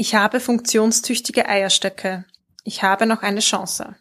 Ich 0.00 0.14
habe 0.14 0.40
funktionstüchtige 0.40 1.46
Eierstöcke. 1.46 2.24
Ich 2.64 2.82
habe 2.82 3.04
noch 3.04 3.20
eine 3.20 3.40
Chance. 3.40 3.96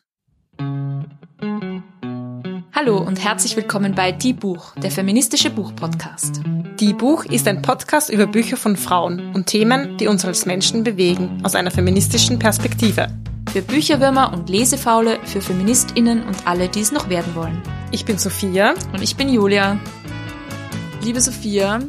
Hallo 2.73 2.99
und 2.99 3.21
herzlich 3.21 3.57
willkommen 3.57 3.95
bei 3.95 4.14
Die 4.14 4.32
Buch, 4.32 4.74
der 4.75 4.92
feministische 4.92 5.50
Buchpodcast. 5.50 6.40
Die 6.80 6.93
Buch 6.93 7.25
ist 7.25 7.50
ein 7.50 7.62
Podcast 7.62 8.09
über 8.09 8.27
Bücher 8.27 8.55
von 8.55 8.77
Frauen 8.77 9.36
und 9.36 9.48
Themen, 9.48 9.98
die 9.98 10.07
uns 10.07 10.23
als 10.23 10.46
Menschen 10.46 10.86
bewegen, 10.86 11.41
aus 11.43 11.54
einer 11.54 11.70
feministischen 11.70 12.39
Perspektive. 12.39 13.09
Für 13.52 13.61
Bücherwürmer 13.61 14.31
und 14.31 14.47
Lesefaule, 14.47 15.20
für 15.25 15.41
FeministInnen 15.41 16.23
und 16.23 16.47
alle, 16.47 16.70
die 16.70 16.79
es 16.79 16.93
noch 16.93 17.09
werden 17.09 17.36
wollen. 17.36 17.61
Ich 17.91 18.05
bin 18.05 18.18
Sophia. 18.18 18.73
Und 18.93 19.02
ich 19.02 19.18
bin 19.18 19.27
Julia. 19.27 19.77
Liebe 21.04 21.20
Sophia, 21.20 21.81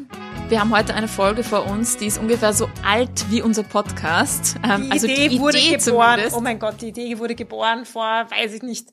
wir 0.51 0.59
haben 0.59 0.75
heute 0.75 0.95
eine 0.95 1.07
Folge 1.07 1.45
vor 1.45 1.67
uns, 1.67 1.97
die 1.97 2.07
ist 2.07 2.19
ungefähr 2.19 2.53
so 2.53 2.69
alt 2.85 3.31
wie 3.31 3.41
unser 3.41 3.63
Podcast. 3.63 4.57
Ähm, 4.65 4.87
die 4.87 4.91
also 4.91 5.07
Idee 5.07 5.15
die 5.15 5.37
Idee 5.37 5.41
wurde 5.41 5.59
geboren. 5.59 5.81
Zumindest. 5.81 6.37
Oh 6.37 6.41
mein 6.41 6.59
Gott, 6.59 6.81
die 6.81 6.89
Idee 6.89 7.19
wurde 7.19 7.37
geboren 7.37 7.85
vor, 7.85 8.27
weiß 8.29 8.55
ich 8.55 8.63
nicht, 8.63 8.89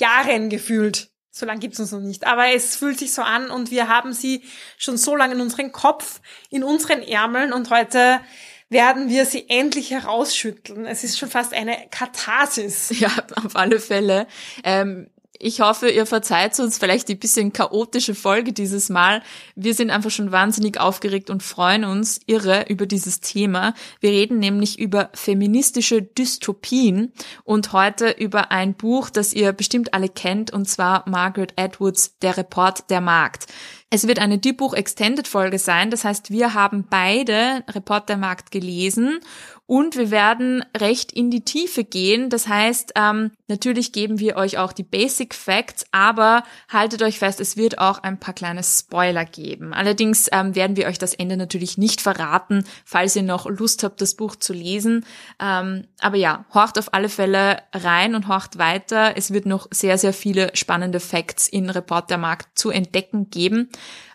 Jahren 0.00 0.50
gefühlt. 0.50 1.10
So 1.30 1.46
lange 1.46 1.60
gibt's 1.60 1.78
uns 1.78 1.92
noch 1.92 2.00
nicht. 2.00 2.26
Aber 2.26 2.48
es 2.52 2.74
fühlt 2.74 2.98
sich 2.98 3.12
so 3.12 3.22
an 3.22 3.50
und 3.50 3.70
wir 3.70 3.88
haben 3.88 4.12
sie 4.12 4.42
schon 4.78 4.96
so 4.96 5.14
lange 5.14 5.34
in 5.34 5.40
unserem 5.40 5.70
Kopf, 5.70 6.20
in 6.50 6.64
unseren 6.64 7.02
Ärmeln 7.02 7.52
und 7.52 7.70
heute 7.70 8.20
werden 8.68 9.08
wir 9.08 9.26
sie 9.26 9.48
endlich 9.48 9.92
herausschütteln. 9.92 10.86
Es 10.86 11.04
ist 11.04 11.18
schon 11.18 11.30
fast 11.30 11.54
eine 11.54 11.76
Katharsis. 11.90 12.92
Ja, 12.98 13.12
auf 13.44 13.54
alle 13.54 13.78
Fälle. 13.78 14.26
Ähm, 14.64 15.08
ich 15.38 15.60
hoffe, 15.60 15.88
ihr 15.88 16.06
verzeiht 16.06 16.58
uns 16.58 16.78
vielleicht 16.78 17.08
die 17.08 17.14
bisschen 17.14 17.52
chaotische 17.52 18.14
Folge 18.14 18.52
dieses 18.52 18.88
Mal. 18.88 19.22
Wir 19.54 19.74
sind 19.74 19.90
einfach 19.90 20.10
schon 20.10 20.32
wahnsinnig 20.32 20.80
aufgeregt 20.80 21.30
und 21.30 21.42
freuen 21.42 21.84
uns 21.84 22.20
irre 22.26 22.66
über 22.68 22.86
dieses 22.86 23.20
Thema. 23.20 23.74
Wir 24.00 24.10
reden 24.10 24.38
nämlich 24.38 24.78
über 24.78 25.10
feministische 25.14 26.02
Dystopien 26.02 27.12
und 27.44 27.72
heute 27.72 28.10
über 28.10 28.50
ein 28.50 28.74
Buch, 28.74 29.10
das 29.10 29.32
ihr 29.32 29.52
bestimmt 29.52 29.94
alle 29.94 30.08
kennt, 30.08 30.52
und 30.52 30.68
zwar 30.68 31.08
Margaret 31.08 31.52
Atwoods 31.56 32.18
Der 32.20 32.36
Report 32.36 32.90
der 32.90 33.00
Markt. 33.00 33.46
Es 33.88 34.08
wird 34.08 34.18
eine 34.18 34.38
Diebuch 34.38 34.74
Extended 34.74 35.28
Folge 35.28 35.60
sein. 35.60 35.90
Das 35.90 36.04
heißt, 36.04 36.30
wir 36.30 36.54
haben 36.54 36.86
beide 36.90 37.62
Report 37.68 38.08
der 38.08 38.16
Markt 38.16 38.50
gelesen 38.50 39.20
und 39.66 39.96
wir 39.96 40.12
werden 40.12 40.64
recht 40.76 41.10
in 41.12 41.30
die 41.30 41.44
Tiefe 41.44 41.82
gehen. 41.82 42.30
Das 42.30 42.46
heißt, 42.46 42.92
ähm, 42.94 43.32
natürlich 43.48 43.92
geben 43.92 44.20
wir 44.20 44.36
euch 44.36 44.58
auch 44.58 44.72
die 44.72 44.84
Basic 44.84 45.34
Facts, 45.34 45.84
aber 45.90 46.44
haltet 46.68 47.02
euch 47.02 47.18
fest, 47.18 47.40
es 47.40 47.56
wird 47.56 47.78
auch 47.78 47.98
ein 47.98 48.18
paar 48.20 48.34
kleine 48.34 48.62
Spoiler 48.62 49.24
geben. 49.24 49.74
Allerdings 49.74 50.28
ähm, 50.30 50.54
werden 50.54 50.76
wir 50.76 50.86
euch 50.86 50.98
das 50.98 51.14
Ende 51.14 51.36
natürlich 51.36 51.78
nicht 51.78 52.00
verraten, 52.00 52.64
falls 52.84 53.16
ihr 53.16 53.24
noch 53.24 53.46
Lust 53.46 53.82
habt, 53.82 54.00
das 54.00 54.14
Buch 54.14 54.36
zu 54.36 54.52
lesen. 54.52 55.04
Ähm, 55.40 55.88
aber 56.00 56.16
ja, 56.16 56.44
horcht 56.54 56.78
auf 56.78 56.94
alle 56.94 57.08
Fälle 57.08 57.58
rein 57.72 58.14
und 58.14 58.28
horcht 58.28 58.58
weiter. 58.58 59.16
Es 59.16 59.32
wird 59.32 59.46
noch 59.46 59.66
sehr, 59.72 59.98
sehr 59.98 60.12
viele 60.12 60.54
spannende 60.54 61.00
Facts 61.00 61.48
in 61.48 61.70
Reportermarkt 61.70 62.56
zu 62.56 62.70
entdecken 62.70 63.30
geben. 63.30 63.68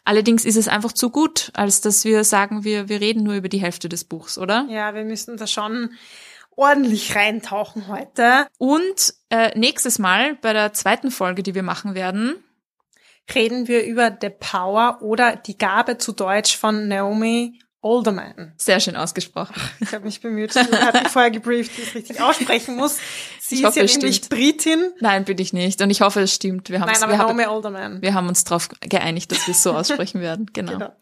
Allerdings 0.04 0.46
ist 0.46 0.58
es 0.58 0.68
einfach 0.68 0.92
zu 0.92 1.10
gut, 1.10 1.52
als 1.54 1.82
dass 1.82 2.06
wir 2.06 2.24
sagen, 2.24 2.64
wir, 2.64 2.90
wir 2.90 3.02
reden 3.02 3.24
nur 3.24 3.36
über 3.36 3.50
die 3.50 3.62
Hälfte 3.62 3.88
des 3.88 4.04
Buchs, 4.04 4.38
oder? 4.38 4.66
Ja, 4.70 4.96
wir 4.96 5.04
müssen 5.04 5.38
da 5.38 5.46
schon 5.46 5.92
ordentlich 6.56 7.16
reintauchen 7.16 7.88
heute. 7.88 8.48
Und 8.58 9.14
äh, 9.30 9.58
nächstes 9.58 10.00
Mal 10.00 10.36
bei 10.36 10.54
der 10.54 10.74
zweiten 10.74 11.12
Folge, 11.12 11.44
die 11.44 11.56
wir 11.56 11.64
machen 11.64 11.96
werden, 11.96 12.44
reden 13.34 13.68
wir 13.68 13.86
über 13.86 14.16
The 14.20 14.30
Power 14.30 15.02
oder 15.02 15.36
die 15.36 15.58
Gabe 15.58 15.98
zu 15.98 16.12
Deutsch 16.12 16.58
von 16.58 16.88
Naomi 16.88 17.60
Olderman. 17.84 18.54
Sehr 18.58 18.80
schön 18.80 18.96
ausgesprochen. 18.96 19.56
Ich 19.80 19.92
habe 19.92 20.06
mich 20.06 20.22
bemüht. 20.22 20.56
Ich 20.56 20.72
habe 20.72 21.00
mich 21.00 21.08
vorher 21.08 21.32
gebrieft, 21.32 21.76
wie 21.78 21.82
ich 21.82 21.88
es 21.88 21.96
richtig 21.96 22.22
aussprechen 22.22 22.76
muss. 22.76 23.00
Sie 23.40 23.56
ich 23.56 23.62
ist 23.62 23.68
hoffe, 23.68 23.80
ja 23.80 23.86
nämlich 23.86 24.30
Britin. 24.30 24.92
Nein, 25.00 25.26
bin 25.26 25.40
ich 25.40 25.52
nicht. 25.52 25.82
Und 25.82 25.90
ich 25.90 26.02
hoffe, 26.02 26.22
es 26.22 26.34
stimmt. 26.34 26.70
Wir 26.70 26.78
Nein, 26.78 26.96
aber 27.02 27.12
wir 27.12 27.18
haben, 27.18 27.40
Olderman. 27.40 28.02
Wir 28.04 28.14
haben 28.14 28.28
uns 28.28 28.44
darauf 28.44 28.70
geeinigt, 28.82 29.32
dass 29.32 29.48
wir 29.48 29.54
es 29.54 29.64
so 29.64 29.72
aussprechen 29.76 30.22
werden. 30.22 30.46
Genau. 30.54 30.74
genau. 30.74 30.96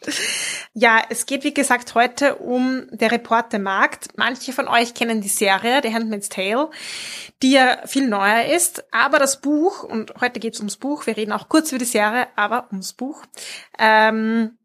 Ja, 0.73 1.01
es 1.09 1.25
geht, 1.25 1.43
wie 1.43 1.53
gesagt, 1.53 1.95
heute 1.95 2.35
um 2.35 2.87
der 2.91 3.11
Reporter 3.11 3.59
Markt. 3.59 4.17
Manche 4.17 4.53
von 4.53 4.69
euch 4.69 4.93
kennen 4.93 5.19
die 5.19 5.27
Serie, 5.27 5.81
The 5.83 5.93
Handmaid's 5.93 6.29
Tale, 6.29 6.69
die 7.43 7.51
ja 7.51 7.79
viel 7.87 8.07
neuer 8.07 8.45
ist. 8.45 8.85
Aber 8.93 9.19
das 9.19 9.41
Buch, 9.41 9.83
und 9.83 10.13
heute 10.21 10.39
geht 10.39 10.53
es 10.53 10.61
ums 10.61 10.77
Buch, 10.77 11.05
wir 11.07 11.17
reden 11.17 11.33
auch 11.33 11.49
kurz 11.49 11.73
über 11.73 11.79
die 11.79 11.85
Serie, 11.85 12.27
aber 12.37 12.67
ums 12.71 12.93
Buch, 12.93 13.23
ähm, 13.77 14.57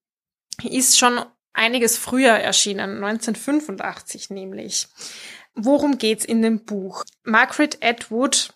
ist 0.63 0.97
schon 0.97 1.21
einiges 1.55 1.97
früher 1.97 2.33
erschienen, 2.33 3.03
1985 3.03 4.31
nämlich. 4.31 4.89
Worum 5.55 5.99
geht's 5.99 6.25
in 6.25 6.43
dem 6.43 6.65
Buch? 6.65 7.05
Margaret 7.23 7.79
Atwood 7.83 8.53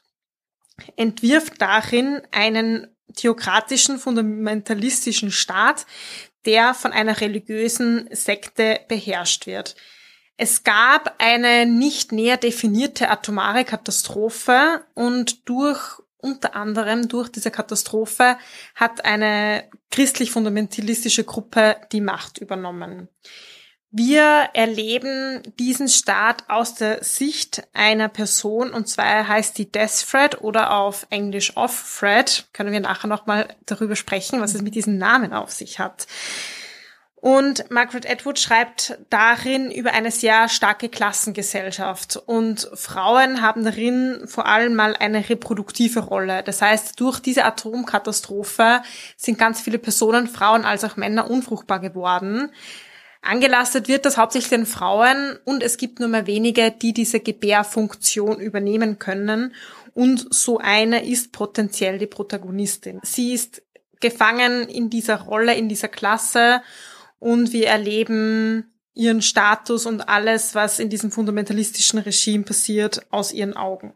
entwirft 0.96 1.60
darin 1.62 2.20
einen 2.32 2.88
theokratischen, 3.14 3.98
fundamentalistischen 3.98 5.30
Staat, 5.30 5.86
der 6.44 6.74
von 6.74 6.92
einer 6.92 7.20
religiösen 7.20 8.08
Sekte 8.12 8.80
beherrscht 8.88 9.46
wird. 9.46 9.76
Es 10.36 10.62
gab 10.62 11.16
eine 11.18 11.66
nicht 11.66 12.12
näher 12.12 12.36
definierte 12.36 13.10
atomare 13.10 13.64
Katastrophe 13.64 14.84
und 14.94 15.48
durch 15.48 16.00
unter 16.18 16.54
anderem 16.56 17.08
durch 17.08 17.28
diese 17.28 17.50
Katastrophe 17.50 18.36
hat 18.74 19.04
eine 19.04 19.64
christlich-fundamentalistische 19.90 21.24
Gruppe 21.24 21.76
die 21.92 22.00
Macht 22.00 22.38
übernommen. 22.38 23.08
Wir 23.90 24.50
erleben 24.52 25.42
diesen 25.58 25.88
Staat 25.88 26.44
aus 26.48 26.74
der 26.74 27.02
Sicht 27.02 27.66
einer 27.72 28.08
Person 28.08 28.70
und 28.70 28.86
zwar 28.86 29.26
heißt 29.26 29.56
die 29.56 29.72
Death 29.72 30.06
Thread 30.10 30.42
oder 30.42 30.72
auf 30.76 31.06
Englisch 31.08 31.56
Off 31.56 31.98
Thread. 31.98 32.48
Können 32.52 32.72
wir 32.72 32.80
nachher 32.80 33.08
nochmal 33.08 33.56
darüber 33.64 33.96
sprechen, 33.96 34.42
was 34.42 34.54
es 34.54 34.60
mit 34.60 34.74
diesen 34.74 34.98
Namen 34.98 35.32
auf 35.32 35.52
sich 35.52 35.78
hat. 35.78 36.06
Und 37.20 37.68
Margaret 37.70 38.08
Atwood 38.08 38.38
schreibt 38.38 38.96
darin 39.10 39.72
über 39.72 39.92
eine 39.92 40.12
sehr 40.12 40.48
starke 40.48 40.88
Klassengesellschaft. 40.88 42.16
Und 42.16 42.70
Frauen 42.74 43.42
haben 43.42 43.64
darin 43.64 44.22
vor 44.26 44.46
allem 44.46 44.76
mal 44.76 44.94
eine 44.94 45.28
reproduktive 45.28 46.00
Rolle. 46.00 46.44
Das 46.44 46.62
heißt, 46.62 47.00
durch 47.00 47.18
diese 47.18 47.44
Atomkatastrophe 47.44 48.82
sind 49.16 49.36
ganz 49.36 49.60
viele 49.60 49.78
Personen, 49.78 50.28
Frauen 50.28 50.64
als 50.64 50.84
auch 50.84 50.96
Männer, 50.96 51.28
unfruchtbar 51.28 51.80
geworden. 51.80 52.52
Angelastet 53.20 53.88
wird 53.88 54.06
das 54.06 54.16
hauptsächlich 54.16 54.50
den 54.50 54.66
Frauen 54.66 55.36
und 55.44 55.64
es 55.64 55.76
gibt 55.76 55.98
nur 55.98 56.08
mehr 56.08 56.28
wenige, 56.28 56.70
die 56.70 56.92
diese 56.92 57.18
Gebärfunktion 57.18 58.38
übernehmen 58.38 59.00
können. 59.00 59.54
Und 59.92 60.32
so 60.32 60.58
eine 60.58 61.04
ist 61.04 61.32
potenziell 61.32 61.98
die 61.98 62.06
Protagonistin. 62.06 63.00
Sie 63.02 63.32
ist 63.32 63.62
gefangen 63.98 64.68
in 64.68 64.88
dieser 64.88 65.22
Rolle, 65.22 65.56
in 65.56 65.68
dieser 65.68 65.88
Klasse 65.88 66.62
und 67.18 67.52
wir 67.52 67.66
erleben 67.66 68.72
ihren 68.94 69.22
Status 69.22 69.86
und 69.86 70.08
alles, 70.08 70.54
was 70.54 70.78
in 70.78 70.90
diesem 70.90 71.10
fundamentalistischen 71.10 72.00
Regime 72.00 72.44
passiert, 72.44 73.06
aus 73.10 73.32
ihren 73.32 73.56
Augen. 73.56 73.94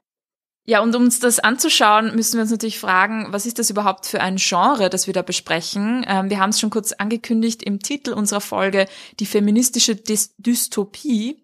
Ja, 0.64 0.80
und 0.80 0.94
um 0.94 1.02
uns 1.02 1.18
das 1.18 1.40
anzuschauen, 1.40 2.14
müssen 2.14 2.34
wir 2.34 2.42
uns 2.42 2.52
natürlich 2.52 2.78
fragen, 2.78 3.26
was 3.30 3.46
ist 3.46 3.58
das 3.58 3.68
überhaupt 3.68 4.06
für 4.06 4.20
ein 4.20 4.36
Genre, 4.36 4.90
das 4.90 5.08
wir 5.08 5.14
da 5.14 5.22
besprechen? 5.22 6.06
Ähm, 6.06 6.30
wir 6.30 6.38
haben 6.38 6.50
es 6.50 6.60
schon 6.60 6.70
kurz 6.70 6.92
angekündigt 6.92 7.64
im 7.64 7.80
Titel 7.80 8.12
unserer 8.12 8.40
Folge, 8.40 8.86
die 9.18 9.26
feministische 9.26 9.96
Dys 9.96 10.34
Dystopie. 10.38 11.42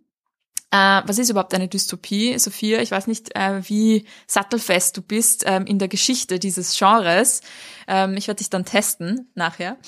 Äh, 0.70 1.02
was 1.04 1.18
ist 1.18 1.30
überhaupt 1.30 1.52
eine 1.52 1.66
Dystopie, 1.66 2.38
Sophia? 2.38 2.80
Ich 2.80 2.92
weiß 2.92 3.08
nicht, 3.08 3.34
äh, 3.34 3.68
wie 3.68 4.04
sattelfest 4.28 4.96
du 4.96 5.02
bist 5.02 5.42
ähm, 5.46 5.66
in 5.66 5.80
der 5.80 5.88
Geschichte 5.88 6.38
dieses 6.38 6.78
Genres. 6.78 7.40
Ähm, 7.88 8.16
ich 8.16 8.28
werde 8.28 8.38
dich 8.38 8.50
dann 8.50 8.64
testen 8.64 9.32
nachher. 9.34 9.78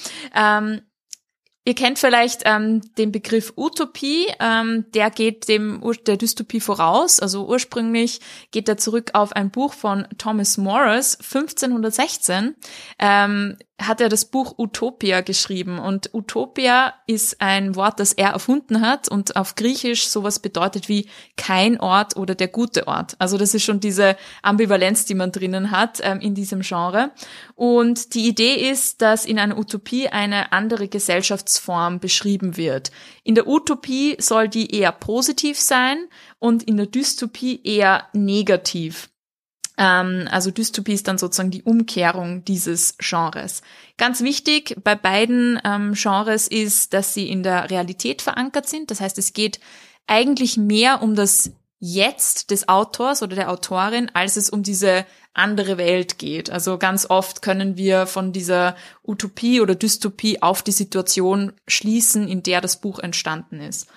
Ihr 1.64 1.74
kennt 1.74 1.98
vielleicht 1.98 2.42
ähm, 2.46 2.80
den 2.96 3.12
Begriff 3.12 3.52
Utopie, 3.54 4.26
ähm, 4.40 4.86
der 4.94 5.10
geht 5.10 5.46
dem 5.48 5.82
der 6.06 6.16
Dystopie 6.16 6.60
voraus. 6.60 7.20
Also 7.20 7.46
ursprünglich 7.46 8.20
geht 8.50 8.68
er 8.68 8.78
zurück 8.78 9.10
auf 9.12 9.32
ein 9.32 9.50
Buch 9.50 9.74
von 9.74 10.08
Thomas 10.16 10.56
Morris 10.56 11.18
1516. 11.18 12.56
Ähm, 12.98 13.58
hat 13.80 14.00
er 14.00 14.08
das 14.08 14.24
Buch 14.24 14.54
Utopia 14.58 15.20
geschrieben. 15.20 15.78
Und 15.78 16.10
Utopia 16.12 16.94
ist 17.06 17.40
ein 17.40 17.74
Wort, 17.76 18.00
das 18.00 18.12
er 18.12 18.30
erfunden 18.30 18.80
hat 18.80 19.08
und 19.08 19.36
auf 19.36 19.54
Griechisch 19.54 20.08
sowas 20.08 20.38
bedeutet 20.38 20.88
wie 20.88 21.08
kein 21.36 21.80
Ort 21.80 22.16
oder 22.16 22.34
der 22.34 22.48
gute 22.48 22.86
Ort. 22.86 23.16
Also 23.18 23.38
das 23.38 23.54
ist 23.54 23.64
schon 23.64 23.80
diese 23.80 24.16
Ambivalenz, 24.42 25.04
die 25.04 25.14
man 25.14 25.32
drinnen 25.32 25.70
hat 25.70 26.00
ähm, 26.02 26.20
in 26.20 26.34
diesem 26.34 26.60
Genre. 26.60 27.10
Und 27.54 28.14
die 28.14 28.28
Idee 28.28 28.70
ist, 28.70 29.02
dass 29.02 29.24
in 29.24 29.38
einer 29.38 29.58
Utopie 29.58 30.08
eine 30.08 30.52
andere 30.52 30.88
Gesellschaftsform 30.88 32.00
beschrieben 32.00 32.56
wird. 32.56 32.90
In 33.24 33.34
der 33.34 33.46
Utopie 33.46 34.16
soll 34.18 34.48
die 34.48 34.74
eher 34.74 34.92
positiv 34.92 35.58
sein 35.60 36.08
und 36.38 36.62
in 36.62 36.76
der 36.76 36.86
Dystopie 36.86 37.60
eher 37.62 38.08
negativ. 38.12 39.09
Ähm, 39.80 40.28
also 40.30 40.50
Dystopie 40.50 40.92
ist 40.92 41.08
dann 41.08 41.18
sozusagen 41.18 41.50
die 41.50 41.62
Umkehrung 41.62 42.44
dieses 42.44 42.96
Genres. 42.98 43.62
Ganz 43.96 44.20
wichtig 44.20 44.76
bei 44.84 44.94
beiden 44.94 45.58
ähm, 45.64 45.94
Genres 45.94 46.46
ist, 46.46 46.92
dass 46.92 47.14
sie 47.14 47.28
in 47.28 47.42
der 47.42 47.70
Realität 47.70 48.20
verankert 48.20 48.68
sind. 48.68 48.90
Das 48.90 49.00
heißt, 49.00 49.16
es 49.18 49.32
geht 49.32 49.58
eigentlich 50.06 50.58
mehr 50.58 51.02
um 51.02 51.14
das 51.16 51.52
Jetzt 51.82 52.50
des 52.50 52.68
Autors 52.68 53.22
oder 53.22 53.36
der 53.36 53.50
Autorin, 53.50 54.10
als 54.12 54.36
es 54.36 54.50
um 54.50 54.62
diese 54.62 55.06
andere 55.32 55.78
Welt 55.78 56.18
geht. 56.18 56.50
Also 56.50 56.76
ganz 56.76 57.08
oft 57.08 57.40
können 57.40 57.78
wir 57.78 58.04
von 58.04 58.34
dieser 58.34 58.76
Utopie 59.02 59.62
oder 59.62 59.74
Dystopie 59.74 60.42
auf 60.42 60.60
die 60.60 60.72
Situation 60.72 61.54
schließen, 61.66 62.28
in 62.28 62.42
der 62.42 62.60
das 62.60 62.82
Buch 62.82 62.98
entstanden 62.98 63.60
ist. 63.60 63.88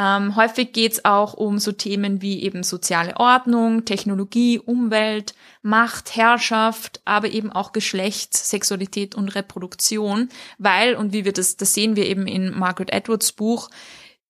Ähm, 0.00 0.34
häufig 0.34 0.72
geht 0.72 0.92
es 0.92 1.04
auch 1.04 1.34
um 1.34 1.58
so 1.58 1.72
Themen 1.72 2.22
wie 2.22 2.42
eben 2.42 2.62
soziale 2.62 3.18
Ordnung, 3.18 3.84
Technologie, 3.84 4.58
Umwelt, 4.58 5.34
Macht, 5.60 6.16
Herrschaft, 6.16 7.02
aber 7.04 7.28
eben 7.28 7.52
auch 7.52 7.72
Geschlecht, 7.72 8.34
Sexualität 8.34 9.14
und 9.14 9.28
Reproduktion, 9.34 10.30
weil, 10.56 10.94
und 10.94 11.12
wie 11.12 11.26
wir 11.26 11.34
das, 11.34 11.58
das 11.58 11.74
sehen 11.74 11.96
wir 11.96 12.06
eben 12.06 12.26
in 12.26 12.58
Margaret 12.58 12.94
Edwards 12.94 13.32
Buch, 13.32 13.68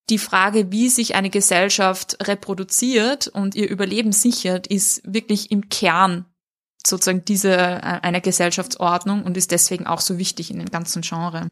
die 0.08 0.18
Frage, 0.18 0.72
wie 0.72 0.88
sich 0.88 1.14
eine 1.14 1.30
Gesellschaft 1.30 2.16
reproduziert 2.26 3.28
und 3.28 3.54
ihr 3.54 3.70
Überleben 3.70 4.10
sichert, 4.10 4.66
ist 4.66 5.02
wirklich 5.04 5.52
im 5.52 5.68
Kern 5.68 6.24
sozusagen 6.84 7.24
diese 7.24 7.54
äh, 7.54 8.00
einer 8.02 8.20
Gesellschaftsordnung 8.20 9.22
und 9.22 9.36
ist 9.36 9.52
deswegen 9.52 9.86
auch 9.86 10.00
so 10.00 10.18
wichtig 10.18 10.50
in 10.50 10.58
dem 10.58 10.70
ganzen 10.70 11.02
Genre. 11.02 11.46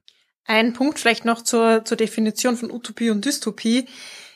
Ein 0.49 0.73
Punkt 0.73 0.99
vielleicht 0.99 1.27
noch 1.27 1.43
zur, 1.43 1.85
zur 1.85 1.99
Definition 1.99 2.57
von 2.57 2.71
Utopie 2.71 3.11
und 3.11 3.23
Dystopie. 3.23 3.85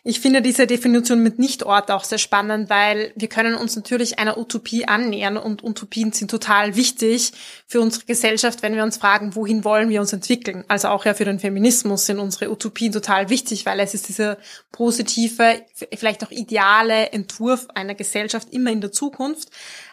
Ich 0.04 0.18
finde 0.18 0.42
diese 0.42 0.66
Definition 0.66 1.22
mit 1.22 1.38
Nichtort 1.38 1.92
auch 1.92 2.02
sehr 2.02 2.18
spannend, 2.18 2.68
weil 2.68 3.12
wir 3.14 3.28
können 3.28 3.54
uns 3.54 3.76
natürlich 3.76 4.18
einer 4.18 4.36
Utopie 4.36 4.84
annähern 4.88 5.36
und 5.36 5.62
Utopien 5.62 6.10
sind 6.10 6.28
total 6.28 6.74
wichtig 6.74 7.30
für 7.68 7.80
unsere 7.80 8.04
Gesellschaft, 8.04 8.62
wenn 8.62 8.74
wir 8.74 8.82
uns 8.82 8.96
fragen, 8.96 9.36
wohin 9.36 9.62
wollen 9.62 9.90
wir 9.90 10.00
uns 10.00 10.12
entwickeln. 10.12 10.64
Also 10.66 10.88
auch 10.88 11.04
ja 11.04 11.14
für 11.14 11.24
den 11.24 11.38
Feminismus 11.38 12.04
sind 12.06 12.18
unsere 12.18 12.50
Utopien 12.50 12.90
total 12.90 13.28
wichtig, 13.28 13.64
weil 13.64 13.78
es 13.78 13.94
ist 13.94 14.08
dieser 14.08 14.38
positive, 14.72 15.62
vielleicht 15.94 16.24
auch 16.26 16.32
ideale 16.32 17.12
Entwurf 17.12 17.68
einer 17.72 17.94
Gesellschaft 17.94 18.52
immer 18.52 18.72
in 18.72 18.80
der 18.80 18.90
Zukunft. 18.90 19.50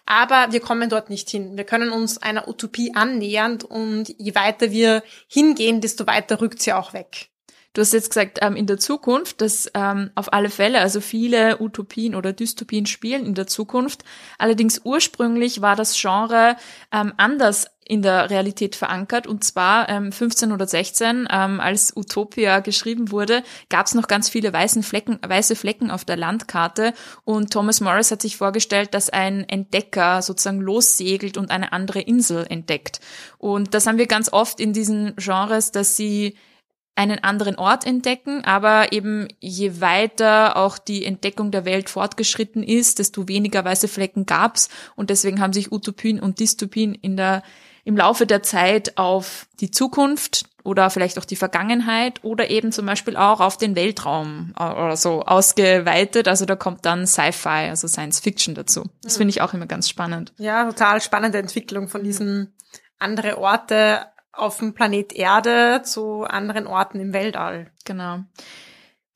Aber 0.07 0.47
wir 0.51 0.59
kommen 0.59 0.89
dort 0.89 1.11
nicht 1.11 1.29
hin. 1.29 1.55
Wir 1.55 1.65
können 1.65 1.91
uns 1.91 2.17
einer 2.17 2.47
Utopie 2.47 2.95
annähern 2.95 3.61
und 3.61 4.09
je 4.17 4.33
weiter 4.33 4.71
wir 4.71 5.03
hingehen, 5.27 5.81
desto 5.81 6.07
weiter 6.07 6.41
rückt 6.41 6.63
sie 6.63 6.73
auch 6.73 6.93
weg. 6.93 7.29
Du 7.73 7.81
hast 7.81 7.93
jetzt 7.93 8.09
gesagt, 8.09 8.39
ähm, 8.41 8.55
in 8.55 8.65
der 8.65 8.79
Zukunft, 8.79 9.41
dass 9.41 9.69
ähm, 9.75 10.09
auf 10.15 10.33
alle 10.33 10.49
Fälle, 10.49 10.79
also 10.81 11.01
viele 11.01 11.61
Utopien 11.61 12.15
oder 12.15 12.33
Dystopien 12.33 12.87
spielen 12.87 13.25
in 13.25 13.35
der 13.35 13.47
Zukunft. 13.47 14.03
Allerdings 14.39 14.81
ursprünglich 14.83 15.61
war 15.61 15.75
das 15.75 15.99
Genre 15.99 16.55
ähm, 16.91 17.13
anders 17.17 17.67
in 17.89 18.03
der 18.03 18.29
Realität 18.29 18.75
verankert. 18.75 19.27
Und 19.27 19.43
zwar 19.43 19.89
ähm, 19.89 20.11
15 20.11 20.51
oder 20.51 20.67
16, 20.67 21.27
ähm, 21.29 21.59
als 21.59 21.95
Utopia 21.95 22.59
geschrieben 22.59 23.11
wurde, 23.11 23.43
gab 23.69 23.87
es 23.87 23.95
noch 23.95 24.07
ganz 24.07 24.29
viele 24.29 24.53
weißen 24.53 24.83
Flecken, 24.83 25.19
weiße 25.27 25.55
Flecken 25.55 25.89
auf 25.91 26.05
der 26.05 26.15
Landkarte. 26.15 26.93
Und 27.23 27.51
Thomas 27.51 27.81
Morris 27.81 28.11
hat 28.11 28.21
sich 28.21 28.37
vorgestellt, 28.37 28.93
dass 28.93 29.09
ein 29.09 29.47
Entdecker 29.49 30.21
sozusagen 30.21 30.61
lossegelt 30.61 31.35
und 31.37 31.49
eine 31.49 31.73
andere 31.73 32.01
Insel 32.01 32.45
entdeckt. 32.47 32.99
Und 33.39 33.73
das 33.73 33.87
haben 33.87 33.97
wir 33.97 34.07
ganz 34.07 34.31
oft 34.31 34.59
in 34.59 34.71
diesen 34.71 35.15
Genres, 35.17 35.71
dass 35.71 35.95
sie 35.95 36.35
einen 36.99 37.23
anderen 37.23 37.55
Ort 37.55 37.87
entdecken, 37.87 38.43
aber 38.43 38.91
eben 38.91 39.29
je 39.39 39.79
weiter 39.79 40.57
auch 40.57 40.77
die 40.77 41.05
Entdeckung 41.05 41.49
der 41.49 41.63
Welt 41.63 41.89
fortgeschritten 41.89 42.61
ist, 42.61 42.99
desto 42.99 43.29
weniger 43.29 43.63
weiße 43.63 43.87
Flecken 43.87 44.25
gab's 44.25 44.67
und 44.97 45.09
deswegen 45.09 45.39
haben 45.39 45.53
sich 45.53 45.71
Utopien 45.71 46.19
und 46.19 46.41
Dystopien 46.41 46.93
in 46.93 47.15
der 47.15 47.41
im 47.85 47.95
Laufe 47.95 48.27
der 48.27 48.43
Zeit 48.43 48.97
auf 48.97 49.47
die 49.61 49.71
Zukunft 49.71 50.43
oder 50.65 50.89
vielleicht 50.89 51.17
auch 51.17 51.25
die 51.25 51.37
Vergangenheit 51.37 52.21
oder 52.21 52.49
eben 52.49 52.73
zum 52.73 52.85
Beispiel 52.85 53.15
auch 53.15 53.39
auf 53.39 53.55
den 53.55 53.77
Weltraum 53.77 54.53
äh, 54.59 54.63
oder 54.63 54.97
so 54.97 55.23
ausgeweitet. 55.23 56.27
Also 56.27 56.45
da 56.45 56.57
kommt 56.57 56.85
dann 56.85 57.07
Sci-Fi, 57.07 57.69
also 57.69 57.87
Science 57.87 58.19
Fiction 58.19 58.55
dazu. 58.55 58.83
Das 59.01 59.15
finde 59.15 59.29
ich 59.29 59.41
auch 59.41 59.53
immer 59.53 59.67
ganz 59.67 59.87
spannend. 59.87 60.33
Ja, 60.37 60.65
total 60.65 60.99
spannende 60.99 61.37
Entwicklung 61.37 61.87
von 61.87 62.03
diesen 62.03 62.53
andere 62.99 63.37
Orte 63.37 64.05
auf 64.39 64.59
dem 64.59 64.73
Planet 64.73 65.13
Erde 65.13 65.81
zu 65.83 66.23
anderen 66.23 66.67
Orten 66.67 66.99
im 66.99 67.13
Weltall. 67.13 67.71
Genau. 67.85 68.23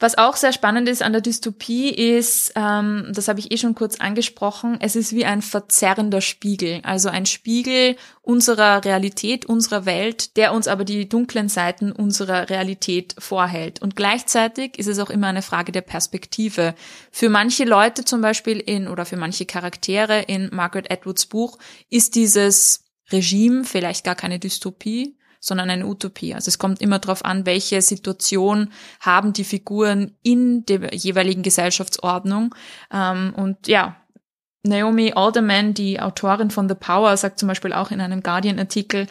Was 0.04 0.18
auch 0.18 0.36
sehr 0.36 0.52
spannend 0.52 0.90
ist 0.90 1.02
an 1.02 1.14
der 1.14 1.22
Dystopie 1.22 1.88
ist, 1.90 2.52
ähm, 2.58 3.10
das 3.14 3.30
habe 3.30 3.40
ich 3.40 3.54
eh 3.54 3.58
schon 3.58 3.74
kurz 3.74 4.02
angesprochen, 4.02 4.78
es 4.82 4.98
ist 4.98 5.14
wie 5.14 5.24
ein 5.24 5.42
verzerrender 5.42 6.20
Spiegel, 6.20 6.82
also 6.84 7.08
ein 7.08 7.26
Spiegel 7.26 7.96
unserer 8.22 8.84
Realität, 8.84 9.46
unserer 9.46 9.86
Welt, 9.86 10.36
der 10.36 10.52
uns 10.52 10.68
aber 10.68 10.84
die 10.84 11.08
dunklen 11.08 11.48
Seiten 11.48 11.94
unserer 11.94 12.50
Realität 12.50 13.16
vorhält. 13.18 13.82
Und 13.82 13.96
gleichzeitig 13.96 14.78
ist 14.78 14.88
es 14.88 15.00
auch 15.00 15.10
immer 15.10 15.28
eine 15.28 15.42
Frage 15.42 15.72
der 15.72 15.80
Perspektive. 15.80 16.76
Für 17.10 17.30
manche 17.30 17.64
Leute 17.64 18.04
zum 18.04 18.20
Beispiel 18.20 18.60
in 18.60 18.90
oder 18.90 19.06
für 19.06 19.16
manche 19.16 19.46
Charaktere 19.46 20.24
in 20.24 20.50
Margaret 20.52 20.92
Atwoods 20.92 21.28
Buch 21.28 21.60
ist 21.90 22.16
dieses 22.16 22.83
Regime, 23.12 23.64
vielleicht 23.64 24.04
gar 24.04 24.16
keine 24.16 24.40
Dystopie, 24.40 25.18
sondern 25.40 25.70
eine 25.70 25.86
Utopie. 25.86 26.34
Also 26.34 26.48
es 26.48 26.58
kommt 26.58 26.82
immer 26.82 27.00
darauf 27.00 27.26
an, 27.26 27.46
welche 27.46 27.82
Situation 27.82 28.72
haben 29.02 29.34
die 29.34 29.44
Figuren 29.44 30.16
in 30.24 30.66
der 30.66 30.94
jeweiligen 30.96 31.44
Gesellschaftsordnung. 31.44 32.56
Ähm, 32.92 33.34
und 33.36 33.68
ja, 33.68 33.98
Naomi 34.64 35.12
Alderman, 35.14 35.74
die 35.74 36.00
Autorin 36.00 36.50
von 36.50 36.70
The 36.70 36.76
Power, 36.76 37.18
sagt 37.18 37.40
zum 37.40 37.50
Beispiel 37.50 37.74
auch 37.74 37.92
in 37.92 38.00
einem 38.00 38.24
Guardian-Artikel, 38.24 39.08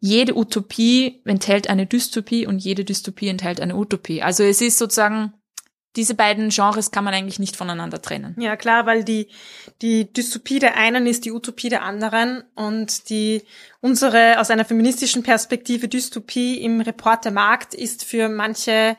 jede 0.00 0.36
Utopie 0.36 1.20
enthält 1.24 1.68
eine 1.68 1.86
Dystopie 1.86 2.46
und 2.46 2.58
jede 2.58 2.84
Dystopie 2.84 3.28
enthält 3.28 3.60
eine 3.60 3.76
Utopie. 3.76 4.22
Also 4.22 4.42
es 4.42 4.60
ist 4.60 4.78
sozusagen 4.78 5.34
diese 5.96 6.14
beiden 6.14 6.48
Genres 6.48 6.90
kann 6.90 7.04
man 7.04 7.14
eigentlich 7.14 7.38
nicht 7.38 7.56
voneinander 7.56 8.02
trennen. 8.02 8.34
Ja, 8.38 8.56
klar, 8.56 8.86
weil 8.86 9.04
die, 9.04 9.28
die 9.80 10.12
Dystopie 10.12 10.58
der 10.58 10.76
einen 10.76 11.06
ist 11.06 11.24
die 11.24 11.32
Utopie 11.32 11.68
der 11.68 11.82
anderen 11.82 12.42
und 12.54 13.08
die, 13.10 13.42
unsere, 13.80 14.40
aus 14.40 14.50
einer 14.50 14.64
feministischen 14.64 15.22
Perspektive 15.22 15.88
Dystopie 15.88 16.60
im 16.60 16.80
Report 16.80 17.24
der 17.24 17.32
Markt 17.32 17.74
ist 17.74 18.04
für 18.04 18.28
manche 18.28 18.96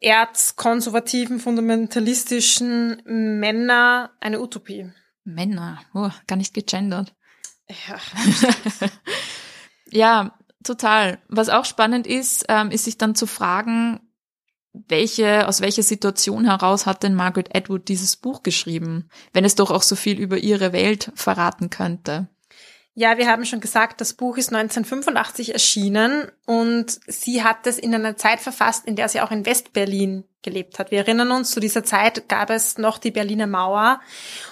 erzkonservativen, 0.00 1.38
fundamentalistischen 1.38 3.02
Männer 3.04 4.10
eine 4.20 4.40
Utopie. 4.40 4.90
Männer, 5.24 5.80
oh, 5.94 6.10
gar 6.26 6.36
nicht 6.36 6.54
gegendert. 6.54 7.14
Ja. 7.68 7.98
ja, 9.90 10.38
total. 10.64 11.18
Was 11.28 11.50
auch 11.50 11.64
spannend 11.64 12.06
ist, 12.06 12.46
ähm, 12.48 12.70
ist 12.70 12.84
sich 12.84 12.98
dann 12.98 13.14
zu 13.14 13.26
fragen, 13.26 14.00
welche, 14.72 15.48
aus 15.48 15.60
welcher 15.60 15.82
Situation 15.82 16.44
heraus 16.44 16.86
hat 16.86 17.02
denn 17.02 17.14
Margaret 17.14 17.54
Atwood 17.54 17.88
dieses 17.88 18.16
Buch 18.16 18.42
geschrieben, 18.42 19.08
wenn 19.32 19.44
es 19.44 19.54
doch 19.54 19.70
auch 19.70 19.82
so 19.82 19.96
viel 19.96 20.18
über 20.18 20.38
ihre 20.38 20.72
Welt 20.72 21.10
verraten 21.14 21.70
könnte? 21.70 22.28
Ja, 22.94 23.18
wir 23.18 23.28
haben 23.28 23.44
schon 23.44 23.60
gesagt, 23.60 24.00
das 24.00 24.14
Buch 24.14 24.36
ist 24.36 24.52
1985 24.52 25.52
erschienen 25.52 26.30
und 26.44 27.00
sie 27.06 27.42
hat 27.42 27.66
es 27.66 27.78
in 27.78 27.94
einer 27.94 28.16
Zeit 28.16 28.40
verfasst, 28.40 28.84
in 28.84 28.96
der 28.96 29.08
sie 29.08 29.20
auch 29.20 29.30
in 29.30 29.46
Westberlin 29.46 30.24
gelebt 30.42 30.78
hat. 30.78 30.90
Wir 30.90 30.98
erinnern 30.98 31.30
uns, 31.30 31.52
zu 31.52 31.60
dieser 31.60 31.84
Zeit 31.84 32.28
gab 32.28 32.50
es 32.50 32.78
noch 32.78 32.98
die 32.98 33.12
Berliner 33.12 33.46
Mauer 33.46 34.00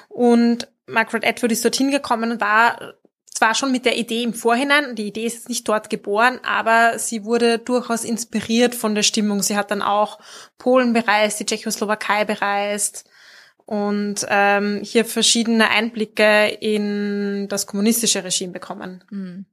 und 0.09 0.69
Margaret 0.87 1.27
Atwood 1.27 1.53
ist 1.53 1.65
dorthin 1.65 1.91
gekommen 1.91 2.33
und 2.33 2.41
war 2.41 2.95
zwar 3.35 3.55
schon 3.55 3.73
mit 3.73 3.85
der 3.85 3.97
Idee 3.97 4.23
im 4.23 4.35
Vorhinein, 4.35 4.97
die 4.97 5.07
Idee 5.07 5.27
ist 5.27 5.35
jetzt 5.35 5.49
nicht 5.49 5.69
dort 5.69 5.91
geboren, 5.91 6.41
aber 6.43 6.99
sie 6.99 7.25
wurde 7.25 7.59
durchaus 7.59 8.05
inspiriert 8.05 8.75
von 8.75 8.95
der 8.95 9.03
Stimmung. 9.03 9.43
Sie 9.43 9.57
hat 9.57 9.71
dann 9.71 9.83
auch 9.83 10.19
Polen 10.59 10.93
bereist, 10.93 11.41
die 11.41 11.47
Tschechoslowakei 11.47 12.25
bereist 12.25 13.09
und 13.69 14.27
ähm, 14.29 14.81
hier 14.83 15.05
verschiedene 15.05 15.69
Einblicke 15.69 16.49
in 16.49 17.49
das 17.49 17.67
kommunistische 17.67 18.25
Regime 18.25 18.53
bekommen. 18.53 19.05
Hm. 19.11 19.45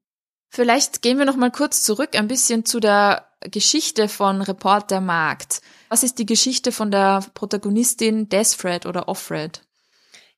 Vielleicht 0.50 1.01
gehen 1.01 1.17
wir 1.17 1.25
noch 1.25 1.36
mal 1.36 1.51
kurz 1.51 1.84
zurück 1.84 2.12
ein 2.13 2.29
bisschen 2.29 2.63
zu 2.63 2.79
der 2.79 3.27
Geschichte 3.41 4.08
von 4.08 4.41
Reporter 4.41 5.01
Markt. 5.01 5.62
Was 5.89 6.01
ist 6.01 6.17
die 6.17 6.25
Geschichte 6.25 6.72
von 6.72 6.91
der 6.91 7.25
Protagonistin 7.34 8.29
Desfred 8.29 8.86
oder 8.86 9.10
Offred? 9.10 9.64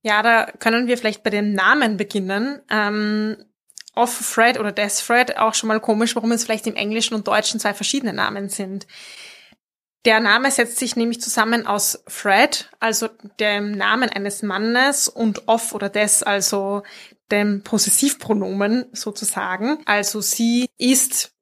Ja, 0.07 0.21
da 0.21 0.45
können 0.45 0.87
wir 0.87 0.97
vielleicht 0.97 1.21
bei 1.21 1.29
dem 1.29 1.51
Namen 1.51 1.97
beginnen. 1.97 2.61
Ähm, 2.69 3.35
Off-Fred 3.93 4.57
oder 4.57 4.71
Death-Fred, 4.71 5.35
auch 5.35 5.53
schon 5.53 5.67
mal 5.67 5.81
komisch, 5.81 6.15
warum 6.15 6.31
es 6.31 6.45
vielleicht 6.45 6.65
im 6.65 6.77
Englischen 6.77 7.13
und 7.13 7.27
Deutschen 7.27 7.59
zwei 7.59 7.73
verschiedene 7.73 8.13
Namen 8.13 8.47
sind. 8.47 8.87
Der 10.05 10.21
Name 10.21 10.49
setzt 10.49 10.77
sich 10.77 10.95
nämlich 10.95 11.19
zusammen 11.19 11.67
aus 11.67 12.05
Fred, 12.07 12.71
also 12.79 13.09
dem 13.41 13.71
Namen 13.71 14.07
eines 14.07 14.43
Mannes, 14.43 15.09
und 15.09 15.49
Off 15.49 15.73
oder 15.73 15.89
Des, 15.89 16.23
also 16.23 16.83
dem 17.29 17.63
Possessivpronomen 17.63 18.85
sozusagen. 18.93 19.79
Also 19.85 20.21
sie 20.21 20.69
ist 20.77 21.33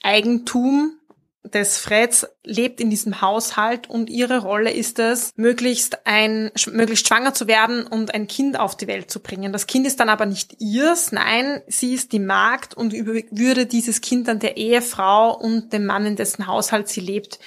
Eigentum 0.00 0.96
des 1.42 1.76
Freds 1.76 2.28
lebt 2.44 2.80
in 2.80 2.90
diesem 2.90 3.20
Haushalt 3.20 3.88
und 3.88 4.10
ihre 4.10 4.38
Rolle 4.38 4.72
ist 4.72 4.98
es, 4.98 5.32
möglichst 5.36 6.06
ein, 6.06 6.50
möglichst 6.72 7.06
schwanger 7.06 7.34
zu 7.34 7.46
werden 7.46 7.86
und 7.86 8.14
ein 8.14 8.26
Kind 8.26 8.58
auf 8.58 8.76
die 8.76 8.86
Welt 8.88 9.10
zu 9.10 9.20
bringen. 9.20 9.52
Das 9.52 9.66
Kind 9.66 9.86
ist 9.86 10.00
dann 10.00 10.08
aber 10.08 10.26
nicht 10.26 10.56
ihrs, 10.58 11.12
nein, 11.12 11.62
sie 11.68 11.94
ist 11.94 12.12
die 12.12 12.18
Magd 12.18 12.74
und 12.74 12.92
würde 12.92 13.66
dieses 13.66 14.00
Kind 14.00 14.28
dann 14.28 14.40
der 14.40 14.56
Ehefrau 14.56 15.36
und 15.36 15.72
dem 15.72 15.86
Mann, 15.86 16.04
in 16.04 16.16
dessen 16.16 16.46
Haushalt 16.46 16.88
sie 16.88 17.00
lebt, 17.00 17.38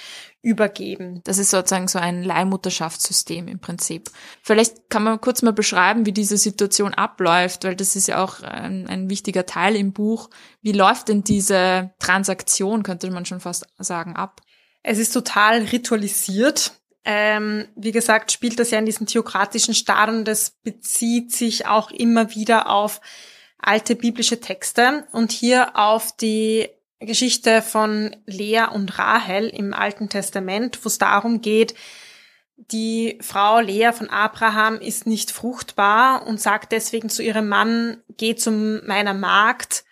übergeben. 0.46 1.22
Das 1.24 1.38
ist 1.38 1.50
sozusagen 1.50 1.88
so 1.88 1.98
ein 1.98 2.22
Leihmutterschaftssystem 2.22 3.48
im 3.48 3.58
Prinzip. 3.58 4.10
Vielleicht 4.42 4.88
kann 4.90 5.02
man 5.02 5.20
kurz 5.20 5.42
mal 5.42 5.52
beschreiben, 5.52 6.06
wie 6.06 6.12
diese 6.12 6.36
Situation 6.36 6.94
abläuft, 6.94 7.64
weil 7.64 7.74
das 7.74 7.96
ist 7.96 8.06
ja 8.06 8.22
auch 8.22 8.42
ein, 8.42 8.86
ein 8.86 9.10
wichtiger 9.10 9.44
Teil 9.44 9.74
im 9.74 9.92
Buch. 9.92 10.30
Wie 10.62 10.70
läuft 10.70 11.08
denn 11.08 11.24
diese 11.24 11.90
Transaktion, 11.98 12.84
könnte 12.84 13.10
man 13.10 13.26
schon 13.26 13.40
fast 13.40 13.66
sagen, 13.78 14.14
ab? 14.14 14.40
Es 14.88 14.98
ist 14.98 15.10
total 15.10 15.62
ritualisiert. 15.62 16.70
Ähm, 17.04 17.66
wie 17.74 17.90
gesagt, 17.90 18.30
spielt 18.30 18.60
das 18.60 18.70
ja 18.70 18.78
in 18.78 18.86
diesem 18.86 19.08
theokratischen 19.08 19.74
Staat 19.74 20.08
und 20.10 20.28
es 20.28 20.50
bezieht 20.62 21.32
sich 21.32 21.66
auch 21.66 21.90
immer 21.90 22.36
wieder 22.36 22.70
auf 22.70 23.00
alte 23.58 23.96
biblische 23.96 24.40
Texte 24.40 25.08
und 25.10 25.32
hier 25.32 25.76
auf 25.76 26.16
die 26.16 26.68
Geschichte 27.00 27.62
von 27.62 28.14
Lea 28.26 28.66
und 28.72 28.96
Rahel 28.96 29.48
im 29.48 29.74
Alten 29.74 30.08
Testament, 30.08 30.78
wo 30.84 30.86
es 30.86 30.98
darum 30.98 31.40
geht, 31.40 31.74
die 32.56 33.18
Frau 33.22 33.58
Lea 33.58 33.90
von 33.92 34.08
Abraham 34.08 34.80
ist 34.80 35.04
nicht 35.04 35.32
fruchtbar 35.32 36.24
und 36.28 36.40
sagt 36.40 36.70
deswegen 36.70 37.08
zu 37.08 37.24
ihrem 37.24 37.48
Mann, 37.48 38.04
geh 38.16 38.36
zu 38.36 38.52
meiner 38.52 39.14
Magd, 39.14 39.84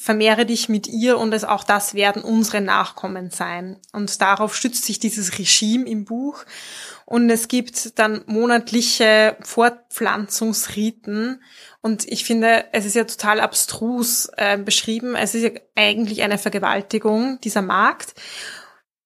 vermehre 0.00 0.46
dich 0.46 0.70
mit 0.70 0.88
ihr 0.88 1.18
und 1.18 1.34
es 1.34 1.44
auch 1.44 1.62
das 1.62 1.92
werden 1.92 2.22
unsere 2.22 2.62
Nachkommen 2.62 3.30
sein. 3.30 3.76
Und 3.92 4.22
darauf 4.22 4.56
stützt 4.56 4.86
sich 4.86 4.98
dieses 4.98 5.38
Regime 5.38 5.86
im 5.86 6.06
Buch. 6.06 6.46
Und 7.04 7.28
es 7.28 7.48
gibt 7.48 7.98
dann 7.98 8.22
monatliche 8.24 9.36
Fortpflanzungsriten. 9.42 11.42
Und 11.82 12.08
ich 12.08 12.24
finde, 12.24 12.64
es 12.72 12.86
ist 12.86 12.96
ja 12.96 13.04
total 13.04 13.40
abstrus 13.40 14.30
äh, 14.38 14.56
beschrieben. 14.56 15.16
Es 15.16 15.34
ist 15.34 15.42
ja 15.42 15.50
eigentlich 15.74 16.22
eine 16.22 16.38
Vergewaltigung 16.38 17.38
dieser 17.42 17.60
Magd. 17.60 18.14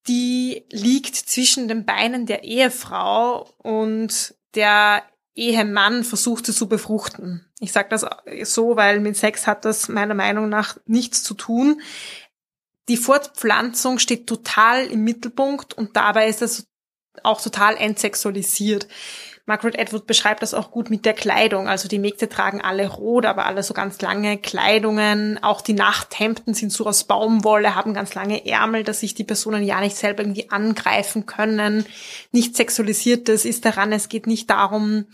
Die 0.06 0.64
liegt 0.70 1.16
zwischen 1.16 1.66
den 1.66 1.84
Beinen 1.84 2.26
der 2.26 2.44
Ehefrau 2.44 3.50
und 3.58 4.36
der 4.54 5.02
Ehemann 5.34 6.04
versucht 6.04 6.46
sie 6.46 6.54
zu 6.54 6.68
befruchten. 6.68 7.44
Ich 7.58 7.72
sage 7.72 7.88
das 7.90 8.06
so, 8.44 8.76
weil 8.76 9.00
mit 9.00 9.16
Sex 9.16 9.46
hat 9.46 9.64
das 9.64 9.88
meiner 9.88 10.14
Meinung 10.14 10.48
nach 10.48 10.78
nichts 10.86 11.22
zu 11.22 11.34
tun. 11.34 11.80
Die 12.88 12.96
Fortpflanzung 12.96 13.98
steht 13.98 14.26
total 14.26 14.86
im 14.86 15.04
Mittelpunkt 15.04 15.74
und 15.74 15.96
dabei 15.96 16.28
ist 16.28 16.42
es 16.42 16.66
auch 17.22 17.40
total 17.40 17.76
entsexualisiert. 17.76 18.86
Margaret 19.46 19.78
Atwood 19.78 20.06
beschreibt 20.06 20.40
das 20.40 20.54
auch 20.54 20.70
gut 20.70 20.88
mit 20.88 21.04
der 21.04 21.12
Kleidung. 21.12 21.68
Also 21.68 21.86
die 21.86 21.98
Mägde 21.98 22.30
tragen 22.30 22.62
alle 22.62 22.88
rot, 22.88 23.26
aber 23.26 23.44
alle 23.44 23.62
so 23.62 23.74
ganz 23.74 24.00
lange 24.00 24.38
Kleidungen. 24.38 25.42
Auch 25.42 25.60
die 25.60 25.74
Nachthemden 25.74 26.54
sind 26.54 26.72
so 26.72 26.86
aus 26.86 27.04
Baumwolle, 27.04 27.74
haben 27.74 27.92
ganz 27.92 28.14
lange 28.14 28.46
Ärmel, 28.46 28.84
dass 28.84 29.00
sich 29.00 29.14
die 29.14 29.24
Personen 29.24 29.62
ja 29.62 29.80
nicht 29.80 29.96
selber 29.96 30.22
irgendwie 30.22 30.50
angreifen 30.50 31.26
können. 31.26 31.84
Nicht 32.32 32.56
sexualisiertes 32.56 33.44
ist 33.44 33.66
daran. 33.66 33.92
Es 33.92 34.08
geht 34.08 34.26
nicht 34.26 34.48
darum, 34.48 35.04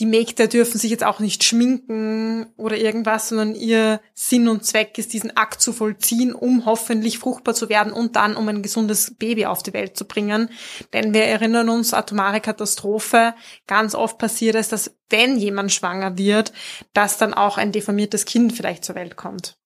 die 0.00 0.06
Mägde 0.06 0.48
dürfen 0.48 0.78
sich 0.78 0.90
jetzt 0.90 1.04
auch 1.04 1.20
nicht 1.20 1.44
schminken 1.44 2.52
oder 2.56 2.76
irgendwas, 2.76 3.28
sondern 3.28 3.54
ihr 3.54 4.00
Sinn 4.12 4.48
und 4.48 4.64
Zweck 4.64 4.98
ist, 4.98 5.12
diesen 5.12 5.36
Akt 5.36 5.60
zu 5.60 5.72
vollziehen, 5.72 6.34
um 6.34 6.66
hoffentlich 6.66 7.18
fruchtbar 7.18 7.54
zu 7.54 7.68
werden 7.68 7.92
und 7.92 8.16
dann 8.16 8.34
um 8.34 8.48
ein 8.48 8.62
gesundes 8.62 9.14
Baby 9.14 9.46
auf 9.46 9.62
die 9.62 9.72
Welt 9.72 9.96
zu 9.96 10.04
bringen. 10.04 10.50
Denn 10.92 11.14
wir 11.14 11.24
erinnern 11.24 11.68
uns, 11.68 11.94
atomare 11.94 12.40
Katastrophe, 12.40 13.34
ganz 13.68 13.94
oft 13.94 14.18
passiert 14.18 14.56
es, 14.56 14.68
dass 14.68 14.96
wenn 15.10 15.36
jemand 15.36 15.72
schwanger 15.72 16.18
wird, 16.18 16.52
dass 16.92 17.16
dann 17.16 17.32
auch 17.32 17.56
ein 17.56 17.70
deformiertes 17.70 18.24
Kind 18.24 18.52
vielleicht 18.52 18.84
zur 18.84 18.96
Welt 18.96 19.14
kommt. 19.16 19.56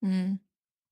Mhm. 0.00 0.40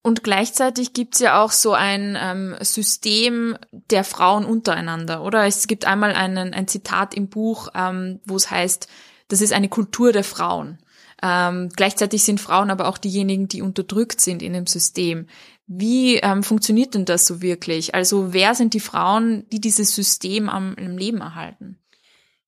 Und 0.02 0.22
gleichzeitig 0.22 0.92
gibt's 0.92 1.18
ja 1.18 1.42
auch 1.42 1.50
so 1.50 1.72
ein 1.72 2.16
ähm, 2.20 2.56
System 2.60 3.58
der 3.72 4.04
Frauen 4.04 4.44
untereinander, 4.44 5.22
oder? 5.22 5.44
Es 5.46 5.66
gibt 5.66 5.86
einmal 5.86 6.12
einen, 6.12 6.54
ein 6.54 6.68
Zitat 6.68 7.14
im 7.14 7.28
Buch, 7.28 7.68
ähm, 7.74 8.20
wo 8.24 8.36
es 8.36 8.50
heißt, 8.50 8.88
das 9.28 9.40
ist 9.40 9.52
eine 9.52 9.68
Kultur 9.68 10.12
der 10.12 10.24
Frauen. 10.24 10.78
Ähm, 11.20 11.70
gleichzeitig 11.74 12.22
sind 12.22 12.40
Frauen 12.40 12.70
aber 12.70 12.88
auch 12.88 12.96
diejenigen, 12.96 13.48
die 13.48 13.60
unterdrückt 13.60 14.20
sind 14.20 14.40
in 14.42 14.52
dem 14.52 14.66
System. 14.66 15.26
Wie 15.66 16.16
ähm, 16.16 16.42
funktioniert 16.42 16.94
denn 16.94 17.04
das 17.04 17.26
so 17.26 17.42
wirklich? 17.42 17.94
Also 17.94 18.32
wer 18.32 18.54
sind 18.54 18.74
die 18.74 18.80
Frauen, 18.80 19.46
die 19.50 19.60
dieses 19.60 19.94
System 19.94 20.48
am, 20.48 20.76
am 20.78 20.96
Leben 20.96 21.20
erhalten? 21.20 21.78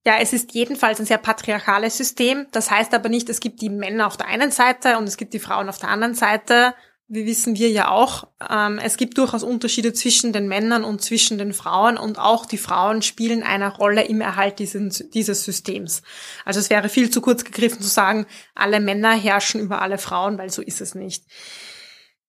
Ja, 0.07 0.15
es 0.19 0.33
ist 0.33 0.55
jedenfalls 0.55 0.99
ein 0.99 1.07
sehr 1.07 1.19
patriarchales 1.19 1.99
System. 1.99 2.47
Das 2.53 2.71
heißt 2.71 2.95
aber 2.95 3.11
nicht, 3.11 3.29
es 3.29 3.41
gibt 3.41 3.61
die 3.61 3.69
Männer 3.69 4.07
auf 4.07 4.17
der 4.17 4.29
einen 4.29 4.51
Seite 4.51 4.97
und 4.97 5.05
es 5.05 5.19
gibt 5.19 5.35
die 5.35 5.41
Frauen 5.41 5.69
auf 5.69 5.79
der 5.79 5.91
anderen 5.91 6.15
Seite 6.15 6.75
wie 7.13 7.27
wissen 7.27 7.57
wir 7.57 7.69
ja 7.71 7.91
auch, 7.91 8.29
ähm, 8.49 8.79
es 8.79 8.97
gibt 8.97 9.19
durchaus 9.19 9.43
Unterschiede 9.43 9.93
zwischen 9.93 10.33
den 10.33 10.47
Männern 10.47 10.85
und 10.85 11.03
zwischen 11.03 11.39
den 11.39 11.53
Frauen 11.53 11.99
und 11.99 12.21
auch 12.21 12.47
die 12.47 12.57
Frauen 12.57 13.03
spielen 13.03 13.43
eine 13.43 13.75
Rolle 13.75 14.05
im 14.05 14.21
Erhalt 14.21 14.61
dieses, 14.61 15.11
dieses 15.11 15.45
Systems. 15.45 16.03
Also 16.45 16.61
es 16.61 16.71
wäre 16.71 16.89
viel 16.89 17.11
zu 17.11 17.21
kurz 17.21 17.45
gegriffen 17.45 17.81
zu 17.81 17.89
sagen, 17.89 18.27
alle 18.55 18.79
Männer 18.79 19.13
herrschen 19.13 19.61
über 19.61 19.83
alle 19.83 19.99
Frauen, 19.99 20.39
weil 20.39 20.51
so 20.51 20.63
ist 20.63 20.81
es 20.81 20.95
nicht. 20.95 21.25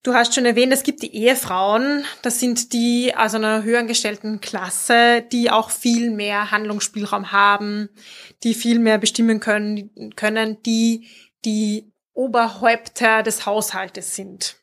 Du 0.01 0.15
hast 0.15 0.33
schon 0.33 0.47
erwähnt, 0.47 0.73
es 0.73 0.81
gibt 0.81 1.03
die 1.03 1.15
Ehefrauen, 1.15 2.03
das 2.23 2.39
sind 2.39 2.73
die 2.73 3.13
aus 3.15 3.35
einer 3.35 3.61
höher 3.61 3.83
gestellten 3.83 4.41
Klasse, 4.41 5.23
die 5.31 5.51
auch 5.51 5.69
viel 5.69 6.09
mehr 6.09 6.50
Handlungsspielraum 6.50 7.31
haben, 7.31 7.88
die 8.41 8.55
viel 8.55 8.79
mehr 8.79 8.97
bestimmen 8.97 9.39
können, 9.39 10.11
können 10.15 10.57
die 10.63 11.07
die 11.45 11.93
Oberhäupter 12.13 13.21
des 13.21 13.45
Haushaltes 13.45 14.15
sind. 14.15 14.61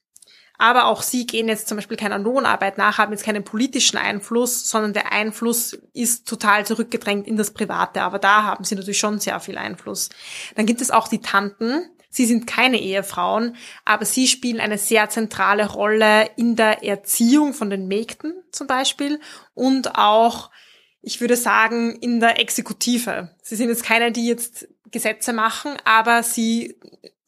Aber 0.59 0.87
auch 0.87 1.03
sie 1.03 1.25
gehen 1.25 1.49
jetzt 1.49 1.69
zum 1.69 1.77
Beispiel 1.77 1.97
keiner 1.97 2.19
Lohnarbeit 2.19 2.79
nach, 2.79 2.99
haben 2.99 3.13
jetzt 3.13 3.25
keinen 3.25 3.45
politischen 3.45 3.97
Einfluss, 3.97 4.69
sondern 4.69 4.93
der 4.93 5.13
Einfluss 5.13 5.79
ist 5.95 6.27
total 6.29 6.67
zurückgedrängt 6.67 7.29
in 7.29 7.37
das 7.37 7.53
Private. 7.53 8.03
Aber 8.03 8.19
da 8.19 8.43
haben 8.43 8.65
sie 8.65 8.75
natürlich 8.75 8.99
schon 8.99 9.21
sehr 9.21 9.39
viel 9.39 9.57
Einfluss. 9.57 10.11
Dann 10.57 10.67
gibt 10.67 10.81
es 10.81 10.91
auch 10.91 11.07
die 11.07 11.21
Tanten. 11.21 11.89
Sie 12.11 12.27
sind 12.27 12.47
keine 12.47 12.81
Ehefrauen, 12.81 13.55
aber 13.85 14.05
sie 14.05 14.27
spielen 14.27 14.61
eine 14.61 14.79
sehr 14.79 15.09
zentrale 15.11 15.71
Rolle 15.71 16.29
in 16.37 16.57
der 16.57 16.83
Erziehung 16.83 17.53
von 17.53 17.71
den 17.71 17.87
Mägden 17.87 18.33
zum 18.51 18.67
Beispiel 18.67 19.21
und 19.55 19.97
auch, 19.97 20.51
ich 21.03 21.21
würde 21.21 21.37
sagen, 21.37 21.95
in 22.01 22.19
der 22.19 22.41
Exekutive. 22.41 23.31
Sie 23.43 23.57
sind 23.57 23.69
jetzt 23.69 23.85
keine, 23.85 24.11
die 24.11 24.27
jetzt 24.27 24.67
Gesetze 24.91 25.35
machen, 25.35 25.77
aber 25.85 26.23
sie 26.23 26.81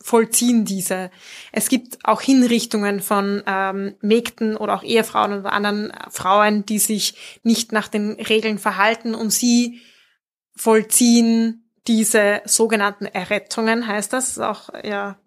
vollziehen 0.02 0.64
diese. 0.64 1.10
Es 1.52 1.68
gibt 1.68 1.98
auch 2.04 2.20
Hinrichtungen 2.20 3.00
von 3.00 3.42
ähm, 3.46 3.94
Mägden 4.00 4.56
oder 4.56 4.74
auch 4.74 4.82
Ehefrauen 4.82 5.40
oder 5.40 5.52
anderen 5.52 5.92
Frauen, 6.08 6.64
die 6.64 6.78
sich 6.78 7.40
nicht 7.42 7.72
nach 7.72 7.88
den 7.88 8.12
Regeln 8.12 8.58
verhalten 8.58 9.14
und 9.14 9.30
sie 9.30 9.80
vollziehen 10.56 11.70
diese 11.86 12.42
sogenannten 12.44 13.06
Errettungen, 13.06 13.86
heißt 13.86 14.12
das. 14.12 14.38
Auch, 14.38 14.70
ja, 14.84 15.18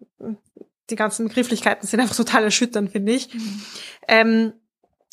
die 0.90 0.96
ganzen 0.96 1.28
Begrifflichkeiten 1.28 1.86
sind 1.86 2.00
einfach 2.00 2.16
total 2.16 2.44
erschütternd, 2.44 2.90
finde 2.90 3.12
ich. 3.12 3.32
Mhm. 3.32 3.62
Ähm, 4.08 4.52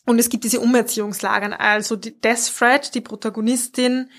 und 0.06 0.20
es 0.20 0.30
gibt 0.30 0.44
diese 0.44 0.60
Umerziehungslagern. 0.60 1.54
Also 1.54 1.96
die 1.96 2.20
Death 2.20 2.52
Thread, 2.58 2.96
die 2.96 3.02
Protagonistin, 3.02 4.10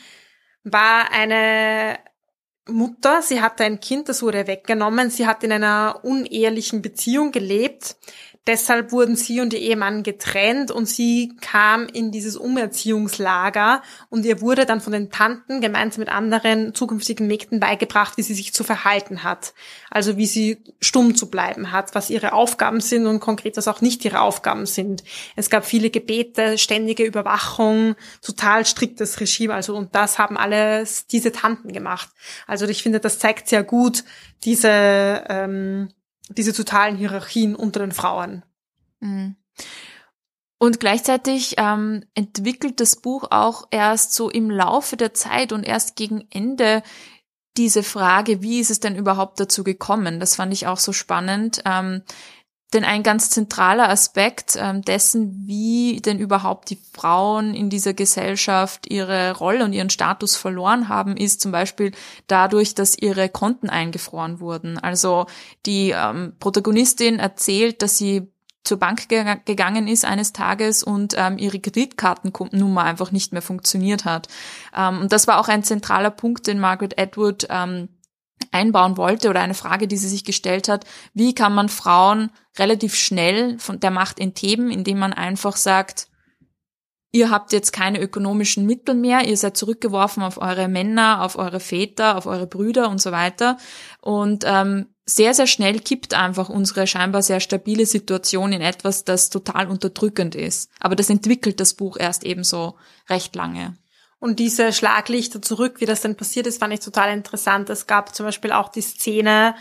war 0.64 1.10
eine 1.10 1.98
Mutter, 2.68 3.22
sie 3.22 3.40
hatte 3.40 3.64
ein 3.64 3.80
Kind, 3.80 4.08
das 4.08 4.22
wurde 4.22 4.46
weggenommen. 4.46 5.10
Sie 5.10 5.26
hat 5.26 5.42
in 5.42 5.52
einer 5.52 6.00
unehelichen 6.02 6.80
Beziehung 6.80 7.32
gelebt. 7.32 7.96
Deshalb 8.48 8.90
wurden 8.90 9.14
sie 9.14 9.40
und 9.40 9.52
ihr 9.52 9.60
Ehemann 9.60 10.02
getrennt 10.02 10.72
und 10.72 10.86
sie 10.86 11.36
kam 11.40 11.86
in 11.86 12.10
dieses 12.10 12.36
Umerziehungslager 12.36 13.82
und 14.08 14.24
ihr 14.24 14.40
wurde 14.40 14.66
dann 14.66 14.80
von 14.80 14.92
den 14.92 15.10
Tanten 15.10 15.60
gemeinsam 15.60 16.00
mit 16.00 16.08
anderen 16.08 16.74
zukünftigen 16.74 17.28
Mägden 17.28 17.60
beigebracht, 17.60 18.16
wie 18.16 18.22
sie 18.22 18.34
sich 18.34 18.52
zu 18.52 18.64
verhalten 18.64 19.22
hat. 19.22 19.54
Also 19.90 20.16
wie 20.16 20.26
sie 20.26 20.58
stumm 20.80 21.14
zu 21.14 21.30
bleiben 21.30 21.70
hat, 21.70 21.94
was 21.94 22.10
ihre 22.10 22.32
Aufgaben 22.32 22.80
sind 22.80 23.06
und 23.06 23.20
konkret 23.20 23.56
was 23.56 23.68
auch 23.68 23.80
nicht 23.80 24.04
ihre 24.04 24.20
Aufgaben 24.20 24.66
sind. 24.66 25.04
Es 25.36 25.48
gab 25.48 25.64
viele 25.64 25.90
Gebete, 25.90 26.58
ständige 26.58 27.04
Überwachung, 27.04 27.94
total 28.22 28.66
striktes 28.66 29.20
Regime, 29.20 29.54
also 29.54 29.76
und 29.76 29.94
das 29.94 30.18
haben 30.18 30.36
alles 30.36 31.06
diese 31.06 31.30
Tanten 31.30 31.72
gemacht. 31.72 32.08
Also 32.48 32.66
ich 32.66 32.82
finde, 32.82 32.98
das 32.98 33.20
zeigt 33.20 33.48
sehr 33.48 33.62
gut 33.62 34.02
diese 34.44 35.24
ähm, 35.28 35.90
diese 36.38 36.52
totalen 36.52 36.96
Hierarchien 36.96 37.54
unter 37.54 37.80
den 37.80 37.92
Frauen. 37.92 38.44
Mhm. 39.00 39.36
Und 40.58 40.78
gleichzeitig 40.78 41.56
ähm, 41.58 42.04
entwickelt 42.14 42.78
das 42.78 42.96
Buch 42.96 43.26
auch 43.30 43.66
erst 43.72 44.14
so 44.14 44.30
im 44.30 44.48
Laufe 44.48 44.96
der 44.96 45.12
Zeit 45.12 45.52
und 45.52 45.64
erst 45.64 45.96
gegen 45.96 46.24
Ende 46.30 46.82
diese 47.56 47.82
Frage, 47.82 48.42
wie 48.42 48.60
ist 48.60 48.70
es 48.70 48.80
denn 48.80 48.96
überhaupt 48.96 49.40
dazu 49.40 49.64
gekommen? 49.64 50.20
Das 50.20 50.36
fand 50.36 50.52
ich 50.52 50.66
auch 50.66 50.78
so 50.78 50.92
spannend. 50.92 51.62
Ähm, 51.64 52.02
denn 52.72 52.84
ein 52.84 53.02
ganz 53.02 53.30
zentraler 53.30 53.88
Aspekt 53.88 54.56
ähm, 54.58 54.82
dessen, 54.82 55.46
wie 55.46 56.00
denn 56.00 56.18
überhaupt 56.18 56.70
die 56.70 56.78
Frauen 56.92 57.54
in 57.54 57.70
dieser 57.70 57.94
Gesellschaft 57.94 58.90
ihre 58.90 59.36
Rolle 59.36 59.64
und 59.64 59.72
ihren 59.72 59.90
Status 59.90 60.36
verloren 60.36 60.88
haben, 60.88 61.16
ist 61.16 61.40
zum 61.40 61.52
Beispiel 61.52 61.92
dadurch, 62.26 62.74
dass 62.74 62.96
ihre 62.98 63.28
Konten 63.28 63.68
eingefroren 63.68 64.40
wurden. 64.40 64.78
Also 64.78 65.26
die 65.66 65.90
ähm, 65.90 66.34
Protagonistin 66.38 67.18
erzählt, 67.18 67.82
dass 67.82 67.98
sie 67.98 68.32
zur 68.64 68.78
Bank 68.78 69.08
ge 69.08 69.24
gegangen 69.44 69.88
ist 69.88 70.04
eines 70.04 70.32
Tages 70.32 70.82
und 70.82 71.14
ähm, 71.16 71.38
ihre 71.38 71.58
Kreditkartennummer 71.58 72.84
einfach 72.84 73.10
nicht 73.10 73.32
mehr 73.32 73.42
funktioniert 73.42 74.04
hat. 74.04 74.28
Ähm, 74.76 75.00
und 75.00 75.12
das 75.12 75.26
war 75.26 75.40
auch 75.40 75.48
ein 75.48 75.64
zentraler 75.64 76.10
Punkt, 76.10 76.46
den 76.46 76.60
Margaret 76.60 76.98
Atwood 76.98 77.46
ähm, 77.50 77.88
einbauen 78.52 78.96
wollte 78.96 79.28
oder 79.28 79.40
eine 79.40 79.54
Frage, 79.54 79.88
die 79.88 79.96
sie 79.96 80.08
sich 80.08 80.24
gestellt 80.24 80.68
hat, 80.68 80.84
wie 81.14 81.34
kann 81.34 81.54
man 81.54 81.68
Frauen 81.68 82.30
relativ 82.58 82.94
schnell 82.94 83.58
von 83.58 83.80
der 83.80 83.90
Macht 83.90 84.20
entheben, 84.20 84.70
indem 84.70 84.98
man 84.98 85.12
einfach 85.12 85.56
sagt, 85.56 86.08
ihr 87.12 87.30
habt 87.30 87.52
jetzt 87.52 87.72
keine 87.72 88.00
ökonomischen 88.00 88.66
Mittel 88.66 88.94
mehr, 88.94 89.26
ihr 89.26 89.36
seid 89.36 89.56
zurückgeworfen 89.56 90.22
auf 90.22 90.40
eure 90.40 90.68
Männer, 90.68 91.22
auf 91.22 91.36
eure 91.36 91.60
Väter, 91.60 92.16
auf 92.16 92.26
eure 92.26 92.46
Brüder 92.46 92.88
und 92.88 93.00
so 93.00 93.12
weiter. 93.12 93.58
Und 94.00 94.44
ähm, 94.46 94.86
sehr, 95.04 95.34
sehr 95.34 95.46
schnell 95.46 95.80
kippt 95.80 96.14
einfach 96.14 96.48
unsere 96.48 96.86
scheinbar 96.86 97.22
sehr 97.22 97.40
stabile 97.40 97.86
Situation 97.86 98.52
in 98.52 98.62
etwas, 98.62 99.04
das 99.04 99.30
total 99.30 99.68
unterdrückend 99.68 100.34
ist. 100.34 100.70
Aber 100.80 100.96
das 100.96 101.10
entwickelt 101.10 101.60
das 101.60 101.74
Buch 101.74 101.96
erst 101.98 102.24
ebenso 102.24 102.76
recht 103.08 103.34
lange. 103.34 103.76
Und 104.22 104.38
diese 104.38 104.72
Schlaglichter 104.72 105.42
zurück, 105.42 105.80
wie 105.80 105.84
das 105.84 106.02
denn 106.02 106.14
passiert 106.14 106.46
ist, 106.46 106.60
fand 106.60 106.72
ich 106.72 106.78
total 106.78 107.12
interessant. 107.12 107.68
Es 107.70 107.88
gab 107.88 108.14
zum 108.14 108.24
Beispiel 108.24 108.52
auch 108.52 108.68
die 108.68 108.80
Szene, 108.80 109.56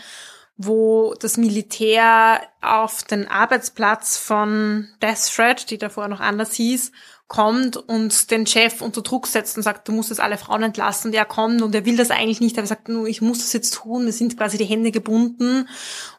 wo 0.56 1.14
das 1.18 1.36
Militär 1.36 2.40
auf 2.60 3.02
den 3.02 3.26
Arbeitsplatz 3.26 4.18
von 4.18 4.86
Death 5.02 5.32
Threat, 5.34 5.68
die 5.68 5.78
davor 5.78 6.06
noch 6.06 6.20
anders 6.20 6.54
hieß, 6.54 6.92
kommt 7.26 7.76
und 7.76 8.30
den 8.30 8.46
Chef 8.46 8.82
unter 8.82 9.02
Druck 9.02 9.26
setzt 9.26 9.56
und 9.56 9.64
sagt, 9.64 9.88
du 9.88 9.92
musst 9.92 10.10
jetzt 10.10 10.20
alle 10.20 10.38
Frauen 10.38 10.62
entlassen. 10.62 11.08
Und 11.08 11.16
er 11.16 11.24
kommt 11.24 11.60
und 11.60 11.74
er 11.74 11.84
will 11.84 11.96
das 11.96 12.12
eigentlich 12.12 12.40
nicht, 12.40 12.56
aber 12.56 12.66
er 12.66 12.68
sagt, 12.68 12.88
nur 12.88 13.08
ich 13.08 13.20
muss 13.20 13.38
das 13.38 13.52
jetzt 13.52 13.74
tun, 13.74 14.04
mir 14.04 14.12
sind 14.12 14.36
quasi 14.36 14.58
die 14.58 14.64
Hände 14.64 14.92
gebunden. 14.92 15.68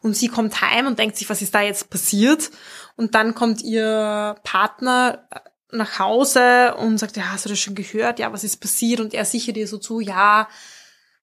Und 0.02 0.18
sie 0.18 0.28
kommt 0.28 0.60
heim 0.60 0.86
und 0.86 0.98
denkt 0.98 1.16
sich, 1.16 1.30
was 1.30 1.40
ist 1.40 1.54
da 1.54 1.62
jetzt 1.62 1.88
passiert? 1.88 2.50
Und 2.96 3.14
dann 3.14 3.34
kommt 3.34 3.62
ihr 3.62 4.36
Partner 4.44 5.26
nach 5.74 5.98
Hause 5.98 6.74
und 6.76 6.98
sagt, 6.98 7.16
ja, 7.16 7.32
hast 7.32 7.44
du 7.44 7.48
das 7.50 7.58
schon 7.58 7.74
gehört? 7.74 8.18
Ja, 8.18 8.32
was 8.32 8.44
ist 8.44 8.58
passiert? 8.58 9.00
Und 9.00 9.14
er 9.14 9.24
sichert 9.24 9.56
ihr 9.56 9.68
so 9.68 9.78
zu, 9.78 10.00
ja, 10.00 10.48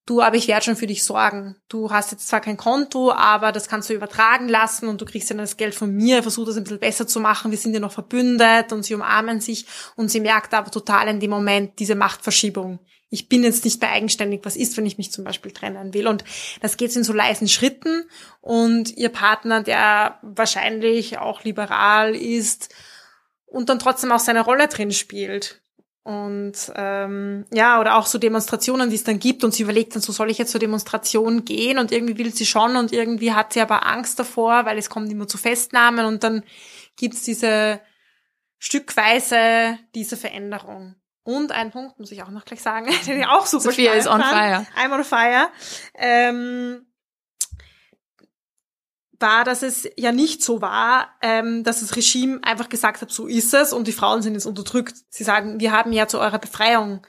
du, 0.06 0.22
aber 0.22 0.36
ich 0.36 0.48
werde 0.48 0.66
schon 0.66 0.76
für 0.76 0.88
dich 0.88 1.04
sorgen. 1.04 1.56
Du 1.70 1.92
hast 1.92 2.12
jetzt 2.12 2.28
zwar 2.28 2.42
kein 2.42 2.58
Konto, 2.58 3.12
aber 3.12 3.52
das 3.52 3.68
kannst 3.68 3.90
du 3.90 3.94
übertragen 3.94 4.50
lassen 4.50 4.88
und 4.88 5.02
du 5.02 5.06
kriegst 5.06 5.30
ja 5.30 5.36
das 5.36 5.58
Geld 5.58 5.76
von 5.76 5.94
mir. 5.94 6.22
Versuch 6.22 6.46
das 6.46 6.58
ein 6.58 6.64
bisschen 6.64 6.80
besser 6.80 7.08
zu 7.08 7.20
machen. 7.20 7.52
Wir 7.52 7.58
sind 7.58 7.74
ja 7.74 7.80
noch 7.80 7.92
verbündet 7.92 8.72
und 8.72 8.84
sie 8.84 8.94
umarmen 8.94 9.40
sich 9.40 9.66
und 9.96 10.10
sie 10.10 10.20
merkt 10.20 10.54
aber 10.54 10.72
total 10.72 11.08
in 11.08 11.20
dem 11.20 11.32
Moment 11.32 11.80
diese 11.80 11.96
Machtverschiebung. 11.96 12.80
Ich 13.14 13.28
bin 13.28 13.44
jetzt 13.44 13.66
nicht 13.66 13.82
mehr 13.82 13.92
eigenständig. 13.92 14.40
Was 14.44 14.56
ist, 14.56 14.78
wenn 14.78 14.86
ich 14.86 14.98
mich 14.98 15.12
zum 15.12 15.26
Beispiel 15.26 15.52
trennen 15.52 15.94
will? 15.94 16.08
Und 16.08 16.24
das 16.62 16.78
geht 16.78 16.96
in 16.96 17.04
so 17.04 17.12
leisen 17.12 17.50
Schritten 17.50 18.06
und 18.40 18.96
ihr 18.96 19.10
Partner, 19.10 19.62
der 19.62 20.18
wahrscheinlich 20.22 21.18
auch 21.18 21.44
liberal 21.44 22.16
ist, 22.16 22.70
und 23.52 23.70
dann 23.70 23.80
trotzdem 23.80 24.12
auch 24.12 24.20
seine 24.20 24.42
Rolle 24.42 24.68
drin 24.68 24.92
spielt. 24.92 25.62
Und 26.04 26.54
ähm, 26.76 27.46
ja, 27.54 27.80
oder 27.80 27.98
auch 27.98 28.08
so 28.08 28.18
Demonstrationen, 28.18 28.90
die 28.90 28.96
es 28.96 29.04
dann 29.04 29.20
gibt 29.20 29.44
und 29.44 29.54
sie 29.54 29.64
überlegt 29.64 29.94
dann, 29.94 30.02
so 30.02 30.12
soll 30.12 30.32
ich 30.32 30.40
jetzt 30.40 30.52
zur 30.52 30.60
Demonstration 30.60 31.46
gehen 31.46 31.78
und 31.78 31.92
irgendwie 31.92 32.18
will 32.18 32.34
sie 32.34 32.48
schon 32.48 32.76
und 32.76 32.92
irgendwie 32.92 33.34
hat 33.34 33.54
sie 33.54 33.62
aber 33.62 33.86
Angst 33.86 34.18
davor, 34.18 34.66
weil 34.66 34.80
es 34.80 34.90
kommt 34.90 35.12
immer 35.12 35.28
zu 35.28 35.38
Festnahmen 35.38 36.06
und 36.06 36.24
dann 36.24 36.44
gibt's 36.96 37.22
diese 37.22 37.82
stückweise 38.58 39.78
diese 39.94 40.18
Veränderung. 40.18 40.96
Und 41.24 41.52
ein 41.52 41.70
Punkt 41.70 42.00
muss 42.00 42.12
ich 42.12 42.24
auch 42.24 42.32
noch 42.32 42.46
gleich 42.46 42.64
sagen, 42.64 42.88
den 43.06 43.20
ich 43.20 43.28
auch 43.28 43.46
super 43.46 43.66
Sophia 43.66 43.94
ist 43.94 44.08
on 44.08 44.22
fire. 44.22 44.66
I'm 44.76 44.92
on 44.92 45.04
fire. 45.04 45.50
Ähm, 45.94 46.88
war, 49.22 49.44
dass 49.44 49.64
es 49.64 49.90
ja 49.98 50.12
nicht 50.12 50.44
so 50.44 50.62
war, 50.62 51.16
ähm, 51.22 51.64
dass 51.64 51.82
das 51.82 51.96
Regime 51.96 52.40
einfach 52.44 52.70
gesagt 52.70 53.02
hat, 53.02 53.12
so 53.12 53.28
ist 53.28 53.54
es 53.54 53.74
und 53.74 53.88
die 53.88 53.92
Frauen 53.92 54.22
sind 54.22 54.34
jetzt 54.34 54.46
unterdrückt. 54.46 54.96
Sie 55.10 55.24
sagen, 55.24 55.60
wir 55.60 55.72
haben 55.72 55.92
ja 55.94 56.08
zu 56.08 56.20
eurer 56.20 56.40
Befreiung 56.40 57.02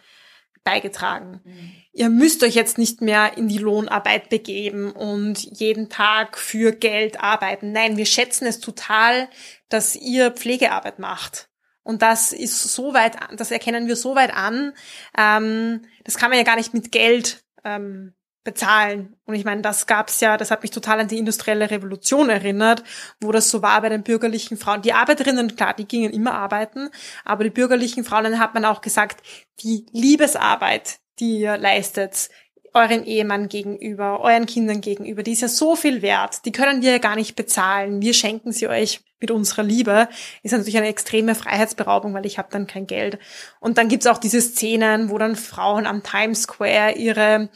beigetragen. 0.64 1.40
Mhm. 1.44 1.72
Ihr 1.92 2.08
müsst 2.08 2.42
euch 2.42 2.54
jetzt 2.54 2.78
nicht 2.78 3.02
mehr 3.02 3.36
in 3.36 3.48
die 3.48 3.58
Lohnarbeit 3.58 4.30
begeben 4.30 4.92
und 4.92 5.42
jeden 5.42 5.90
Tag 5.90 6.38
für 6.38 6.72
Geld 6.72 7.20
arbeiten. 7.20 7.72
Nein, 7.72 7.96
wir 7.96 8.06
schätzen 8.06 8.46
es 8.46 8.60
total, 8.60 9.28
dass 9.68 9.94
ihr 9.96 10.30
Pflegearbeit 10.30 10.98
macht. 10.98 11.48
Und 11.82 12.00
das 12.02 12.32
ist 12.32 12.62
so 12.62 12.94
weit, 12.94 13.16
das 13.36 13.50
erkennen 13.50 13.88
wir 13.88 13.96
so 13.96 14.14
weit 14.14 14.34
an. 14.34 14.72
Ähm, 15.18 15.82
das 16.04 16.16
kann 16.16 16.30
man 16.30 16.38
ja 16.38 16.44
gar 16.44 16.56
nicht 16.56 16.74
mit 16.74 16.92
Geld 16.92 17.44
ähm, 17.64 18.14
bezahlen. 18.44 19.16
Und 19.24 19.34
ich 19.34 19.44
meine, 19.44 19.62
das 19.62 19.86
gab's 19.86 20.20
ja, 20.20 20.36
das 20.36 20.50
hat 20.50 20.62
mich 20.62 20.70
total 20.70 21.00
an 21.00 21.08
die 21.08 21.18
industrielle 21.18 21.70
Revolution 21.70 22.28
erinnert, 22.28 22.82
wo 23.20 23.32
das 23.32 23.50
so 23.50 23.62
war 23.62 23.80
bei 23.80 23.88
den 23.88 24.02
bürgerlichen 24.02 24.56
Frauen. 24.56 24.82
Die 24.82 24.92
Arbeiterinnen, 24.92 25.56
klar, 25.56 25.74
die 25.74 25.86
gingen 25.86 26.12
immer 26.12 26.34
arbeiten, 26.34 26.90
aber 27.24 27.44
die 27.44 27.50
bürgerlichen 27.50 28.04
Frauen, 28.04 28.24
dann 28.24 28.38
hat 28.40 28.54
man 28.54 28.64
auch 28.64 28.80
gesagt, 28.80 29.24
die 29.60 29.86
Liebesarbeit, 29.92 30.98
die 31.20 31.40
ihr 31.40 31.56
leistet, 31.56 32.30
euren 32.74 33.04
Ehemann 33.04 33.48
gegenüber, 33.48 34.20
euren 34.20 34.46
Kindern 34.46 34.80
gegenüber, 34.80 35.22
die 35.22 35.32
ist 35.32 35.42
ja 35.42 35.48
so 35.48 35.76
viel 35.76 36.02
wert, 36.02 36.44
die 36.46 36.52
können 36.52 36.82
wir 36.82 36.92
ja 36.92 36.98
gar 36.98 37.16
nicht 37.16 37.36
bezahlen. 37.36 38.00
Wir 38.00 38.14
schenken 38.14 38.50
sie 38.50 38.66
euch 38.66 39.00
mit 39.20 39.30
unserer 39.30 39.62
Liebe. 39.62 40.08
Ist 40.42 40.52
natürlich 40.52 40.76
eine 40.76 40.88
extreme 40.88 41.34
Freiheitsberaubung, 41.34 42.12
weil 42.12 42.26
ich 42.26 42.38
habe 42.38 42.48
dann 42.50 42.66
kein 42.66 42.86
Geld. 42.86 43.18
Und 43.60 43.78
dann 43.78 43.88
gibt's 43.88 44.06
auch 44.06 44.18
diese 44.18 44.40
Szenen, 44.40 45.10
wo 45.10 45.16
dann 45.16 45.36
Frauen 45.36 45.86
am 45.86 46.02
Times 46.02 46.42
Square 46.42 46.92
ihre 46.96 47.48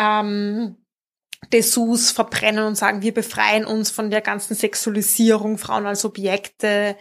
ähm, 0.00 0.76
Dessous 1.52 2.10
verbrennen 2.10 2.64
und 2.64 2.76
sagen, 2.76 3.02
wir 3.02 3.14
befreien 3.14 3.64
uns 3.64 3.90
von 3.90 4.10
der 4.10 4.20
ganzen 4.20 4.54
Sexualisierung, 4.54 5.58
Frauen 5.58 5.86
als 5.86 6.04
Objekte. 6.04 6.96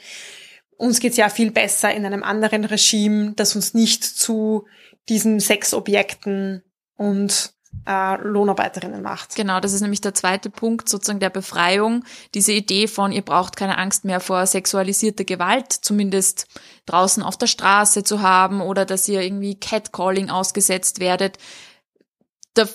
Uns 0.78 1.00
geht's 1.00 1.18
ja 1.18 1.30
viel 1.30 1.52
besser 1.52 1.94
in 1.94 2.06
einem 2.06 2.24
anderen 2.24 2.66
Regime, 2.66 3.34
das 3.36 3.56
uns 3.56 3.74
nicht 3.74 4.04
zu 4.04 4.66
diesen 5.08 5.40
Sexobjekten 5.40 6.64
und 6.96 7.54
äh, 7.86 8.16
Lohnarbeiterinnen 8.22 9.02
macht. 9.02 9.36
Genau, 9.36 9.60
das 9.60 9.74
ist 9.74 9.82
nämlich 9.82 10.02
der 10.02 10.14
zweite 10.14 10.50
Punkt 10.50 10.90
sozusagen 10.90 11.20
der 11.20 11.30
Befreiung. 11.30 12.04
Diese 12.34 12.52
Idee 12.52 12.88
von, 12.88 13.12
ihr 13.12 13.22
braucht 13.22 13.56
keine 13.56 13.78
Angst 13.78 14.06
mehr 14.06 14.20
vor 14.20 14.46
sexualisierter 14.46 15.26
Gewalt, 15.26 15.72
zumindest 15.72 16.48
draußen 16.86 17.22
auf 17.22 17.38
der 17.38 17.48
Straße 17.48 18.04
zu 18.04 18.22
haben 18.22 18.62
oder 18.62 18.86
dass 18.86 19.08
ihr 19.08 19.22
irgendwie 19.22 19.60
Catcalling 19.60 20.30
ausgesetzt 20.30 21.00
werdet. 21.00 21.38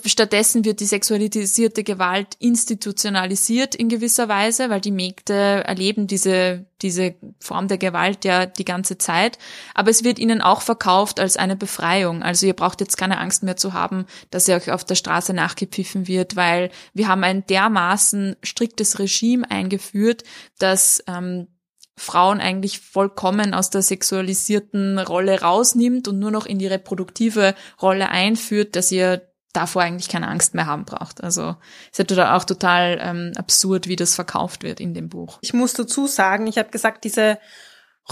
Stattdessen 0.04 0.64
wird 0.64 0.80
die 0.80 0.86
sexualisierte 0.86 1.84
Gewalt 1.84 2.36
institutionalisiert 2.38 3.74
in 3.74 3.88
gewisser 3.88 4.28
Weise, 4.28 4.70
weil 4.70 4.80
die 4.80 4.90
Mägde 4.90 5.64
erleben 5.64 6.06
diese, 6.06 6.66
diese 6.82 7.14
Form 7.40 7.68
der 7.68 7.78
Gewalt 7.78 8.24
ja 8.24 8.46
die 8.46 8.64
ganze 8.64 8.98
Zeit. 8.98 9.38
Aber 9.74 9.90
es 9.90 10.04
wird 10.04 10.18
ihnen 10.18 10.42
auch 10.42 10.60
verkauft 10.60 11.20
als 11.20 11.36
eine 11.36 11.56
Befreiung. 11.56 12.22
Also 12.22 12.46
ihr 12.46 12.54
braucht 12.54 12.80
jetzt 12.80 12.96
keine 12.96 13.18
Angst 13.18 13.42
mehr 13.42 13.56
zu 13.56 13.72
haben, 13.72 14.06
dass 14.30 14.48
ihr 14.48 14.56
euch 14.56 14.70
auf 14.70 14.84
der 14.84 14.94
Straße 14.94 15.34
nachgepfiffen 15.34 16.08
wird, 16.08 16.36
weil 16.36 16.70
wir 16.92 17.08
haben 17.08 17.24
ein 17.24 17.46
dermaßen 17.46 18.36
striktes 18.42 18.98
Regime 18.98 19.50
eingeführt, 19.50 20.24
dass 20.58 21.02
ähm, 21.06 21.48
Frauen 21.96 22.40
eigentlich 22.40 22.80
vollkommen 22.80 23.54
aus 23.54 23.70
der 23.70 23.82
sexualisierten 23.82 24.98
Rolle 24.98 25.40
rausnimmt 25.40 26.08
und 26.08 26.18
nur 26.18 26.30
noch 26.30 26.46
in 26.46 26.58
die 26.58 26.66
reproduktive 26.66 27.54
Rolle 27.80 28.08
einführt, 28.08 28.74
dass 28.74 28.90
ihr 28.90 29.22
davor 29.54 29.82
eigentlich 29.82 30.08
keine 30.08 30.28
Angst 30.28 30.54
mehr 30.54 30.66
haben 30.66 30.84
braucht. 30.84 31.22
Also 31.22 31.56
es 31.92 31.98
ist 31.98 32.10
ja 32.10 32.36
auch 32.36 32.44
total 32.44 32.98
ähm, 33.00 33.32
absurd, 33.36 33.88
wie 33.88 33.96
das 33.96 34.14
verkauft 34.14 34.62
wird 34.62 34.80
in 34.80 34.92
dem 34.92 35.08
Buch. 35.08 35.38
Ich 35.40 35.54
muss 35.54 35.72
dazu 35.72 36.06
sagen, 36.06 36.46
ich 36.46 36.58
habe 36.58 36.70
gesagt, 36.70 37.04
diese 37.04 37.38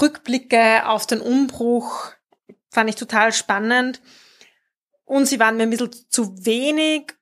Rückblicke 0.01 0.89
auf 0.89 1.07
den 1.07 1.21
Umbruch 1.21 2.13
fand 2.71 2.89
ich 2.89 2.97
total 2.97 3.33
spannend. 3.33 4.01
Und 5.05 5.27
sie 5.27 5.39
waren 5.39 5.57
mir 5.57 5.65
ein 5.65 5.71
bisschen 5.71 5.91
zu 6.09 6.45
wenig 6.47 7.13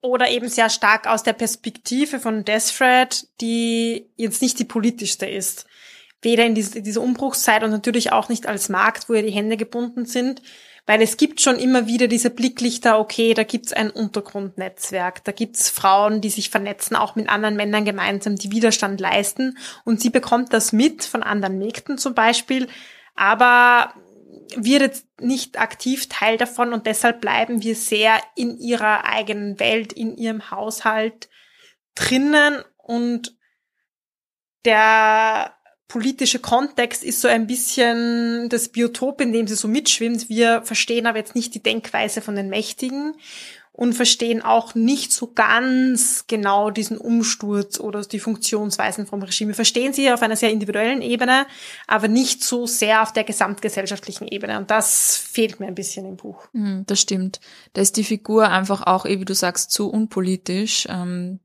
oder 0.00 0.28
eben 0.30 0.48
sehr 0.48 0.70
stark 0.70 1.06
aus 1.06 1.22
der 1.22 1.34
Perspektive 1.34 2.20
von 2.20 2.44
Deaththread, 2.44 3.28
die 3.40 4.10
jetzt 4.16 4.42
nicht 4.42 4.58
die 4.58 4.64
politischste 4.64 5.26
ist. 5.26 5.66
Weder 6.20 6.44
in 6.44 6.54
dieser 6.54 7.00
Umbruchszeit 7.00 7.62
und 7.62 7.70
natürlich 7.70 8.10
auch 8.10 8.28
nicht 8.28 8.46
als 8.46 8.68
Markt, 8.68 9.08
wo 9.08 9.14
ja 9.14 9.22
die 9.22 9.30
Hände 9.30 9.56
gebunden 9.56 10.04
sind, 10.04 10.42
weil 10.88 11.02
es 11.02 11.18
gibt 11.18 11.42
schon 11.42 11.58
immer 11.58 11.86
wieder 11.86 12.08
diese 12.08 12.30
Blicklichter, 12.30 12.98
okay, 12.98 13.34
da 13.34 13.42
gibt's 13.42 13.74
ein 13.74 13.90
Untergrundnetzwerk, 13.90 15.22
da 15.22 15.32
gibt's 15.32 15.68
Frauen, 15.68 16.22
die 16.22 16.30
sich 16.30 16.48
vernetzen, 16.48 16.96
auch 16.96 17.14
mit 17.14 17.28
anderen 17.28 17.56
Männern 17.56 17.84
gemeinsam, 17.84 18.36
die 18.36 18.50
Widerstand 18.50 18.98
leisten. 18.98 19.58
Und 19.84 20.00
sie 20.00 20.08
bekommt 20.08 20.54
das 20.54 20.72
mit 20.72 21.04
von 21.04 21.22
anderen 21.22 21.58
Mägden 21.58 21.98
zum 21.98 22.14
Beispiel, 22.14 22.68
aber 23.14 23.92
wird 24.56 24.80
jetzt 24.80 25.06
nicht 25.20 25.60
aktiv 25.60 26.08
Teil 26.08 26.38
davon 26.38 26.72
und 26.72 26.86
deshalb 26.86 27.20
bleiben 27.20 27.62
wir 27.62 27.74
sehr 27.74 28.18
in 28.34 28.56
ihrer 28.56 29.04
eigenen 29.04 29.60
Welt, 29.60 29.92
in 29.92 30.16
ihrem 30.16 30.50
Haushalt 30.50 31.28
drinnen. 31.96 32.64
Und 32.78 33.36
der 34.64 35.52
politische 35.88 36.38
Kontext 36.38 37.02
ist 37.02 37.22
so 37.22 37.28
ein 37.28 37.46
bisschen 37.46 38.48
das 38.50 38.68
Biotop, 38.68 39.20
in 39.22 39.32
dem 39.32 39.46
sie 39.46 39.54
so 39.54 39.68
mitschwimmt. 39.68 40.28
Wir 40.28 40.62
verstehen 40.62 41.06
aber 41.06 41.18
jetzt 41.18 41.34
nicht 41.34 41.54
die 41.54 41.62
Denkweise 41.62 42.20
von 42.20 42.36
den 42.36 42.50
Mächtigen 42.50 43.14
und 43.78 43.94
verstehen 43.94 44.42
auch 44.42 44.74
nicht 44.74 45.12
so 45.12 45.32
ganz 45.32 46.24
genau 46.26 46.70
diesen 46.70 46.98
Umsturz 46.98 47.78
oder 47.78 48.02
die 48.02 48.18
Funktionsweisen 48.18 49.06
vom 49.06 49.22
Regime. 49.22 49.50
Wir 49.50 49.54
verstehen 49.54 49.92
sie 49.92 50.10
auf 50.10 50.20
einer 50.20 50.34
sehr 50.34 50.50
individuellen 50.50 51.00
Ebene, 51.00 51.46
aber 51.86 52.08
nicht 52.08 52.42
so 52.42 52.66
sehr 52.66 53.02
auf 53.02 53.12
der 53.12 53.22
gesamtgesellschaftlichen 53.22 54.26
Ebene. 54.26 54.58
Und 54.58 54.70
das 54.70 55.16
fehlt 55.16 55.60
mir 55.60 55.68
ein 55.68 55.76
bisschen 55.76 56.06
im 56.06 56.16
Buch. 56.16 56.48
Hm, 56.52 56.84
das 56.86 57.00
stimmt. 57.00 57.40
Da 57.74 57.80
ist 57.80 57.96
die 57.96 58.02
Figur 58.02 58.50
einfach 58.50 58.82
auch, 58.82 59.04
wie 59.04 59.24
du 59.24 59.34
sagst, 59.34 59.70
zu 59.70 59.88
unpolitisch. 59.88 60.86
Ähm, 60.90 61.38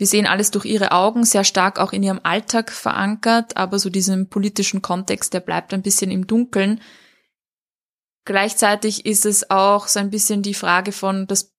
wir 0.00 0.06
sehen 0.06 0.26
alles 0.26 0.50
durch 0.50 0.64
ihre 0.64 0.92
Augen, 0.92 1.26
sehr 1.26 1.44
stark 1.44 1.78
auch 1.78 1.92
in 1.92 2.02
ihrem 2.02 2.20
Alltag 2.22 2.72
verankert, 2.72 3.58
aber 3.58 3.78
so 3.78 3.90
diesen 3.90 4.30
politischen 4.30 4.80
Kontext, 4.80 5.34
der 5.34 5.40
bleibt 5.40 5.74
ein 5.74 5.82
bisschen 5.82 6.10
im 6.10 6.26
Dunkeln. 6.26 6.80
Gleichzeitig 8.24 9.04
ist 9.04 9.26
es 9.26 9.50
auch 9.50 9.88
so 9.88 10.00
ein 10.00 10.08
bisschen 10.08 10.40
die 10.40 10.54
Frage 10.54 10.92
von 10.92 11.26
das 11.26 11.49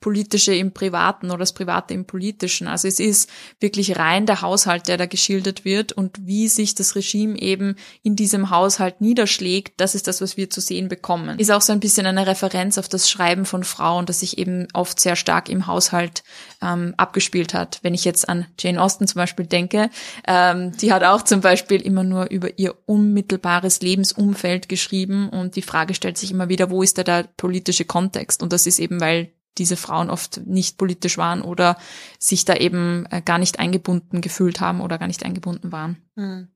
Politische 0.00 0.54
im 0.54 0.72
Privaten 0.72 1.30
oder 1.30 1.38
das 1.38 1.54
Private 1.54 1.94
im 1.94 2.04
Politischen. 2.04 2.68
Also 2.68 2.86
es 2.86 3.00
ist 3.00 3.30
wirklich 3.60 3.96
rein 3.96 4.26
der 4.26 4.42
Haushalt, 4.42 4.88
der 4.88 4.98
da 4.98 5.06
geschildert 5.06 5.64
wird 5.64 5.92
und 5.92 6.26
wie 6.26 6.48
sich 6.48 6.74
das 6.74 6.94
Regime 6.96 7.38
eben 7.40 7.76
in 8.02 8.14
diesem 8.14 8.50
Haushalt 8.50 9.00
niederschlägt, 9.00 9.80
das 9.80 9.94
ist 9.94 10.06
das, 10.06 10.20
was 10.20 10.36
wir 10.36 10.50
zu 10.50 10.60
sehen 10.60 10.88
bekommen. 10.88 11.38
Ist 11.38 11.50
auch 11.50 11.62
so 11.62 11.72
ein 11.72 11.80
bisschen 11.80 12.06
eine 12.06 12.26
Referenz 12.26 12.76
auf 12.78 12.88
das 12.88 13.10
Schreiben 13.10 13.46
von 13.46 13.64
Frauen, 13.64 14.06
das 14.06 14.20
sich 14.20 14.38
eben 14.38 14.68
oft 14.74 15.00
sehr 15.00 15.16
stark 15.16 15.48
im 15.48 15.66
Haushalt 15.66 16.22
ähm, 16.62 16.94
abgespielt 16.98 17.54
hat. 17.54 17.78
Wenn 17.82 17.94
ich 17.94 18.04
jetzt 18.04 18.28
an 18.28 18.46
Jane 18.58 18.80
Austen 18.80 19.08
zum 19.08 19.18
Beispiel 19.18 19.46
denke, 19.46 19.90
ähm, 20.28 20.76
die 20.76 20.92
hat 20.92 21.04
auch 21.04 21.22
zum 21.22 21.40
Beispiel 21.40 21.80
immer 21.80 22.04
nur 22.04 22.30
über 22.30 22.58
ihr 22.58 22.74
unmittelbares 22.84 23.80
Lebensumfeld 23.80 24.68
geschrieben 24.68 25.30
und 25.30 25.56
die 25.56 25.62
Frage 25.62 25.94
stellt 25.94 26.18
sich 26.18 26.30
immer 26.30 26.50
wieder, 26.50 26.70
wo 26.70 26.82
ist 26.82 26.98
da 26.98 27.02
der 27.02 27.28
politische 27.36 27.86
Kontext? 27.86 28.42
Und 28.42 28.52
das 28.52 28.66
ist 28.66 28.78
eben, 28.78 29.00
weil 29.00 29.32
diese 29.58 29.76
Frauen 29.76 30.10
oft 30.10 30.42
nicht 30.46 30.78
politisch 30.78 31.18
waren 31.18 31.42
oder 31.42 31.76
sich 32.18 32.44
da 32.44 32.54
eben 32.54 33.06
äh, 33.10 33.22
gar 33.22 33.38
nicht 33.38 33.58
eingebunden 33.58 34.20
gefühlt 34.20 34.60
haben 34.60 34.80
oder 34.80 34.98
gar 34.98 35.06
nicht 35.06 35.24
eingebunden 35.24 35.72
waren. 35.72 35.96
Hm. 36.16 36.48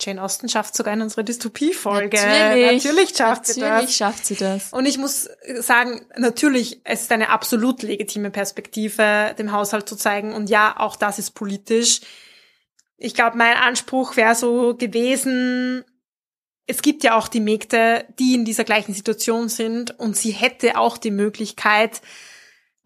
Jane 0.00 0.22
Austen 0.22 0.48
schafft 0.48 0.76
sogar 0.76 0.94
in 0.94 1.02
unserer 1.02 1.22
Dystopie-Folge. 1.22 2.16
Natürlich, 2.16 2.84
natürlich 2.84 3.16
schafft 3.16 3.42
natürlich 3.42 3.54
sie 3.54 3.60
das. 3.60 3.70
Natürlich 3.70 3.96
schafft 3.96 4.26
sie 4.26 4.34
das. 4.34 4.72
Und 4.72 4.86
ich 4.86 4.98
muss 4.98 5.28
sagen, 5.60 6.04
natürlich, 6.16 6.80
es 6.84 7.02
ist 7.02 7.12
eine 7.12 7.30
absolut 7.30 7.82
legitime 7.82 8.30
Perspektive, 8.30 9.34
dem 9.38 9.52
Haushalt 9.52 9.88
zu 9.88 9.96
zeigen. 9.96 10.32
Und 10.32 10.50
ja, 10.50 10.74
auch 10.78 10.96
das 10.96 11.18
ist 11.18 11.32
politisch. 11.32 12.00
Ich 12.96 13.14
glaube, 13.14 13.36
mein 13.36 13.56
Anspruch 13.56 14.16
wäre 14.16 14.34
so 14.34 14.74
gewesen, 14.76 15.84
es 16.66 16.82
gibt 16.82 17.04
ja 17.04 17.16
auch 17.16 17.28
die 17.28 17.40
Mägde, 17.40 18.06
die 18.18 18.34
in 18.34 18.44
dieser 18.44 18.64
gleichen 18.64 18.94
Situation 18.94 19.48
sind 19.48 19.98
und 19.98 20.16
sie 20.16 20.30
hätte 20.30 20.78
auch 20.78 20.96
die 20.96 21.10
Möglichkeit, 21.10 22.00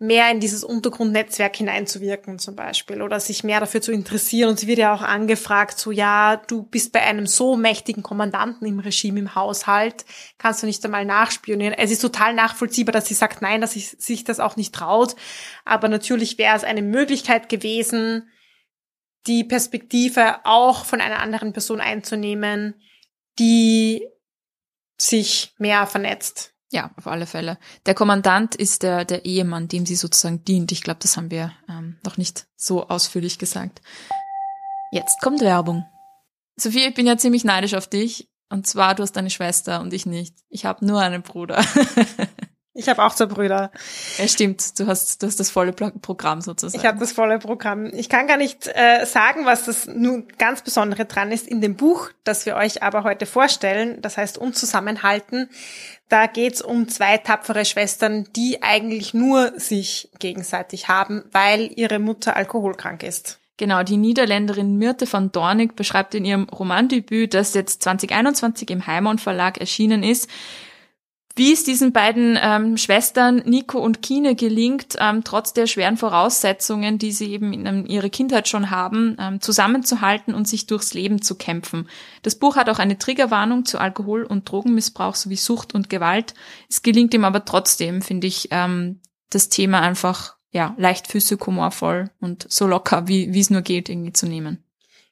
mehr 0.01 0.31
in 0.31 0.39
dieses 0.39 0.63
Untergrundnetzwerk 0.63 1.57
hineinzuwirken 1.57 2.39
zum 2.39 2.55
Beispiel 2.55 3.03
oder 3.03 3.19
sich 3.19 3.43
mehr 3.43 3.59
dafür 3.59 3.81
zu 3.81 3.91
interessieren. 3.91 4.51
Und 4.51 4.61
sie 4.61 4.69
wird 4.69 4.79
ja 4.79 4.95
auch 4.95 5.03
angefragt, 5.03 5.79
so 5.79 5.91
ja, 5.91 6.37
du 6.37 6.63
bist 6.63 6.93
bei 6.93 7.03
einem 7.03 7.27
so 7.27 7.57
mächtigen 7.57 8.05
Kommandanten 8.05 8.67
im 8.67 8.79
Regime, 8.79 9.19
im 9.19 9.35
Haushalt, 9.35 10.05
kannst 10.39 10.63
du 10.63 10.67
nicht 10.67 10.85
einmal 10.85 11.05
nachspionieren. 11.05 11.75
Es 11.75 11.91
ist 11.91 12.01
total 12.01 12.33
nachvollziehbar, 12.33 12.93
dass 12.93 13.07
sie 13.07 13.15
sagt 13.15 13.43
nein, 13.43 13.61
dass 13.61 13.73
sie 13.73 13.81
sich 13.81 14.23
das 14.23 14.39
auch 14.39 14.55
nicht 14.55 14.73
traut. 14.73 15.17
Aber 15.65 15.89
natürlich 15.89 16.39
wäre 16.39 16.57
es 16.57 16.63
eine 16.63 16.83
Möglichkeit 16.83 17.49
gewesen, 17.49 18.31
die 19.27 19.43
Perspektive 19.43 20.45
auch 20.45 20.85
von 20.85 21.01
einer 21.01 21.19
anderen 21.19 21.53
Person 21.53 21.81
einzunehmen, 21.81 22.81
die 23.41 24.07
sich 24.97 25.55
mehr 25.59 25.87
vernetzt. 25.87 26.55
Ja, 26.71 26.91
auf 26.97 27.07
alle 27.07 27.27
Fälle. 27.27 27.59
Der 27.87 27.95
Kommandant 27.95 28.55
ist 28.55 28.83
der, 28.83 29.05
der 29.05 29.25
Ehemann, 29.25 29.69
dem 29.69 29.87
sie 29.87 29.97
sozusagen 29.97 30.45
dient. 30.45 30.71
Ich 30.71 30.83
glaube, 30.83 31.01
das 31.01 31.17
haben 31.17 31.31
wir 31.31 31.53
ähm, 31.69 31.97
noch 32.05 32.19
nicht 32.19 32.47
so 32.57 32.89
ausführlich 32.89 33.39
gesagt. 33.39 33.81
Jetzt 34.93 35.21
kommt 35.23 35.41
Werbung. 35.41 35.87
Sophie, 36.57 36.87
ich 36.87 36.95
bin 36.95 37.07
ja 37.07 37.17
ziemlich 37.17 37.45
neidisch 37.45 37.75
auf 37.75 37.87
dich. 37.87 38.29
Und 38.51 38.67
zwar, 38.67 38.95
du 38.95 39.03
hast 39.03 39.17
eine 39.17 39.31
Schwester 39.31 39.81
und 39.81 39.93
ich 39.93 40.07
nicht. 40.07 40.35
Ich 40.49 40.65
habe 40.65 40.85
nur 40.85 41.01
einen 41.01 41.23
Bruder. 41.23 41.65
Ich 42.79 42.89
habe 42.89 43.05
auch 43.05 43.13
zwei 43.13 43.27
Brüder. 43.27 43.73
Ja, 44.19 44.29
stimmt. 44.29 44.79
Du 44.79 44.87
hast, 44.87 45.21
du 45.21 45.27
hast 45.27 45.41
das 45.41 45.51
volle 45.51 45.73
Programm 45.73 46.41
sozusagen. 46.41 46.81
Ich 46.81 46.87
habe 46.87 47.01
das 47.01 47.11
volle 47.11 47.41
Programm. 47.41 47.87
Ich 47.87 48.09
kann 48.09 48.29
gar 48.29 48.37
nicht 48.37 48.69
äh, 48.69 49.05
sagen, 49.05 49.45
was 49.47 49.65
das 49.65 49.89
nun 49.89 50.29
ganz 50.39 50.63
Besondere 50.63 51.05
dran 51.05 51.33
ist 51.33 51.49
in 51.49 51.61
dem 51.61 51.75
Buch, 51.75 52.11
das 52.23 52.47
wir 52.47 52.55
euch 52.55 52.85
aber 52.85 53.03
heute 53.03 53.27
vorstellen. 53.27 54.01
Das 54.01 54.17
heißt 54.17 54.39
Unzusammenhalten. 54.39 55.51
Da 56.09 56.29
geht's 56.29 56.63
um 56.63 56.89
zwei 56.89 57.19
tapfere 57.19 57.65
Schwestern, 57.65 58.29
die 58.37 58.63
eigentlich 58.63 59.13
nur 59.13 59.59
sich 59.59 60.09
gegenseitig 60.21 60.87
haben, 60.87 61.25
weil 61.33 61.73
ihre 61.75 61.99
Mutter 61.99 62.37
alkoholkrank 62.37 63.03
ist. 63.03 63.41
Genau, 63.57 63.83
die 63.83 63.97
Niederländerin 63.97 64.77
Myrte 64.77 65.13
van 65.13 65.33
Dornig 65.33 65.75
beschreibt 65.75 66.15
in 66.15 66.25
ihrem 66.25 66.45
Romandebüt, 66.45 67.35
das 67.35 67.55
jetzt 67.55 67.83
2021 67.83 68.71
im 68.71 68.87
Heimann 68.87 69.19
Verlag 69.19 69.59
erschienen 69.59 70.05
ist, 70.05 70.31
wie 71.39 71.53
es 71.53 71.65
diesen 71.65 71.93
beiden 71.93 72.39
ähm, 72.41 72.77
Schwestern 72.77 73.37
Nico 73.47 73.79
und 73.79 74.03
Kine 74.03 74.35
gelingt, 74.35 74.97
ähm, 74.99 75.23
trotz 75.25 75.53
der 75.53 75.67
schweren 75.67 75.97
Voraussetzungen, 75.97 76.99
die 76.99 77.13
sie 77.13 77.31
eben 77.33 77.53
in 77.53 77.67
ähm, 77.67 77.87
ihrer 77.87 78.09
Kindheit 78.09 78.49
schon 78.49 78.71
haben, 78.71 79.17
ähm, 79.21 79.41
zusammenzuhalten 79.41 80.35
und 80.35 80.49
sich 80.49 80.67
durchs 80.67 80.95
Leben 80.95 81.23
zu 81.23 81.37
kämpfen. 81.37 81.89
Das 82.23 82.35
Buch 82.35 82.57
hat 82.57 82.69
auch 82.69 82.81
eine 82.81 82.99
Triggerwarnung 82.99 83.65
zu 83.65 83.79
Alkohol- 83.79 84.25
und 84.25 84.51
Drogenmissbrauch 84.51 85.15
sowie 85.15 85.37
Sucht 85.37 85.75
und 85.75 85.89
Gewalt. 85.89 86.35
Es 86.69 86.83
gelingt 86.83 87.15
ihm 87.15 87.25
aber 87.25 87.45
trotzdem, 87.45 88.03
finde 88.03 88.27
ich, 88.27 88.49
ähm, 88.51 89.01
das 89.31 89.49
Thema 89.49 89.81
einfach 89.81 90.37
ja 90.51 90.75
leichtfüßig, 90.77 91.41
humorvoll 91.47 92.11
und 92.21 92.47
so 92.51 92.67
locker, 92.67 93.07
wie 93.07 93.39
es 93.39 93.51
nur 93.51 93.63
geht, 93.63 93.89
irgendwie 93.89 94.13
zu 94.13 94.27
nehmen. 94.27 94.65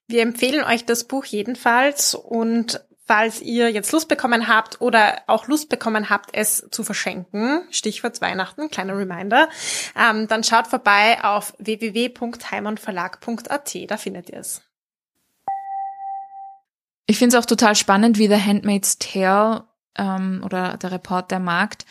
Wir 0.08 0.22
empfehlen 0.22 0.64
euch 0.64 0.84
das 0.84 1.04
Buch 1.04 1.24
jedenfalls 1.24 2.14
und 2.14 2.80
Falls 3.06 3.40
ihr 3.40 3.70
jetzt 3.70 3.92
Lust 3.92 4.08
bekommen 4.08 4.48
habt 4.48 4.80
oder 4.80 5.22
auch 5.28 5.46
Lust 5.46 5.68
bekommen 5.68 6.10
habt, 6.10 6.30
es 6.32 6.66
zu 6.72 6.82
verschenken, 6.82 7.62
Stichwort 7.70 8.20
Weihnachten, 8.20 8.68
kleiner 8.68 8.98
Reminder, 8.98 9.48
ähm, 9.96 10.26
dann 10.26 10.42
schaut 10.42 10.66
vorbei 10.66 11.22
auf 11.22 11.54
www.heimonverlag.at, 11.58 13.76
da 13.88 13.96
findet 13.96 14.30
ihr 14.30 14.40
es. 14.40 14.62
Ich 17.06 17.18
finde 17.18 17.36
es 17.36 17.42
auch 17.42 17.46
total 17.46 17.76
spannend, 17.76 18.18
wie 18.18 18.26
The 18.26 18.42
Handmaid's 18.42 18.98
Tale 18.98 19.62
ähm, 19.96 20.42
oder 20.44 20.76
der 20.76 20.90
Report 20.90 21.30
der 21.30 21.38
Markt 21.38 21.86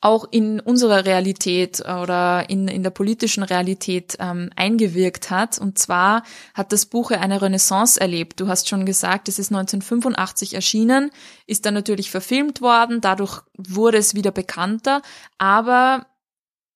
auch 0.00 0.26
in 0.30 0.60
unserer 0.60 1.04
Realität 1.04 1.80
oder 1.80 2.48
in, 2.48 2.68
in 2.68 2.82
der 2.82 2.90
politischen 2.90 3.42
Realität 3.42 4.16
ähm, 4.18 4.50
eingewirkt 4.56 5.30
hat. 5.30 5.58
Und 5.58 5.78
zwar 5.78 6.22
hat 6.54 6.72
das 6.72 6.86
Buch 6.86 7.10
eine 7.10 7.42
Renaissance 7.42 8.00
erlebt. 8.00 8.40
Du 8.40 8.48
hast 8.48 8.68
schon 8.68 8.86
gesagt, 8.86 9.28
es 9.28 9.38
ist 9.38 9.52
1985 9.52 10.54
erschienen, 10.54 11.10
ist 11.46 11.66
dann 11.66 11.74
natürlich 11.74 12.10
verfilmt 12.10 12.62
worden, 12.62 13.00
dadurch 13.00 13.42
wurde 13.56 13.98
es 13.98 14.14
wieder 14.14 14.30
bekannter, 14.30 15.02
aber 15.36 16.06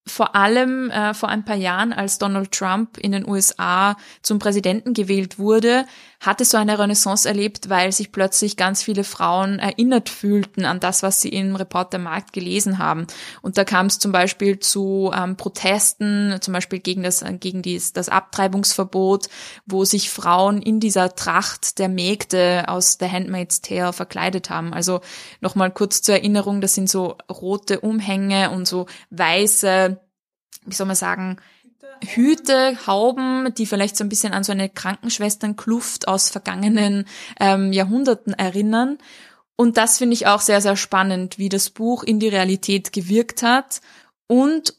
vor 0.07 0.35
allem 0.35 0.91
äh, 0.91 1.15
vor 1.15 1.31
ein 1.31 1.45
paar 1.45 1.57
Jahren, 1.57 1.93
als 1.93 2.19
Donald 2.19 2.53
Trump 2.53 2.99
in 2.99 3.13
den 3.13 3.27
USA 3.27 3.97
zum 4.21 4.39
Präsidenten 4.39 4.93
gewählt 4.93 5.39
wurde, 5.39 5.87
hatte 6.27 6.45
so 6.45 6.57
eine 6.57 6.79
Renaissance 6.79 7.29
erlebt, 7.29 7.69
weil 7.69 7.93
sich 7.93 8.13
plötzlich 8.13 8.57
ganz 8.57 8.83
viele 8.83 9.05
Frauen 9.05 9.59
erinnert 9.59 10.09
fühlten 10.09 10.65
an 10.65 10.81
das, 10.81 11.03
was 11.03 11.21
sie 11.21 11.31
im 11.31 11.57
Report 11.57 11.93
der 11.93 12.01
Markt 12.01 12.33
gelesen 12.33 12.79
haben. 12.79 13.07
Und 13.43 13.59
da 13.59 13.65
kam 13.65 13.87
es 13.87 13.99
zum 13.99 14.13
Beispiel 14.13 14.59
zu 14.59 15.13
ähm, 15.15 15.37
Protesten, 15.37 16.39
zum 16.41 16.53
Beispiel 16.55 16.79
gegen 16.79 17.03
das, 17.03 17.25
gegen 17.41 17.63
dies, 17.63 17.93
das 17.93 18.09
Abtreibungsverbot, 18.09 19.29
wo 19.67 19.85
sich 19.85 20.11
Frauen 20.11 20.63
in 20.63 20.81
dieser 20.81 21.15
Tracht 21.15 21.79
der 21.79 21.89
Mägde 21.89 22.65
aus 22.69 22.99
The 23.01 23.09
Handmaid's 23.11 23.61
Tale 23.61 23.93
verkleidet 23.93 24.51
haben. 24.51 24.73
Also 24.73 25.01
nochmal 25.41 25.71
kurz 25.71 26.03
zur 26.03 26.17
Erinnerung, 26.17 26.61
das 26.61 26.75
sind 26.75 26.89
so 26.89 27.17
rote 27.31 27.81
Umhänge 27.81 28.51
und 28.51 28.67
so 28.67 28.87
weiße 29.11 30.01
wie 30.67 30.75
soll 30.75 30.87
man 30.87 30.97
sagen, 30.97 31.37
Hüte, 32.05 32.79
Hauben, 32.87 33.53
die 33.55 33.67
vielleicht 33.67 33.97
so 33.97 34.05
ein 34.05 34.09
bisschen 34.09 34.33
an 34.33 34.45
so 34.45 34.53
eine 34.53 34.69
Krankenschwesternkluft 34.69 36.09
aus 36.09 36.31
vergangenen 36.31 37.07
ähm, 37.41 37.73
Jahrhunderten 37.73 38.33
erinnern. 38.33 38.99
Und 39.57 39.77
das 39.77 39.99
finde 39.99 40.15
ich 40.15 40.27
auch 40.27 40.41
sehr, 40.41 40.61
sehr 40.61 40.77
spannend, 40.77 41.39
wie 41.39 41.49
das 41.49 41.71
Buch 41.71 42.03
in 42.03 42.19
die 42.19 42.29
Realität 42.29 42.93
gewirkt 42.93 43.43
hat 43.43 43.81
und 44.27 44.75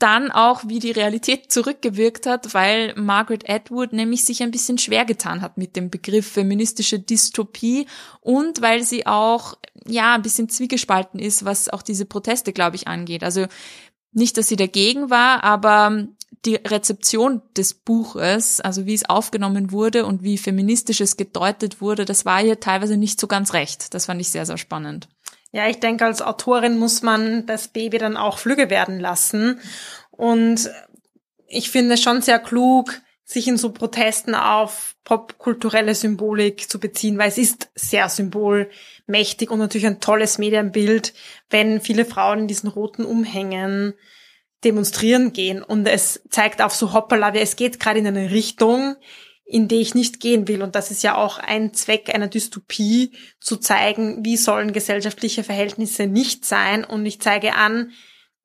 dann 0.00 0.30
auch, 0.30 0.62
wie 0.66 0.78
die 0.78 0.92
Realität 0.92 1.52
zurückgewirkt 1.52 2.24
hat, 2.24 2.54
weil 2.54 2.94
Margaret 2.96 3.48
Atwood 3.48 3.92
nämlich 3.92 4.24
sich 4.24 4.42
ein 4.42 4.50
bisschen 4.50 4.78
schwer 4.78 5.04
getan 5.04 5.42
hat 5.42 5.58
mit 5.58 5.76
dem 5.76 5.90
Begriff 5.90 6.26
feministische 6.26 6.98
Dystopie 6.98 7.86
und 8.20 8.62
weil 8.62 8.82
sie 8.82 9.06
auch, 9.06 9.58
ja, 9.86 10.14
ein 10.14 10.22
bisschen 10.22 10.48
zwiegespalten 10.48 11.20
ist, 11.20 11.44
was 11.44 11.68
auch 11.68 11.82
diese 11.82 12.06
Proteste, 12.06 12.54
glaube 12.54 12.76
ich, 12.76 12.88
angeht. 12.88 13.22
Also 13.22 13.46
nicht, 14.12 14.38
dass 14.38 14.48
sie 14.48 14.56
dagegen 14.56 15.10
war, 15.10 15.44
aber 15.44 16.06
die 16.44 16.56
Rezeption 16.56 17.42
des 17.56 17.74
Buches, 17.74 18.60
also 18.60 18.86
wie 18.86 18.94
es 18.94 19.08
aufgenommen 19.08 19.72
wurde 19.72 20.06
und 20.06 20.22
wie 20.22 20.38
feministisch 20.38 21.00
es 21.00 21.16
gedeutet 21.16 21.80
wurde, 21.80 22.04
das 22.04 22.24
war 22.24 22.40
hier 22.40 22.60
teilweise 22.60 22.96
nicht 22.96 23.20
so 23.20 23.26
ganz 23.26 23.52
recht. 23.52 23.92
Das 23.94 24.06
fand 24.06 24.20
ich 24.20 24.30
sehr, 24.30 24.46
sehr 24.46 24.58
spannend. 24.58 25.08
Ja, 25.52 25.68
ich 25.68 25.80
denke, 25.80 26.04
als 26.04 26.22
Autorin 26.22 26.78
muss 26.78 27.02
man 27.02 27.44
das 27.46 27.68
Baby 27.68 27.98
dann 27.98 28.16
auch 28.16 28.38
flügge 28.38 28.70
werden 28.70 29.00
lassen. 29.00 29.60
Und 30.10 30.70
ich 31.46 31.70
finde 31.70 31.96
schon 31.96 32.22
sehr 32.22 32.38
klug, 32.38 33.00
sich 33.24 33.46
in 33.46 33.56
so 33.56 33.70
Protesten 33.70 34.34
auf 34.34 34.96
popkulturelle 35.04 35.94
Symbolik 35.94 36.70
zu 36.70 36.80
beziehen, 36.80 37.18
weil 37.18 37.28
es 37.28 37.38
ist 37.38 37.70
sehr 37.74 38.08
symbolmächtig 38.08 39.50
und 39.50 39.58
natürlich 39.58 39.86
ein 39.86 40.00
tolles 40.00 40.38
Medienbild, 40.38 41.14
wenn 41.48 41.80
viele 41.80 42.04
Frauen 42.04 42.40
in 42.40 42.48
diesen 42.48 42.68
roten 42.68 43.04
Umhängen 43.04 43.94
demonstrieren 44.64 45.32
gehen 45.32 45.62
und 45.62 45.86
es 45.86 46.22
zeigt 46.28 46.60
auf 46.60 46.74
so 46.74 46.92
hoppala, 46.92 47.34
es 47.34 47.56
geht 47.56 47.80
gerade 47.80 47.98
in 47.98 48.06
eine 48.06 48.30
Richtung, 48.30 48.96
in 49.50 49.66
die 49.66 49.80
ich 49.80 49.94
nicht 49.94 50.20
gehen 50.20 50.46
will. 50.46 50.62
Und 50.62 50.74
das 50.76 50.90
ist 50.90 51.02
ja 51.02 51.16
auch 51.16 51.38
ein 51.38 51.74
Zweck 51.74 52.14
einer 52.14 52.28
Dystopie, 52.28 53.12
zu 53.40 53.56
zeigen, 53.56 54.24
wie 54.24 54.36
sollen 54.36 54.72
gesellschaftliche 54.72 55.42
Verhältnisse 55.42 56.06
nicht 56.06 56.44
sein. 56.44 56.84
Und 56.84 57.04
ich 57.04 57.20
zeige 57.20 57.54
an, 57.54 57.92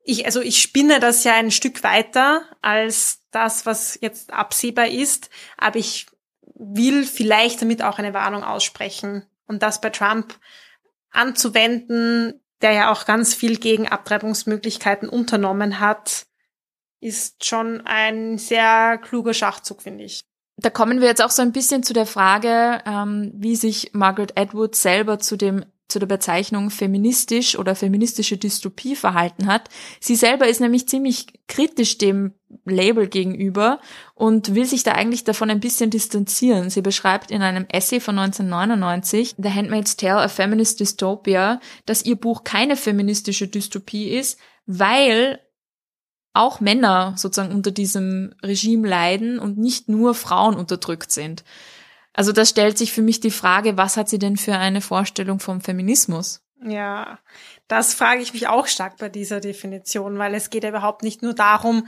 ich, 0.03 0.25
also 0.25 0.41
ich 0.41 0.61
spinne 0.61 0.99
das 0.99 1.23
ja 1.23 1.35
ein 1.35 1.51
Stück 1.51 1.83
weiter 1.83 2.43
als 2.61 3.19
das, 3.31 3.65
was 3.65 3.99
jetzt 4.01 4.33
absehbar 4.33 4.87
ist, 4.87 5.29
aber 5.57 5.77
ich 5.77 6.07
will 6.55 7.05
vielleicht 7.05 7.61
damit 7.61 7.83
auch 7.83 7.99
eine 7.99 8.13
Warnung 8.13 8.43
aussprechen. 8.43 9.25
Und 9.47 9.61
das 9.61 9.81
bei 9.81 9.91
Trump 9.91 10.39
anzuwenden, 11.11 12.41
der 12.61 12.71
ja 12.71 12.91
auch 12.91 13.05
ganz 13.05 13.33
viel 13.33 13.57
gegen 13.57 13.87
Abtreibungsmöglichkeiten 13.87 15.09
unternommen 15.09 15.79
hat, 15.79 16.25
ist 17.01 17.45
schon 17.45 17.81
ein 17.85 18.37
sehr 18.37 18.97
kluger 18.97 19.33
Schachzug, 19.33 19.81
finde 19.81 20.05
ich. 20.05 20.23
Da 20.57 20.69
kommen 20.69 21.01
wir 21.01 21.07
jetzt 21.07 21.21
auch 21.21 21.31
so 21.31 21.41
ein 21.41 21.51
bisschen 21.51 21.83
zu 21.83 21.93
der 21.93 22.05
Frage, 22.05 22.81
ähm, 22.85 23.31
wie 23.35 23.55
sich 23.55 23.91
Margaret 23.93 24.37
Atwood 24.39 24.75
selber 24.75 25.19
zu 25.19 25.35
dem 25.35 25.65
zu 25.87 25.99
der 25.99 26.07
Bezeichnung 26.07 26.71
feministisch 26.71 27.57
oder 27.57 27.75
feministische 27.75 28.37
Dystopie 28.37 28.95
verhalten 28.95 29.47
hat. 29.47 29.69
Sie 29.99 30.15
selber 30.15 30.47
ist 30.47 30.59
nämlich 30.59 30.87
ziemlich 30.87 31.27
kritisch 31.47 31.97
dem 31.97 32.33
Label 32.65 33.07
gegenüber 33.07 33.79
und 34.15 34.55
will 34.55 34.65
sich 34.65 34.83
da 34.83 34.93
eigentlich 34.93 35.23
davon 35.23 35.49
ein 35.49 35.59
bisschen 35.59 35.91
distanzieren. 35.91 36.69
Sie 36.69 36.81
beschreibt 36.81 37.29
in 37.29 37.41
einem 37.41 37.65
Essay 37.69 37.99
von 37.99 38.17
1999, 38.17 39.35
The 39.37 39.49
Handmaid's 39.51 39.95
Tale, 39.95 40.21
a 40.21 40.27
Feminist 40.27 40.79
Dystopia, 40.79 41.59
dass 41.85 42.03
ihr 42.03 42.15
Buch 42.15 42.43
keine 42.43 42.77
feministische 42.77 43.47
Dystopie 43.47 44.09
ist, 44.09 44.39
weil 44.65 45.39
auch 46.33 46.59
Männer 46.59 47.13
sozusagen 47.15 47.53
unter 47.53 47.71
diesem 47.71 48.33
Regime 48.43 48.87
leiden 48.87 49.39
und 49.39 49.57
nicht 49.57 49.87
nur 49.87 50.13
Frauen 50.13 50.55
unterdrückt 50.55 51.11
sind. 51.11 51.43
Also 52.15 52.31
das 52.31 52.49
stellt 52.49 52.77
sich 52.77 52.93
für 52.93 53.01
mich 53.01 53.19
die 53.19 53.31
Frage, 53.31 53.77
was 53.77 53.97
hat 53.97 54.09
sie 54.09 54.19
denn 54.19 54.37
für 54.37 54.55
eine 54.55 54.81
Vorstellung 54.81 55.39
vom 55.39 55.61
Feminismus? 55.61 56.41
Ja, 56.63 57.19
das 57.67 57.93
frage 57.93 58.21
ich 58.21 58.33
mich 58.33 58.47
auch 58.47 58.67
stark 58.67 58.97
bei 58.97 59.09
dieser 59.09 59.41
Definition, 59.41 60.17
weil 60.17 60.33
es 60.33 60.49
geht 60.49 60.63
ja 60.63 60.69
überhaupt 60.69 61.03
nicht 61.03 61.21
nur 61.21 61.33
darum, 61.33 61.87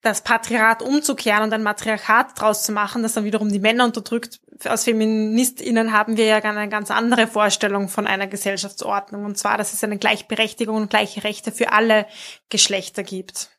das 0.00 0.22
Patriarchat 0.22 0.82
umzukehren 0.82 1.42
und 1.42 1.52
ein 1.52 1.62
Matriarchat 1.62 2.40
draus 2.40 2.62
zu 2.62 2.72
machen, 2.72 3.02
das 3.02 3.14
dann 3.14 3.24
wiederum 3.24 3.50
die 3.50 3.58
Männer 3.58 3.84
unterdrückt. 3.84 4.40
Als 4.64 4.84
FeministInnen 4.84 5.92
haben 5.92 6.16
wir 6.16 6.24
ja 6.24 6.36
eine 6.38 6.68
ganz 6.68 6.90
andere 6.90 7.26
Vorstellung 7.26 7.88
von 7.88 8.06
einer 8.06 8.26
Gesellschaftsordnung. 8.26 9.24
Und 9.24 9.38
zwar, 9.38 9.58
dass 9.58 9.72
es 9.72 9.82
eine 9.82 9.98
Gleichberechtigung 9.98 10.76
und 10.76 10.90
gleiche 10.90 11.24
Rechte 11.24 11.52
für 11.52 11.72
alle 11.72 12.06
Geschlechter 12.48 13.02
gibt. 13.02 13.50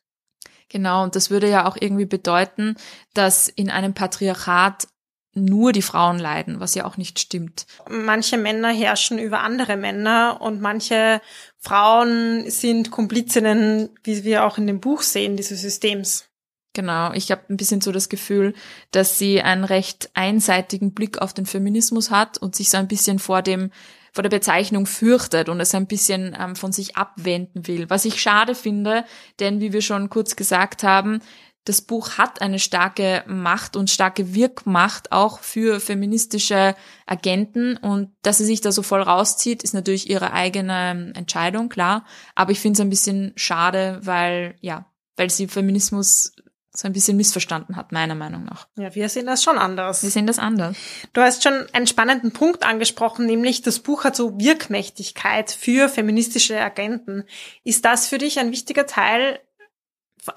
Genau, 0.70 1.02
und 1.02 1.16
das 1.16 1.30
würde 1.30 1.48
ja 1.48 1.66
auch 1.66 1.76
irgendwie 1.78 2.06
bedeuten, 2.06 2.76
dass 3.12 3.48
in 3.48 3.70
einem 3.70 3.92
Patriarchat 3.92 4.88
nur 5.34 5.72
die 5.72 5.82
Frauen 5.82 6.18
leiden, 6.18 6.60
was 6.60 6.74
ja 6.74 6.84
auch 6.84 6.96
nicht 6.96 7.20
stimmt. 7.20 7.66
Manche 7.88 8.36
Männer 8.36 8.72
herrschen 8.72 9.18
über 9.18 9.40
andere 9.40 9.76
Männer 9.76 10.38
und 10.40 10.60
manche 10.60 11.20
Frauen 11.58 12.50
sind 12.50 12.90
Komplizinnen, 12.90 13.90
wie 14.02 14.24
wir 14.24 14.44
auch 14.44 14.58
in 14.58 14.66
dem 14.66 14.80
Buch 14.80 15.02
sehen, 15.02 15.36
dieses 15.36 15.60
Systems. 15.60 16.26
Genau, 16.72 17.12
ich 17.12 17.30
habe 17.30 17.42
ein 17.50 17.56
bisschen 17.56 17.80
so 17.80 17.90
das 17.90 18.08
Gefühl, 18.08 18.54
dass 18.92 19.18
sie 19.18 19.42
einen 19.42 19.64
recht 19.64 20.10
einseitigen 20.14 20.94
Blick 20.94 21.18
auf 21.18 21.34
den 21.34 21.46
Feminismus 21.46 22.10
hat 22.10 22.38
und 22.38 22.54
sich 22.54 22.70
so 22.70 22.78
ein 22.78 22.88
bisschen 22.88 23.18
vor 23.18 23.42
dem 23.42 23.70
vor 24.12 24.22
der 24.22 24.30
Bezeichnung 24.30 24.86
fürchtet 24.86 25.48
und 25.48 25.60
es 25.60 25.74
ein 25.74 25.86
bisschen 25.86 26.36
ähm, 26.38 26.56
von 26.56 26.72
sich 26.72 26.96
abwenden 26.96 27.68
will. 27.68 27.88
Was 27.90 28.04
ich 28.04 28.20
schade 28.20 28.56
finde, 28.56 29.04
denn 29.38 29.60
wie 29.60 29.72
wir 29.72 29.82
schon 29.82 30.10
kurz 30.10 30.34
gesagt 30.34 30.82
haben, 30.82 31.20
das 31.64 31.82
Buch 31.82 32.16
hat 32.16 32.40
eine 32.40 32.58
starke 32.58 33.22
Macht 33.26 33.76
und 33.76 33.90
starke 33.90 34.34
Wirkmacht 34.34 35.12
auch 35.12 35.40
für 35.40 35.78
feministische 35.78 36.74
Agenten 37.06 37.76
und 37.76 38.10
dass 38.22 38.38
sie 38.38 38.46
sich 38.46 38.60
da 38.60 38.72
so 38.72 38.82
voll 38.82 39.02
rauszieht, 39.02 39.62
ist 39.62 39.74
natürlich 39.74 40.08
ihre 40.08 40.32
eigene 40.32 41.12
Entscheidung, 41.14 41.68
klar. 41.68 42.06
Aber 42.34 42.52
ich 42.52 42.60
finde 42.60 42.78
es 42.78 42.80
ein 42.80 42.90
bisschen 42.90 43.32
schade, 43.36 44.00
weil, 44.02 44.56
ja, 44.60 44.86
weil 45.16 45.28
sie 45.28 45.48
Feminismus 45.48 46.32
so 46.72 46.86
ein 46.86 46.92
bisschen 46.92 47.16
missverstanden 47.16 47.76
hat, 47.76 47.92
meiner 47.92 48.14
Meinung 48.14 48.44
nach. 48.44 48.68
Ja, 48.76 48.94
wir 48.94 49.08
sehen 49.08 49.26
das 49.26 49.42
schon 49.42 49.58
anders. 49.58 50.02
Wir 50.02 50.10
sehen 50.10 50.26
das 50.26 50.38
anders. 50.38 50.76
Du 51.12 51.20
hast 51.20 51.42
schon 51.42 51.66
einen 51.72 51.88
spannenden 51.88 52.32
Punkt 52.32 52.64
angesprochen, 52.64 53.26
nämlich 53.26 53.62
das 53.62 53.80
Buch 53.80 54.04
hat 54.04 54.14
so 54.16 54.38
Wirkmächtigkeit 54.38 55.50
für 55.50 55.88
feministische 55.88 56.60
Agenten. 56.60 57.24
Ist 57.64 57.84
das 57.84 58.08
für 58.08 58.18
dich 58.18 58.38
ein 58.38 58.52
wichtiger 58.52 58.86
Teil 58.86 59.40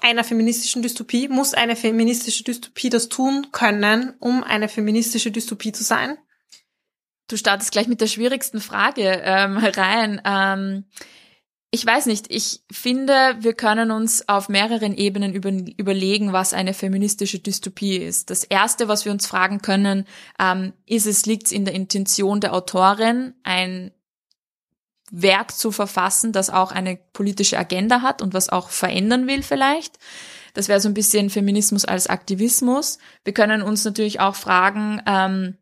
einer 0.00 0.24
feministischen 0.24 0.82
Dystopie? 0.82 1.28
Muss 1.28 1.54
eine 1.54 1.76
feministische 1.76 2.44
Dystopie 2.44 2.90
das 2.90 3.08
tun 3.08 3.48
können, 3.52 4.14
um 4.18 4.42
eine 4.42 4.68
feministische 4.68 5.30
Dystopie 5.30 5.72
zu 5.72 5.84
sein? 5.84 6.18
Du 7.28 7.36
startest 7.36 7.72
gleich 7.72 7.88
mit 7.88 8.00
der 8.00 8.06
schwierigsten 8.06 8.60
Frage 8.60 9.22
ähm, 9.24 9.56
rein. 9.58 10.20
Ähm, 10.24 10.84
ich 11.70 11.84
weiß 11.84 12.06
nicht, 12.06 12.26
ich 12.28 12.60
finde, 12.70 13.36
wir 13.40 13.54
können 13.54 13.90
uns 13.90 14.28
auf 14.28 14.48
mehreren 14.48 14.94
Ebenen 14.94 15.32
über, 15.32 15.50
überlegen, 15.50 16.32
was 16.32 16.54
eine 16.54 16.72
feministische 16.72 17.40
Dystopie 17.40 17.96
ist. 17.96 18.30
Das 18.30 18.44
Erste, 18.44 18.86
was 18.86 19.04
wir 19.04 19.10
uns 19.10 19.26
fragen 19.26 19.60
können, 19.60 20.06
ähm, 20.38 20.72
ist 20.86 21.06
es, 21.06 21.26
liegt 21.26 21.46
es 21.46 21.52
in 21.52 21.64
der 21.64 21.74
Intention 21.74 22.40
der 22.40 22.54
Autorin, 22.54 23.34
ein 23.42 23.90
Werk 25.16 25.52
zu 25.52 25.70
verfassen, 25.70 26.32
das 26.32 26.50
auch 26.50 26.72
eine 26.72 26.98
politische 27.12 27.58
Agenda 27.58 28.02
hat 28.02 28.20
und 28.20 28.34
was 28.34 28.48
auch 28.48 28.68
verändern 28.68 29.26
will 29.26 29.42
vielleicht. 29.42 29.98
Das 30.54 30.68
wäre 30.68 30.80
so 30.80 30.88
ein 30.88 30.94
bisschen 30.94 31.30
Feminismus 31.30 31.84
als 31.84 32.08
Aktivismus. 32.08 32.98
Wir 33.24 33.32
können 33.32 33.62
uns 33.62 33.84
natürlich 33.84 34.20
auch 34.20 34.34
fragen, 34.34 35.00
ähm, 35.06 35.56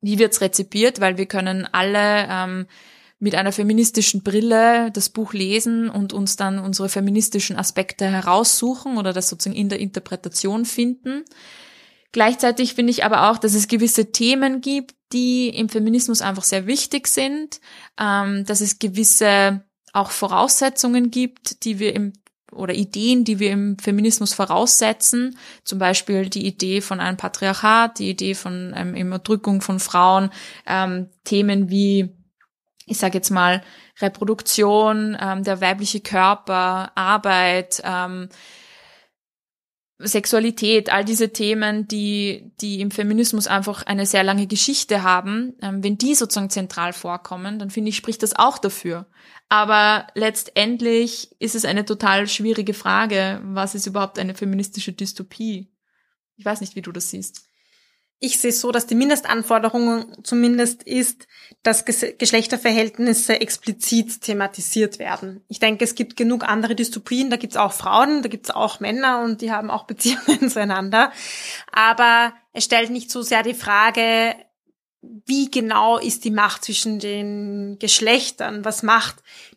wie 0.00 0.18
wird's 0.18 0.40
rezipiert, 0.40 1.00
weil 1.00 1.16
wir 1.16 1.26
können 1.26 1.66
alle 1.70 2.26
ähm, 2.28 2.66
mit 3.20 3.36
einer 3.36 3.52
feministischen 3.52 4.24
Brille 4.24 4.90
das 4.90 5.10
Buch 5.10 5.32
lesen 5.32 5.88
und 5.88 6.12
uns 6.12 6.34
dann 6.34 6.58
unsere 6.58 6.88
feministischen 6.88 7.56
Aspekte 7.56 8.06
heraussuchen 8.06 8.98
oder 8.98 9.12
das 9.12 9.28
sozusagen 9.28 9.56
in 9.56 9.68
der 9.68 9.78
Interpretation 9.78 10.64
finden. 10.64 11.24
Gleichzeitig 12.10 12.74
finde 12.74 12.90
ich 12.90 13.04
aber 13.04 13.30
auch, 13.30 13.38
dass 13.38 13.54
es 13.54 13.68
gewisse 13.68 14.10
Themen 14.10 14.60
gibt, 14.60 14.94
die 15.12 15.48
im 15.48 15.68
Feminismus 15.68 16.22
einfach 16.22 16.44
sehr 16.44 16.66
wichtig 16.66 17.08
sind, 17.08 17.60
ähm, 17.98 18.44
dass 18.46 18.60
es 18.60 18.78
gewisse 18.78 19.64
auch 19.92 20.10
Voraussetzungen 20.10 21.10
gibt, 21.10 21.64
die 21.64 21.78
wir 21.78 21.94
im 21.94 22.12
oder 22.52 22.74
Ideen, 22.74 23.24
die 23.24 23.38
wir 23.38 23.50
im 23.50 23.78
Feminismus 23.78 24.34
voraussetzen, 24.34 25.38
zum 25.64 25.78
Beispiel 25.78 26.28
die 26.28 26.46
Idee 26.46 26.82
von 26.82 27.00
einem 27.00 27.16
Patriarchat, 27.16 27.98
die 27.98 28.10
Idee 28.10 28.34
von 28.34 28.74
ähm, 28.76 28.94
Unterdrückung 28.94 29.62
von 29.62 29.80
Frauen, 29.80 30.30
ähm, 30.66 31.08
Themen 31.24 31.70
wie, 31.70 32.14
ich 32.86 32.98
sage 32.98 33.14
jetzt 33.14 33.30
mal, 33.30 33.62
Reproduktion, 34.00 35.16
ähm, 35.18 35.44
der 35.44 35.60
weibliche 35.60 36.00
Körper, 36.00 36.92
Arbeit, 36.94 37.80
ähm, 37.84 38.28
Sexualität, 40.06 40.92
all 40.92 41.04
diese 41.04 41.32
Themen, 41.32 41.88
die, 41.88 42.52
die 42.60 42.80
im 42.80 42.90
Feminismus 42.90 43.46
einfach 43.46 43.82
eine 43.84 44.06
sehr 44.06 44.24
lange 44.24 44.46
Geschichte 44.46 45.02
haben, 45.02 45.54
ähm, 45.62 45.82
wenn 45.82 45.98
die 45.98 46.14
sozusagen 46.14 46.50
zentral 46.50 46.92
vorkommen, 46.92 47.58
dann 47.58 47.70
finde 47.70 47.90
ich, 47.90 47.96
spricht 47.96 48.22
das 48.22 48.34
auch 48.34 48.58
dafür. 48.58 49.06
Aber 49.48 50.06
letztendlich 50.14 51.36
ist 51.38 51.54
es 51.54 51.64
eine 51.64 51.84
total 51.84 52.26
schwierige 52.26 52.74
Frage, 52.74 53.40
was 53.44 53.74
ist 53.74 53.86
überhaupt 53.86 54.18
eine 54.18 54.34
feministische 54.34 54.92
Dystopie? 54.92 55.70
Ich 56.36 56.44
weiß 56.44 56.60
nicht, 56.60 56.74
wie 56.76 56.82
du 56.82 56.92
das 56.92 57.10
siehst 57.10 57.51
ich 58.24 58.38
sehe 58.38 58.52
so, 58.52 58.70
dass 58.70 58.86
die 58.86 58.94
Mindestanforderung 58.94 60.06
zumindest 60.22 60.84
ist, 60.84 61.26
dass 61.64 61.84
Geschlechterverhältnisse 61.84 63.40
explizit 63.40 64.20
thematisiert 64.20 65.00
werden. 65.00 65.44
Ich 65.48 65.58
denke, 65.58 65.82
es 65.84 65.96
gibt 65.96 66.16
genug 66.16 66.44
andere 66.48 66.76
Dystopien, 66.76 67.30
da 67.30 67.36
gibt 67.36 67.54
es 67.54 67.56
auch 67.56 67.72
Frauen, 67.72 68.22
da 68.22 68.28
gibt 68.28 68.46
es 68.46 68.54
auch 68.54 68.78
Männer 68.78 69.22
und 69.24 69.40
die 69.40 69.50
haben 69.50 69.70
auch 69.70 69.84
Beziehungen 69.86 70.48
zueinander. 70.48 71.10
Aber 71.72 72.32
es 72.52 72.64
stellt 72.64 72.90
nicht 72.90 73.10
so 73.10 73.22
sehr 73.22 73.42
die 73.42 73.54
Frage, 73.54 74.36
wie 75.00 75.50
genau 75.50 75.98
ist 75.98 76.24
die 76.24 76.30
Macht 76.30 76.64
zwischen 76.64 77.00
den 77.00 77.76
Geschlechtern? 77.80 78.64
Was 78.64 78.84
macht 78.84 79.16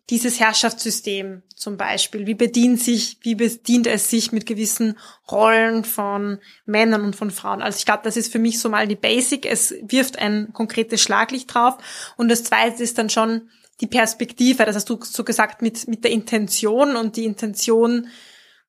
dieses 0.09 0.39
Herrschaftssystem 0.39 1.41
zum 1.55 1.77
Beispiel? 1.77 2.27
Wie 2.27 2.35
bedient 2.35 2.79
sich, 2.79 3.17
wie 3.21 3.35
bedient 3.35 3.87
es 3.87 4.09
sich 4.09 4.31
mit 4.31 4.45
gewissen 4.45 4.97
Rollen 5.31 5.83
von 5.83 6.39
Männern 6.65 7.03
und 7.03 7.15
von 7.15 7.31
Frauen? 7.31 7.61
Also 7.61 7.77
ich 7.77 7.85
glaube, 7.85 8.03
das 8.03 8.17
ist 8.17 8.31
für 8.31 8.39
mich 8.39 8.59
so 8.59 8.69
mal 8.69 8.87
die 8.87 8.95
Basic. 8.95 9.45
Es 9.45 9.73
wirft 9.81 10.19
ein 10.19 10.53
konkretes 10.53 11.01
Schlaglicht 11.01 11.53
drauf. 11.53 11.77
Und 12.17 12.29
das 12.29 12.43
zweite 12.43 12.83
ist 12.83 12.97
dann 12.97 13.09
schon 13.09 13.49
die 13.81 13.87
Perspektive. 13.87 14.65
Das 14.65 14.75
hast 14.75 14.89
du 14.89 14.99
so 15.01 15.23
gesagt 15.23 15.61
mit, 15.61 15.87
mit 15.87 16.03
der 16.03 16.11
Intention 16.11 16.95
und 16.95 17.15
die 17.15 17.25
Intention 17.25 18.07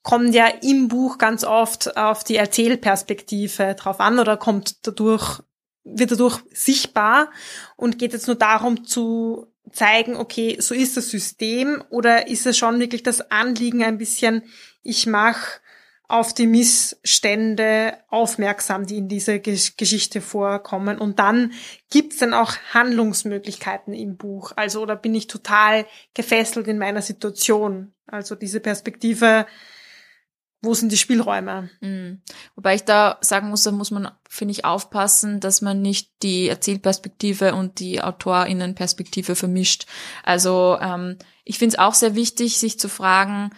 kommt 0.03 0.35
ja 0.35 0.47
im 0.47 0.89
Buch 0.89 1.19
ganz 1.19 1.43
oft 1.45 1.97
auf 1.97 2.23
die 2.23 2.37
Erzählperspektive 2.37 3.75
drauf 3.75 3.99
an 4.01 4.21
oder 4.21 4.37
kommt 4.37 4.87
dadurch, 4.87 5.43
wird 5.83 6.13
dadurch 6.13 6.41
sichtbar 6.53 7.31
und 7.77 7.99
geht 7.99 8.13
jetzt 8.13 8.29
nur 8.29 8.37
darum 8.37 8.85
zu 8.85 9.53
zeigen, 9.77 10.17
okay, 10.17 10.57
so 10.61 10.75
ist 10.75 10.97
das 10.97 11.11
System 11.11 11.85
oder 11.91 12.29
ist 12.29 12.47
es 12.47 12.57
schon 12.57 12.81
wirklich 12.81 13.03
das 13.03 13.31
Anliegen 13.31 13.83
ein 13.83 13.99
bisschen, 13.99 14.43
ich 14.83 15.07
mache 15.07 15.61
auf 16.09 16.33
die 16.33 16.47
Missstände 16.47 17.95
aufmerksam, 18.09 18.87
die 18.87 18.99
in 18.99 19.09
dieser 19.09 19.39
Geschichte 19.41 20.21
vorkommen. 20.21 20.99
Und 20.99 21.19
dann 21.19 21.53
gibt's 21.91 22.19
dann 22.19 22.33
auch 22.33 22.55
Handlungsmöglichkeiten 22.73 23.93
im 23.93 24.17
Buch. 24.17 24.53
Also, 24.55 24.83
oder 24.83 24.95
bin 24.95 25.15
ich 25.15 25.27
total 25.27 25.85
gefesselt 26.15 26.69
in 26.69 26.79
meiner 26.79 27.03
Situation? 27.03 27.93
Also 28.07 28.37
diese 28.37 28.61
Perspektive, 28.61 29.47
wo 30.67 30.75
sind 30.75 30.93
die 30.93 30.99
Spielräume? 30.99 31.71
Mhm. 31.81 32.21
Wobei 32.55 32.75
ich 32.75 32.85
da 32.85 33.19
sagen 33.21 33.49
muss, 33.49 33.63
da 33.63 33.71
muss 33.71 33.91
man, 33.91 34.11
finde 34.29 34.53
ich, 34.53 34.65
aufpassen, 34.65 35.41
dass 35.41 35.63
man 35.63 35.81
nicht 35.81 36.23
die 36.23 36.49
Erzählperspektive 36.49 37.55
und 37.55 37.81
die 37.81 38.03
AutorInnenperspektive 38.03 39.37
vermischt. 39.37 39.87
Also 40.23 40.77
ähm, 40.81 41.17
ich 41.45 41.59
finde 41.59 41.75
es 41.75 41.79
auch 41.79 41.95
sehr 41.95 42.15
wichtig, 42.15 42.59
sich 42.59 42.79
zu 42.79 42.89
fragen, 42.89 43.51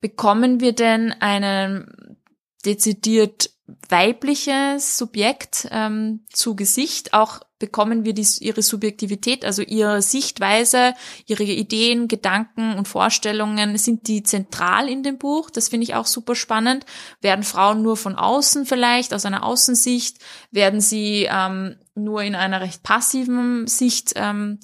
bekommen 0.00 0.60
wir 0.60 0.74
denn 0.74 1.12
einen 1.20 2.16
dezidiert 2.64 3.50
weibliches 3.88 4.98
Subjekt 4.98 5.68
ähm, 5.70 6.24
zu 6.32 6.56
Gesicht, 6.56 7.14
auch 7.14 7.40
bekommen 7.60 8.04
wir 8.04 8.14
die, 8.14 8.26
ihre 8.40 8.62
Subjektivität, 8.62 9.44
also 9.44 9.62
ihre 9.62 10.02
Sichtweise, 10.02 10.94
ihre 11.26 11.44
Ideen, 11.44 12.08
Gedanken 12.08 12.74
und 12.76 12.88
Vorstellungen, 12.88 13.78
sind 13.78 14.08
die 14.08 14.24
zentral 14.24 14.88
in 14.88 15.04
dem 15.04 15.18
Buch? 15.18 15.50
Das 15.50 15.68
finde 15.68 15.84
ich 15.84 15.94
auch 15.94 16.06
super 16.06 16.34
spannend. 16.34 16.84
Werden 17.20 17.44
Frauen 17.44 17.82
nur 17.82 17.96
von 17.96 18.16
außen 18.16 18.66
vielleicht, 18.66 19.14
aus 19.14 19.26
einer 19.26 19.44
Außensicht, 19.44 20.18
werden 20.50 20.80
sie 20.80 21.28
ähm, 21.30 21.76
nur 21.94 22.22
in 22.22 22.34
einer 22.34 22.62
recht 22.62 22.82
passiven 22.82 23.68
Sicht 23.68 24.14
ähm, 24.16 24.58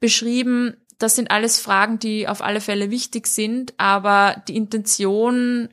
beschrieben? 0.00 0.76
Das 0.98 1.14
sind 1.14 1.30
alles 1.30 1.60
Fragen, 1.60 1.98
die 1.98 2.26
auf 2.26 2.42
alle 2.42 2.62
Fälle 2.62 2.90
wichtig 2.90 3.26
sind, 3.26 3.74
aber 3.76 4.42
die 4.48 4.56
Intention 4.56 5.68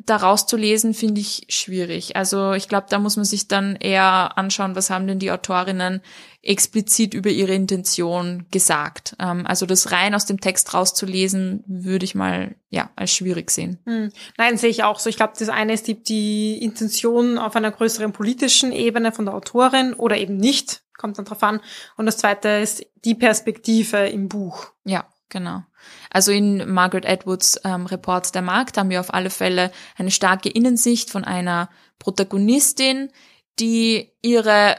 daraus 0.00 0.46
zu 0.46 0.56
lesen, 0.56 0.94
finde 0.94 1.20
ich 1.20 1.46
schwierig. 1.48 2.14
Also 2.14 2.52
ich 2.52 2.68
glaube, 2.68 2.86
da 2.90 2.98
muss 2.98 3.16
man 3.16 3.24
sich 3.24 3.48
dann 3.48 3.74
eher 3.76 4.36
anschauen, 4.36 4.76
was 4.76 4.90
haben 4.90 5.06
denn 5.06 5.18
die 5.18 5.30
Autorinnen 5.30 6.02
explizit 6.42 7.14
über 7.14 7.30
ihre 7.30 7.54
Intention 7.54 8.46
gesagt. 8.50 9.16
Ähm, 9.18 9.46
also 9.46 9.66
das 9.66 9.90
rein 9.90 10.14
aus 10.14 10.26
dem 10.26 10.40
Text 10.40 10.72
rauszulesen, 10.74 11.64
würde 11.66 12.04
ich 12.04 12.14
mal 12.14 12.54
ja 12.70 12.90
als 12.96 13.12
schwierig 13.12 13.50
sehen. 13.50 13.78
Hm. 13.86 14.12
Nein, 14.36 14.56
sehe 14.56 14.70
ich 14.70 14.84
auch 14.84 14.98
so. 14.98 15.10
Ich 15.10 15.16
glaube, 15.16 15.32
das 15.38 15.48
eine 15.48 15.72
ist 15.72 15.88
die, 15.88 16.02
die 16.02 16.62
Intention 16.62 17.38
auf 17.38 17.56
einer 17.56 17.70
größeren 17.70 18.12
politischen 18.12 18.72
Ebene 18.72 19.10
von 19.10 19.24
der 19.24 19.34
Autorin 19.34 19.94
oder 19.94 20.16
eben 20.16 20.36
nicht, 20.36 20.82
kommt 20.96 21.18
dann 21.18 21.24
drauf 21.24 21.42
an. 21.42 21.60
Und 21.96 22.06
das 22.06 22.18
zweite 22.18 22.48
ist 22.48 22.84
die 23.04 23.14
Perspektive 23.14 24.06
im 24.08 24.28
Buch. 24.28 24.72
Ja, 24.84 25.06
genau. 25.28 25.62
Also 26.10 26.32
in 26.32 26.70
Margaret 26.70 27.04
Edwards 27.04 27.60
ähm, 27.64 27.86
Report 27.86 28.34
der 28.34 28.42
Markt 28.42 28.76
haben 28.76 28.90
wir 28.90 29.00
auf 29.00 29.12
alle 29.12 29.30
Fälle 29.30 29.70
eine 29.96 30.10
starke 30.10 30.48
Innensicht 30.48 31.10
von 31.10 31.24
einer 31.24 31.68
Protagonistin, 31.98 33.10
die 33.58 34.12
ihre, 34.22 34.76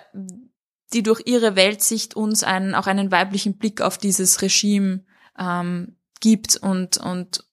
die 0.93 1.03
durch 1.03 1.21
ihre 1.25 1.55
Weltsicht 1.55 2.15
uns 2.15 2.43
einen, 2.43 2.75
auch 2.75 2.87
einen 2.87 3.11
weiblichen 3.11 3.57
Blick 3.57 3.81
auf 3.81 3.97
dieses 3.97 4.41
Regime 4.41 5.03
ähm, 5.37 5.97
gibt 6.19 6.57
und, 6.57 6.97
und 6.97 7.45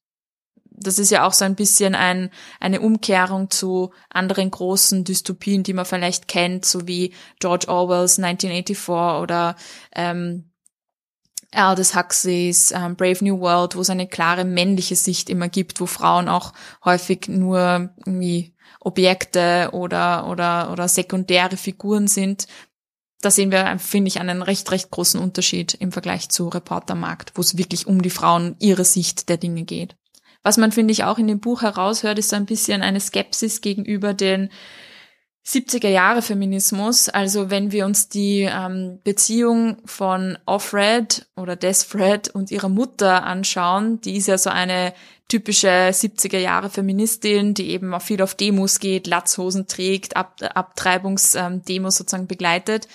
das 0.79 0.99
ist 0.99 1.11
ja 1.11 1.27
auch 1.27 1.33
so 1.33 1.45
ein 1.45 1.55
bisschen 1.55 1.95
ein, 1.95 2.31
eine 2.61 2.81
Umkehrung 2.81 3.51
zu 3.51 3.93
anderen 4.11 4.51
großen 4.51 5.05
Dystopien, 5.05 5.62
die 5.62 5.73
man 5.73 5.87
vielleicht 5.87 6.29
kennt, 6.29 6.65
so 6.65 6.87
wie 6.87 7.15
George 7.41 7.69
Orwells 7.69 8.19
1984 8.19 8.89
oder 9.23 9.57
ähm, 9.95 10.51
Aldous 11.53 11.95
Huxleys 11.95 12.73
ähm, 12.73 12.97
Brave 12.97 13.25
New 13.25 13.41
World, 13.41 13.77
wo 13.77 13.81
es 13.81 13.91
eine 13.91 14.07
klare 14.07 14.45
männliche 14.45 14.97
Sicht 14.97 15.31
immer 15.31 15.49
gibt, 15.49 15.81
wo 15.81 15.87
Frauen 15.87 16.29
auch 16.29 16.53
häufig 16.85 17.29
nur 17.29 17.91
irgendwie 18.05 18.55
Objekte 18.81 19.71
oder, 19.73 20.29
oder, 20.29 20.71
oder 20.73 20.89
sekundäre 20.89 21.57
Figuren 21.57 22.09
sind. 22.09 22.47
Da 23.21 23.31
sehen 23.31 23.51
wir, 23.51 23.79
finde 23.79 24.09
ich, 24.09 24.21
einen 24.21 24.43
recht, 24.43 24.71
recht 24.71 24.91
großen 24.91 25.21
Unterschied 25.21 25.75
im 25.75 25.91
Vergleich 25.91 26.29
zu 26.29 26.49
Reportermarkt, 26.49 27.33
wo 27.35 27.41
es 27.41 27.57
wirklich 27.57 27.87
um 27.87 28.03
die 28.03 28.11
Frauen, 28.11 28.57
ihre 28.59 28.85
Sicht 28.85 29.29
der 29.29 29.39
Dinge 29.39 29.65
geht. 29.65 29.97
Was 30.43 30.59
man, 30.59 30.71
finde 30.71 30.93
ich, 30.93 31.03
auch 31.03 31.19
in 31.19 31.27
dem 31.27 31.41
Buch 31.41 31.63
heraushört, 31.63 32.21
ist 32.21 32.29
so 32.29 32.37
ein 32.37 32.47
bisschen 32.47 32.83
eine 32.83 33.01
Skepsis 33.01 33.63
gegenüber 33.63 34.15
den 34.15 34.51
70er 35.47 35.89
Jahre 35.89 36.23
Feminismus, 36.23 37.09
also 37.09 37.51
wenn 37.51 37.71
wir 37.71 37.87
uns 37.87 38.09
die 38.09 38.49
ähm, 38.51 38.99
Beziehung 39.05 39.77
von 39.85 40.37
Offred 40.45 41.27
oder 41.37 41.55
Desfred 41.55 42.29
und 42.29 42.51
ihrer 42.51 42.69
Mutter 42.69 43.23
anschauen, 43.23 44.01
die 44.01 44.17
ist 44.17 44.27
ja 44.27 44.39
so 44.39 44.51
eine 44.51 44.93
typische 45.29 45.69
70er 45.69 46.39
Jahre 46.39 46.69
Feministin, 46.69 47.55
die 47.55 47.71
eben 47.71 47.95
auch 47.95 48.03
viel 48.03 48.23
auf 48.23 48.35
Demos 48.35 48.81
geht, 48.81 49.07
Latzhosen 49.07 49.69
trägt, 49.69 50.17
Ab 50.17 50.37
Abtreibungsdemos 50.43 51.95
ähm, 51.95 51.97
sozusagen 51.97 52.27
begleitet. 52.27 52.89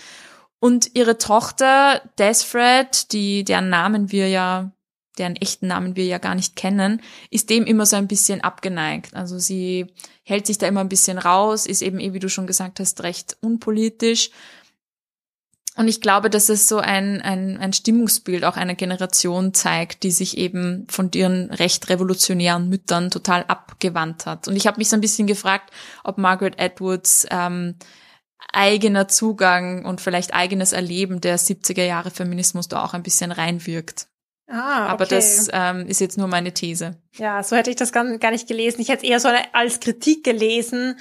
Und 0.59 0.93
ihre 0.93 1.17
Tochter 1.17 2.01
Desfred, 2.19 3.13
die 3.13 3.45
deren 3.45 3.69
Namen 3.69 4.11
wir 4.11 4.27
ja 4.27 4.71
deren 5.17 5.35
echten 5.35 5.67
Namen 5.67 5.95
wir 5.95 6.05
ja 6.05 6.17
gar 6.17 6.35
nicht 6.35 6.55
kennen, 6.55 7.01
ist 7.29 7.49
dem 7.49 7.65
immer 7.65 7.85
so 7.85 7.95
ein 7.95 8.07
bisschen 8.07 8.41
abgeneigt. 8.41 9.15
Also 9.15 9.39
sie 9.39 9.87
hält 10.23 10.47
sich 10.47 10.57
da 10.57 10.67
immer 10.67 10.81
ein 10.81 10.89
bisschen 10.89 11.17
raus, 11.17 11.65
ist 11.65 11.81
eben, 11.81 11.99
eh, 11.99 12.13
wie 12.13 12.19
du 12.19 12.29
schon 12.29 12.47
gesagt 12.47 12.79
hast, 12.79 13.03
recht 13.03 13.37
unpolitisch. 13.41 14.31
Und 15.77 15.87
ich 15.87 16.01
glaube, 16.01 16.29
dass 16.29 16.49
es 16.49 16.67
so 16.67 16.79
ein, 16.79 17.21
ein, 17.21 17.57
ein 17.57 17.71
Stimmungsbild 17.71 18.43
auch 18.43 18.57
einer 18.57 18.75
Generation 18.75 19.53
zeigt, 19.53 20.03
die 20.03 20.11
sich 20.11 20.37
eben 20.37 20.85
von 20.89 21.09
ihren 21.15 21.49
recht 21.49 21.89
revolutionären 21.89 22.67
Müttern 22.67 23.09
total 23.09 23.45
abgewandt 23.45 24.25
hat. 24.25 24.49
Und 24.49 24.57
ich 24.57 24.67
habe 24.67 24.77
mich 24.79 24.89
so 24.89 24.97
ein 24.97 25.01
bisschen 25.01 25.27
gefragt, 25.27 25.71
ob 26.03 26.17
Margaret 26.17 26.59
Edwards 26.59 27.25
ähm, 27.31 27.75
eigener 28.51 29.07
Zugang 29.07 29.85
und 29.85 30.01
vielleicht 30.01 30.33
eigenes 30.33 30.73
Erleben 30.73 31.21
der 31.21 31.39
70er 31.39 31.85
Jahre 31.85 32.11
Feminismus 32.11 32.67
da 32.67 32.83
auch 32.83 32.93
ein 32.93 33.03
bisschen 33.03 33.31
reinwirkt. 33.31 34.10
Ah, 34.51 34.83
okay. 34.83 34.91
Aber 34.91 35.05
das 35.05 35.47
ähm, 35.53 35.87
ist 35.87 36.01
jetzt 36.01 36.17
nur 36.17 36.27
meine 36.27 36.53
These. 36.53 36.97
Ja, 37.13 37.41
so 37.41 37.55
hätte 37.55 37.69
ich 37.69 37.77
das 37.77 37.93
gar, 37.93 38.03
nicht 38.03 38.47
gelesen. 38.47 38.81
Ich 38.81 38.89
hätte 38.89 39.05
es 39.05 39.09
eher 39.09 39.19
so 39.19 39.29
als 39.53 39.79
Kritik 39.79 40.25
gelesen, 40.25 40.97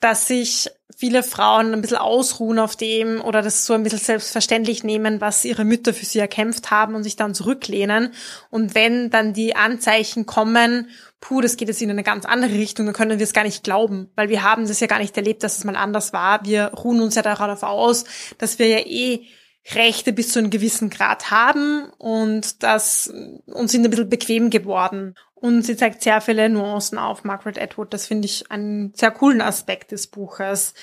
dass 0.00 0.26
sich 0.26 0.68
viele 0.94 1.22
Frauen 1.22 1.72
ein 1.72 1.80
bisschen 1.80 1.96
ausruhen 1.96 2.58
auf 2.58 2.76
dem 2.76 3.22
oder 3.22 3.40
das 3.40 3.64
so 3.64 3.72
ein 3.72 3.82
bisschen 3.82 3.98
selbstverständlich 3.98 4.84
nehmen, 4.84 5.20
was 5.20 5.44
ihre 5.44 5.64
Mütter 5.64 5.94
für 5.94 6.04
sie 6.04 6.18
erkämpft 6.18 6.70
haben 6.70 6.94
und 6.94 7.02
sich 7.02 7.16
dann 7.16 7.34
zurücklehnen. 7.34 8.12
Und 8.50 8.74
wenn 8.74 9.08
dann 9.08 9.32
die 9.32 9.56
Anzeichen 9.56 10.26
kommen, 10.26 10.88
puh, 11.20 11.40
das 11.40 11.56
geht 11.56 11.68
jetzt 11.68 11.80
in 11.80 11.90
eine 11.90 12.02
ganz 12.02 12.26
andere 12.26 12.52
Richtung, 12.52 12.84
dann 12.84 12.94
können 12.94 13.18
wir 13.18 13.24
es 13.24 13.32
gar 13.32 13.44
nicht 13.44 13.64
glauben, 13.64 14.10
weil 14.16 14.28
wir 14.28 14.42
haben 14.42 14.68
das 14.68 14.80
ja 14.80 14.86
gar 14.86 14.98
nicht 14.98 15.16
erlebt, 15.16 15.42
dass 15.44 15.56
es 15.56 15.64
mal 15.64 15.76
anders 15.76 16.12
war. 16.12 16.44
Wir 16.44 16.66
ruhen 16.66 17.00
uns 17.00 17.14
ja 17.14 17.22
darauf 17.22 17.62
aus, 17.62 18.04
dass 18.38 18.58
wir 18.58 18.66
ja 18.66 18.80
eh 18.80 19.26
Rechte 19.70 20.12
bis 20.12 20.32
zu 20.32 20.40
einem 20.40 20.50
gewissen 20.50 20.90
Grad 20.90 21.30
haben 21.30 21.90
und 21.98 22.62
das 22.62 23.12
uns 23.46 23.72
sind 23.72 23.84
ein 23.84 23.90
bisschen 23.90 24.08
bequem 24.08 24.50
geworden. 24.50 25.14
Und 25.34 25.62
sie 25.62 25.76
zeigt 25.76 26.02
sehr 26.02 26.20
viele 26.20 26.48
Nuancen 26.48 26.98
auf, 26.98 27.24
Margaret 27.24 27.60
Atwood. 27.60 27.92
Das 27.92 28.06
finde 28.06 28.26
ich 28.26 28.50
einen 28.50 28.92
sehr 28.94 29.10
coolen 29.10 29.40
Aspekt 29.40 29.90
des 29.90 30.06
Buches. 30.06 30.74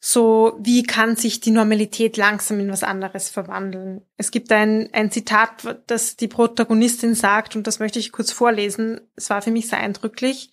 So, 0.00 0.58
wie 0.60 0.82
kann 0.82 1.16
sich 1.16 1.40
die 1.40 1.50
Normalität 1.50 2.18
langsam 2.18 2.60
in 2.60 2.70
was 2.70 2.82
anderes 2.82 3.30
verwandeln? 3.30 4.02
Es 4.18 4.30
gibt 4.30 4.52
ein, 4.52 4.90
ein 4.92 5.10
Zitat, 5.10 5.78
das 5.86 6.16
die 6.16 6.28
Protagonistin 6.28 7.14
sagt, 7.14 7.56
und 7.56 7.66
das 7.66 7.78
möchte 7.78 7.98
ich 7.98 8.12
kurz 8.12 8.30
vorlesen. 8.30 9.00
Es 9.16 9.30
war 9.30 9.40
für 9.40 9.50
mich 9.50 9.68
sehr 9.68 9.80
eindrücklich. 9.80 10.50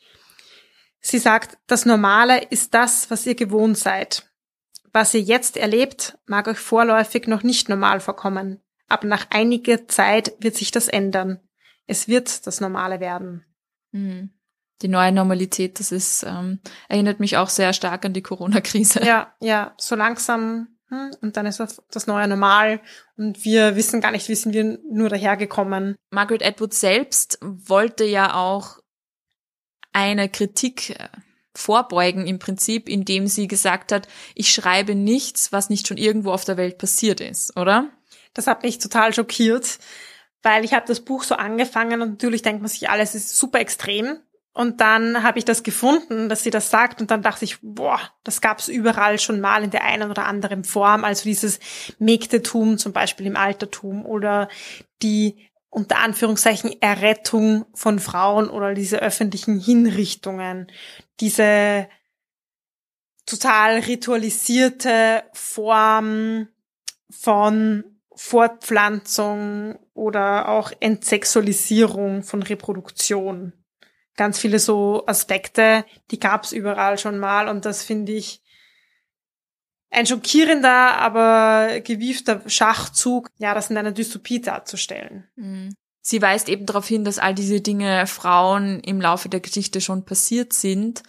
Sie 1.02 1.20
sagt, 1.20 1.58
das 1.68 1.86
Normale 1.86 2.42
ist 2.50 2.74
das, 2.74 3.12
was 3.12 3.26
ihr 3.26 3.36
gewohnt 3.36 3.78
seid. 3.78 4.31
Was 4.94 5.14
ihr 5.14 5.22
jetzt 5.22 5.58
erlebt, 5.58 6.18
mag 6.26 6.48
euch 6.48 6.60
vorläufig 6.60 7.28
noch 7.28 7.44
nicht 7.44 7.70
normal 7.70 8.00
vorkommen, 8.00 8.62
aber 8.88 9.08
nach 9.08 9.28
einiger 9.30 9.88
Zeit 9.88 10.34
wird 10.40 10.56
sich 10.56 10.72
das 10.72 10.88
ändern. 10.88 11.40
Es 11.88 12.08
wird 12.08 12.46
das 12.46 12.62
Normale 12.62 13.00
werden. 13.00 13.46
Mhm. 13.92 14.32
Die 14.82 14.88
neue 14.88 15.12
Normalität, 15.12 15.80
das 15.80 15.92
ist, 15.92 16.24
ähm, 16.24 16.60
erinnert 16.90 17.20
mich 17.20 17.38
auch 17.38 17.50
sehr 17.50 17.72
stark 17.74 18.04
an 18.04 18.14
die 18.14 18.24
Corona-Krise. 18.24 19.06
Ja, 19.06 19.34
ja, 19.40 19.74
so 19.78 19.96
langsam 19.96 20.68
hm, 20.92 21.12
und 21.22 21.38
dann 21.38 21.46
ist 21.46 21.60
das, 21.60 21.82
das 21.90 22.06
neue 22.06 22.28
Normal 22.28 22.82
und 23.16 23.46
wir 23.46 23.78
wissen 23.78 24.02
gar 24.02 24.12
nicht, 24.12 24.28
wie 24.28 24.36
sind 24.36 24.54
wir 24.54 24.78
nur 24.92 25.08
dahergekommen. 25.08 25.96
Margaret 26.10 26.44
Atwood 26.44 26.74
selbst 26.74 27.40
wollte 27.42 28.04
ja 28.04 28.36
auch 28.36 28.80
eine 29.94 30.28
Kritik 30.28 30.90
äh, 30.92 31.08
vorbeugen 31.54 32.28
im 32.28 32.40
Prinzip, 32.40 32.88
indem 32.88 33.28
sie 33.28 33.48
gesagt 33.48 33.92
hat, 33.92 34.08
ich 34.36 34.52
schreibe 34.52 34.96
nichts, 34.96 35.52
was 35.52 35.70
nicht 35.70 35.88
schon 35.88 35.98
irgendwo 35.98 36.32
auf 36.32 36.46
der 36.46 36.58
Welt 36.58 36.78
passiert 36.78 37.22
ist, 37.22 37.58
oder? 37.58 37.90
Das 38.34 38.48
hat 38.48 38.64
mich 38.64 38.80
total 38.80 39.14
schockiert, 39.14 39.80
weil 40.42 40.64
ich 40.64 40.74
habe 40.74 40.88
das 40.88 41.02
Buch 41.02 41.24
so 41.24 41.36
angefangen 41.36 42.02
und 42.02 42.12
natürlich 42.12 42.42
denkt 42.42 42.62
man 42.62 42.70
sich, 42.70 42.90
alles 42.90 43.16
ist 43.16 43.38
super 43.38 43.60
extrem. 43.60 44.20
Und 44.54 44.82
dann 44.82 45.24
habe 45.24 45.40
ich 45.40 45.46
das 45.46 45.64
gefunden, 45.64 46.28
dass 46.28 46.44
sie 46.44 46.50
das 46.50 46.70
sagt 46.70 47.00
und 47.00 47.10
dann 47.10 47.22
dachte 47.22 47.46
ich, 47.46 47.60
boah, 47.62 48.02
das 48.26 48.42
gab's 48.42 48.68
überall 48.68 49.18
schon 49.18 49.40
mal 49.40 49.64
in 49.64 49.72
der 49.72 49.86
einen 49.86 50.10
oder 50.10 50.26
anderen 50.26 50.66
Form. 50.66 51.06
Also 51.06 51.24
dieses 51.24 51.60
Mägdetum 52.00 52.78
zum 52.78 52.92
Beispiel 52.92 53.28
im 53.28 53.38
Altertum 53.38 54.06
oder 54.06 54.50
die 55.02 55.51
unter 55.72 56.00
Anführungszeichen 56.00 56.80
Errettung 56.82 57.66
von 57.74 58.00
Frauen 58.00 58.50
oder 58.50 58.74
diese 58.74 59.02
öffentlichen 59.02 59.58
Hinrichtungen, 59.58 60.70
diese 61.22 61.88
total 63.26 63.80
ritualisierte 63.80 65.24
Form 65.34 66.50
von 67.10 67.86
Fortpflanzung 68.14 69.80
oder 69.94 70.50
auch 70.50 70.72
Entsexualisierung 70.82 72.24
von 72.24 72.44
Reproduktion. 72.44 73.54
Ganz 74.18 74.40
viele 74.40 74.60
so 74.60 75.06
Aspekte, 75.08 75.86
die 76.12 76.20
gab's 76.20 76.52
überall 76.52 76.98
schon 76.98 77.18
mal 77.18 77.48
und 77.48 77.64
das 77.64 77.84
finde 77.84 78.12
ich 78.12 78.41
ein 79.92 80.08
schockierender, 80.08 80.98
aber 80.98 81.82
gewiefter 81.82 82.42
Schachzug, 82.48 83.30
ja, 83.38 83.54
das 83.54 83.70
in 83.70 83.78
einer 83.78 83.92
Dystopie 83.92 84.42
darzustellen. 84.42 85.28
Mhm. 85.36 85.76
Sie 86.02 86.22
weist 86.22 86.50
eben 86.50 86.66
darauf 86.66 86.88
hin, 86.88 87.04
dass 87.04 87.20
all 87.20 87.36
diese 87.36 87.62
Dinge 87.62 88.08
Frauen 88.08 88.80
im 88.80 89.00
Laufe 89.00 89.30
der 89.30 89.40
Geschichte 89.40 89.82
schon 89.82 90.04
passiert 90.04 90.54
sind 90.54 91.04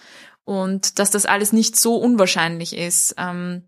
und 0.45 0.99
dass 0.99 1.11
das 1.11 1.25
alles 1.25 1.53
nicht 1.53 1.77
so 1.77 1.97
unwahrscheinlich 1.97 2.77
ist. 2.77 3.15
Ähm, 3.17 3.63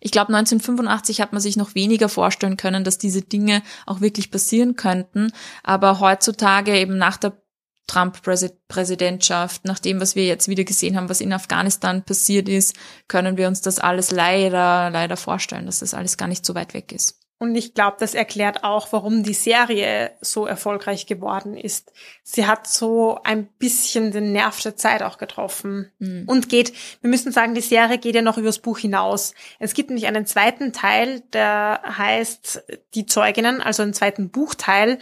ich 0.00 0.10
glaube, 0.10 0.34
1985 0.34 1.20
hat 1.20 1.32
man 1.32 1.40
sich 1.40 1.56
noch 1.56 1.74
weniger 1.74 2.08
vorstellen 2.08 2.56
können, 2.56 2.84
dass 2.84 2.98
diese 2.98 3.22
Dinge 3.22 3.62
auch 3.86 4.00
wirklich 4.00 4.30
passieren 4.30 4.76
könnten. 4.76 5.32
Aber 5.62 5.98
heutzutage 5.98 6.78
eben 6.78 6.98
nach 6.98 7.16
der 7.16 7.43
Trump-Präsidentschaft, 7.86 9.64
nach 9.64 9.78
dem, 9.78 10.00
was 10.00 10.16
wir 10.16 10.24
jetzt 10.24 10.48
wieder 10.48 10.64
gesehen 10.64 10.96
haben, 10.96 11.08
was 11.08 11.20
in 11.20 11.32
Afghanistan 11.32 12.04
passiert 12.04 12.48
ist, 12.48 12.76
können 13.08 13.36
wir 13.36 13.48
uns 13.48 13.60
das 13.60 13.78
alles 13.78 14.10
leider, 14.10 14.90
leider 14.90 15.16
vorstellen, 15.16 15.66
dass 15.66 15.80
das 15.80 15.94
alles 15.94 16.16
gar 16.16 16.28
nicht 16.28 16.46
so 16.46 16.54
weit 16.54 16.74
weg 16.74 16.92
ist. 16.92 17.20
Und 17.38 17.56
ich 17.56 17.74
glaube, 17.74 17.96
das 17.98 18.14
erklärt 18.14 18.62
auch, 18.62 18.92
warum 18.92 19.22
die 19.22 19.34
Serie 19.34 20.12
so 20.20 20.46
erfolgreich 20.46 21.06
geworden 21.06 21.56
ist. 21.56 21.92
Sie 22.22 22.46
hat 22.46 22.66
so 22.66 23.18
ein 23.24 23.48
bisschen 23.58 24.12
den 24.12 24.32
Nerv 24.32 24.62
der 24.62 24.76
Zeit 24.76 25.02
auch 25.02 25.18
getroffen. 25.18 25.90
Mhm. 25.98 26.24
Und 26.26 26.48
geht, 26.48 26.72
wir 27.02 27.10
müssen 27.10 27.32
sagen, 27.32 27.54
die 27.54 27.60
Serie 27.60 27.98
geht 27.98 28.14
ja 28.14 28.22
noch 28.22 28.38
übers 28.38 28.60
Buch 28.60 28.78
hinaus. 28.78 29.34
Es 29.58 29.74
gibt 29.74 29.90
nämlich 29.90 30.06
einen 30.06 30.26
zweiten 30.26 30.72
Teil, 30.72 31.20
der 31.32 31.82
heißt 31.84 32.64
Die 32.94 33.04
Zeuginnen, 33.04 33.60
also 33.60 33.82
einen 33.82 33.94
zweiten 33.94 34.30
Buchteil. 34.30 34.98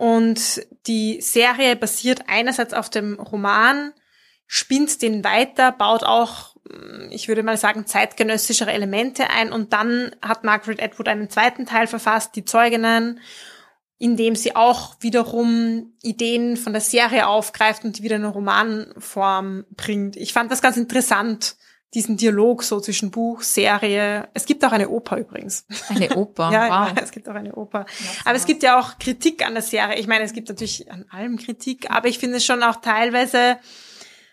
Und 0.00 0.66
die 0.86 1.20
Serie 1.20 1.76
basiert 1.76 2.22
einerseits 2.26 2.72
auf 2.72 2.88
dem 2.88 3.20
Roman, 3.20 3.92
spinnt 4.46 5.02
den 5.02 5.24
weiter, 5.24 5.72
baut 5.72 6.04
auch, 6.04 6.56
mm, 6.64 7.10
ich 7.10 7.28
würde 7.28 7.42
mal 7.42 7.58
sagen, 7.58 7.84
zeitgenössischere 7.84 8.72
Elemente 8.72 9.28
ein 9.28 9.52
und 9.52 9.74
dann 9.74 10.16
hat 10.22 10.42
Margaret 10.42 10.82
Atwood 10.82 11.06
einen 11.06 11.28
zweiten 11.28 11.66
Teil 11.66 11.86
verfasst, 11.86 12.34
die 12.34 12.46
Zeuginnen, 12.46 13.20
in 13.98 14.16
dem 14.16 14.36
sie 14.36 14.56
auch 14.56 14.96
wiederum 15.00 15.92
Ideen 16.00 16.56
von 16.56 16.72
der 16.72 16.80
Serie 16.80 17.26
aufgreift 17.26 17.84
und 17.84 17.98
die 17.98 18.02
wieder 18.02 18.16
in 18.16 18.24
eine 18.24 18.32
Romanform 18.32 19.66
bringt. 19.76 20.16
Ich 20.16 20.32
fand 20.32 20.50
das 20.50 20.62
ganz 20.62 20.78
interessant, 20.78 21.56
diesen 21.94 22.16
Dialog 22.16 22.62
so 22.62 22.80
zwischen 22.80 23.10
Buch, 23.10 23.42
Serie. 23.42 24.28
Es 24.32 24.46
gibt 24.46 24.64
auch 24.64 24.72
eine 24.72 24.88
Oper 24.88 25.18
übrigens. 25.18 25.66
Eine 25.88 26.16
Oper, 26.16 26.50
ja, 26.52 26.94
wow. 26.94 27.02
Es 27.02 27.10
gibt 27.10 27.28
auch 27.28 27.34
eine 27.34 27.54
Oper. 27.54 27.84
aber 28.24 28.36
es 28.36 28.46
gibt 28.46 28.62
ja 28.62 28.78
auch 28.78 28.98
Kritik 28.98 29.44
an 29.44 29.54
der 29.54 29.62
Serie. 29.62 29.98
Ich 29.98 30.06
meine, 30.06 30.24
es 30.24 30.32
gibt 30.32 30.48
natürlich 30.48 30.90
an 30.90 31.04
allem 31.10 31.36
Kritik, 31.36 31.90
aber 31.90 32.08
ich 32.08 32.18
finde 32.18 32.36
es 32.36 32.44
schon 32.44 32.62
auch 32.62 32.76
teilweise 32.76 33.58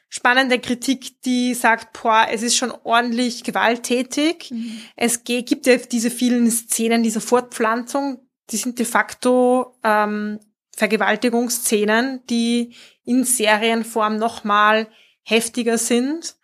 spannende 0.10 0.60
Kritik, 0.60 1.22
die 1.24 1.54
sagt, 1.54 2.00
boah, 2.02 2.28
es 2.32 2.44
ist 2.44 2.56
schon 2.56 2.72
ordentlich 2.84 3.44
gewalttätig. 3.44 4.52
Mhm. 4.52 4.80
Es 4.96 5.24
gibt 5.24 5.66
ja 5.66 5.78
diese 5.78 6.12
vielen 6.12 6.50
Szenen 6.52 7.04
dieser 7.04 7.22
Fortpflanzung, 7.22 8.20
die 8.52 8.58
sind 8.58 8.80
de 8.80 8.86
facto 8.86 9.76
ähm, 9.84 10.40
Vergewaltigungsszenen, 10.76 12.22
die 12.30 12.76
in 13.04 13.24
Serienform 13.24 14.18
nochmal 14.18 14.88
heftiger 15.24 15.78
sind 15.78 16.37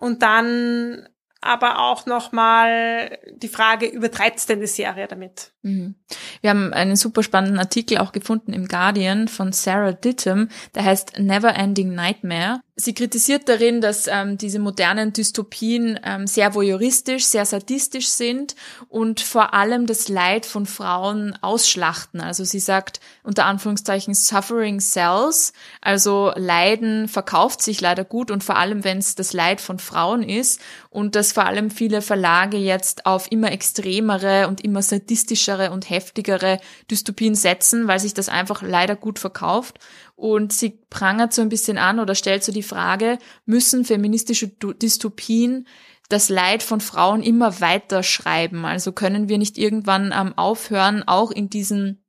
und 0.00 0.22
dann 0.22 1.06
aber 1.42 1.78
auch 1.78 2.04
nochmal 2.04 3.18
die 3.34 3.48
Frage, 3.48 3.86
übertreibt 3.86 4.46
denn 4.48 4.60
die 4.60 4.66
Serie 4.66 5.06
damit? 5.06 5.52
Mhm. 5.62 5.94
Wir 6.42 6.50
haben 6.50 6.72
einen 6.74 6.96
super 6.96 7.22
spannenden 7.22 7.58
Artikel 7.58 7.98
auch 7.98 8.12
gefunden 8.12 8.52
im 8.52 8.68
Guardian 8.68 9.26
von 9.26 9.52
Sarah 9.52 9.92
Dittem, 9.92 10.48
der 10.74 10.84
heißt 10.84 11.18
Never 11.18 11.54
Ending 11.54 11.94
Nightmare. 11.94 12.60
Sie 12.80 12.94
kritisiert 12.94 13.48
darin, 13.48 13.82
dass 13.82 14.06
ähm, 14.06 14.38
diese 14.38 14.58
modernen 14.58 15.12
Dystopien 15.12 16.00
ähm, 16.02 16.26
sehr 16.26 16.54
voyeuristisch, 16.54 17.24
sehr 17.26 17.44
sadistisch 17.44 18.08
sind 18.08 18.54
und 18.88 19.20
vor 19.20 19.52
allem 19.52 19.86
das 19.86 20.08
Leid 20.08 20.46
von 20.46 20.64
Frauen 20.64 21.36
ausschlachten. 21.42 22.22
Also 22.22 22.44
sie 22.44 22.58
sagt 22.58 23.00
unter 23.22 23.44
Anführungszeichen 23.44 24.14
Suffering 24.14 24.80
sells, 24.80 25.52
also 25.82 26.32
Leiden 26.36 27.06
verkauft 27.08 27.60
sich 27.60 27.82
leider 27.82 28.04
gut 28.04 28.30
und 28.30 28.42
vor 28.42 28.56
allem, 28.56 28.82
wenn 28.82 28.98
es 28.98 29.14
das 29.14 29.34
Leid 29.34 29.60
von 29.60 29.78
Frauen 29.78 30.22
ist 30.22 30.60
und 30.88 31.14
dass 31.16 31.32
vor 31.32 31.44
allem 31.44 31.70
viele 31.70 32.00
Verlage 32.00 32.56
jetzt 32.56 33.04
auf 33.04 33.30
immer 33.30 33.52
extremere 33.52 34.48
und 34.48 34.62
immer 34.62 34.80
sadistischere 34.80 35.70
und 35.70 35.90
heftigere 35.90 36.58
Dystopien 36.90 37.34
setzen, 37.34 37.88
weil 37.88 38.00
sich 38.00 38.14
das 38.14 38.30
einfach 38.30 38.62
leider 38.62 38.96
gut 38.96 39.18
verkauft. 39.18 39.78
Und 40.20 40.52
sie 40.52 40.78
prangert 40.90 41.32
so 41.32 41.40
ein 41.40 41.48
bisschen 41.48 41.78
an 41.78 41.98
oder 41.98 42.14
stellt 42.14 42.44
so 42.44 42.52
die 42.52 42.62
Frage, 42.70 43.18
müssen 43.44 43.84
feministische 43.84 44.48
Dystopien 44.48 45.66
das 46.08 46.28
Leid 46.28 46.62
von 46.62 46.80
Frauen 46.80 47.22
immer 47.22 47.60
weiter 47.60 48.02
schreiben? 48.02 48.64
Also 48.64 48.92
können 48.92 49.28
wir 49.28 49.38
nicht 49.38 49.58
irgendwann 49.58 50.14
ähm, 50.16 50.36
aufhören, 50.36 51.02
auch 51.06 51.30
in 51.30 51.50
diesen 51.50 52.04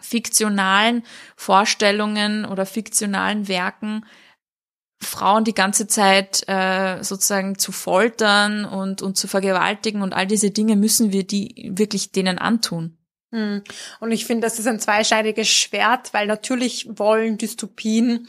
fiktionalen 0.00 1.02
Vorstellungen 1.36 2.44
oder 2.44 2.66
fiktionalen 2.66 3.48
Werken 3.48 4.04
Frauen 5.04 5.44
die 5.44 5.54
ganze 5.54 5.86
Zeit 5.86 6.48
äh, 6.48 7.02
sozusagen 7.02 7.58
zu 7.58 7.72
foltern 7.72 8.64
und, 8.64 9.02
und 9.02 9.16
zu 9.16 9.28
vergewaltigen 9.28 10.02
und 10.02 10.14
all 10.14 10.26
diese 10.26 10.50
Dinge 10.50 10.76
müssen 10.76 11.12
wir 11.12 11.26
die 11.26 11.70
wirklich 11.74 12.12
denen 12.12 12.38
antun. 12.38 12.96
Hm. 13.32 13.62
Und 14.00 14.12
ich 14.12 14.26
finde, 14.26 14.46
das 14.46 14.58
ist 14.58 14.66
ein 14.66 14.80
zweischneidiges 14.80 15.48
Schwert, 15.48 16.12
weil 16.14 16.26
natürlich 16.26 16.86
wollen 16.98 17.38
Dystopien 17.38 18.28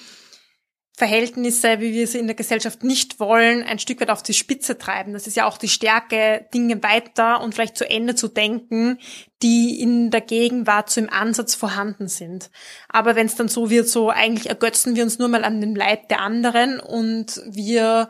Verhältnisse, 0.96 1.80
wie 1.80 1.92
wir 1.92 2.06
sie 2.08 2.20
in 2.20 2.28
der 2.28 2.36
Gesellschaft 2.36 2.84
nicht 2.84 3.20
wollen, 3.20 3.64
ein 3.64 3.80
Stück 3.80 4.00
weit 4.00 4.12
auf 4.12 4.22
die 4.22 4.36
Spitze 4.36 4.78
treiben. 4.78 5.14
Das 5.14 5.26
ist 5.26 5.36
ja 5.36 5.48
auch 5.48 5.58
die 5.58 5.68
Stärke, 5.68 6.46
Dinge 6.54 6.84
weiter 6.84 7.42
und 7.42 7.56
vielleicht 7.56 7.78
zu 7.78 7.90
Ende 7.90 8.14
zu 8.14 8.28
denken, 8.28 9.00
die 9.42 9.82
in 9.82 10.12
der 10.12 10.22
Gegenwart 10.22 10.92
so 10.92 11.02
im 11.02 11.10
Ansatz 11.10 11.56
vorhanden 11.56 12.08
sind. 12.08 12.52
Aber 12.90 13.16
wenn 13.16 13.26
es 13.26 13.36
dann 13.36 13.48
so 13.48 13.72
wird, 13.72 13.88
so 13.88 14.12
eigentlich 14.12 14.50
ergötzen 14.50 14.96
wir 14.96 15.04
uns 15.04 15.18
nur 15.18 15.30
mal 15.30 15.44
an 15.44 15.62
dem 15.62 15.76
Leid 15.76 16.12
der 16.12 16.20
anderen 16.20 16.80
und 16.80 17.42
wir 17.48 18.10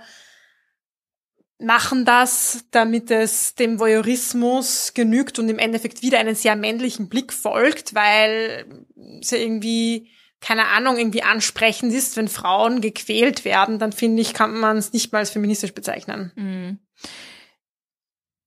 machen 1.58 2.04
das, 2.04 2.66
damit 2.72 3.10
es 3.12 3.56
dem 3.56 3.80
Voyeurismus 3.80 4.94
genügt 4.94 5.40
und 5.40 5.48
im 5.48 5.60
Endeffekt 5.60 6.02
wieder 6.02 6.20
einen 6.20 6.36
sehr 6.36 6.58
männlichen 6.58 7.08
Blick 7.08 7.32
folgt, 7.32 7.96
weil 7.96 8.66
ja 8.96 9.38
irgendwie 9.38 10.10
keine 10.44 10.68
Ahnung, 10.68 10.98
irgendwie 10.98 11.24
ansprechend 11.24 11.94
ist, 11.94 12.18
wenn 12.18 12.28
Frauen 12.28 12.82
gequält 12.82 13.46
werden, 13.46 13.80
dann 13.80 13.94
finde 13.94 14.22
ich, 14.22 14.34
kann 14.34 14.54
man 14.60 14.76
es 14.76 14.92
nicht 14.92 15.14
mal 15.14 15.20
als 15.20 15.30
feministisch 15.30 15.74
bezeichnen. 15.74 16.34
Mhm. 16.36 16.80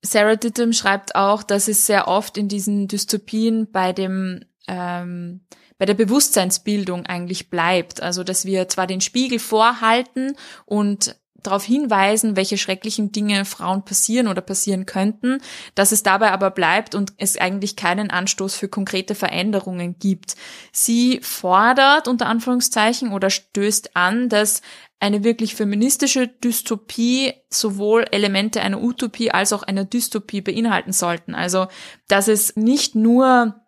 Sarah 0.03 0.37
Dittem 0.37 0.75
schreibt 0.75 1.15
auch, 1.15 1.43
dass 1.43 1.69
es 1.69 1.87
sehr 1.87 2.07
oft 2.07 2.37
in 2.37 2.49
diesen 2.49 2.87
Dystopien 2.87 3.73
bei 3.73 3.93
dem 3.93 4.45
ähm, 4.69 5.47
bei 5.79 5.87
der 5.87 5.95
Bewusstseinsbildung 5.95 7.07
eigentlich 7.07 7.49
bleibt. 7.49 8.03
Also 8.03 8.25
dass 8.25 8.45
wir 8.45 8.69
zwar 8.69 8.87
den 8.87 9.01
Spiegel 9.01 9.39
vorhalten 9.39 10.37
und 10.67 11.17
darauf 11.47 11.65
hinweisen, 11.65 12.37
welche 12.37 12.59
schrecklichen 12.59 13.13
Dinge 13.13 13.45
Frauen 13.45 13.85
passieren 13.85 14.29
oder 14.29 14.41
passieren 14.41 14.87
könnten, 14.87 15.39
dass 15.75 15.93
es 15.93 16.03
dabei 16.03 16.33
aber 16.33 16.51
bleibt 16.51 16.95
und 16.95 17.13
es 17.19 17.37
eigentlich 17.37 17.77
keinen 17.77 18.11
Anstoß 18.11 18.55
für 18.55 18.69
konkrete 18.69 19.15
Veränderungen 19.15 19.99
gibt. 19.99 20.37
Sie 20.73 21.21
fordert 21.23 22.09
unter 22.09 22.27
Anführungszeichen 22.27 23.13
oder 23.13 23.31
stößt 23.31 23.97
an, 23.97 24.29
dass 24.29 24.63
eine 24.99 25.25
wirklich 25.25 25.55
feministische 25.55 26.27
Dystopie 26.27 27.35
sowohl 27.51 28.07
Elemente 28.11 28.63
einer 28.63 28.83
Utopie 28.83 29.31
als 29.31 29.53
auch 29.53 29.63
einer 29.63 29.85
Dystopie 29.85 30.41
beinhalten 30.41 30.93
sollten. 30.93 31.35
Also, 31.35 31.67
dass 32.09 32.29
es 32.29 32.57
nicht 32.57 32.95
nur 32.95 33.66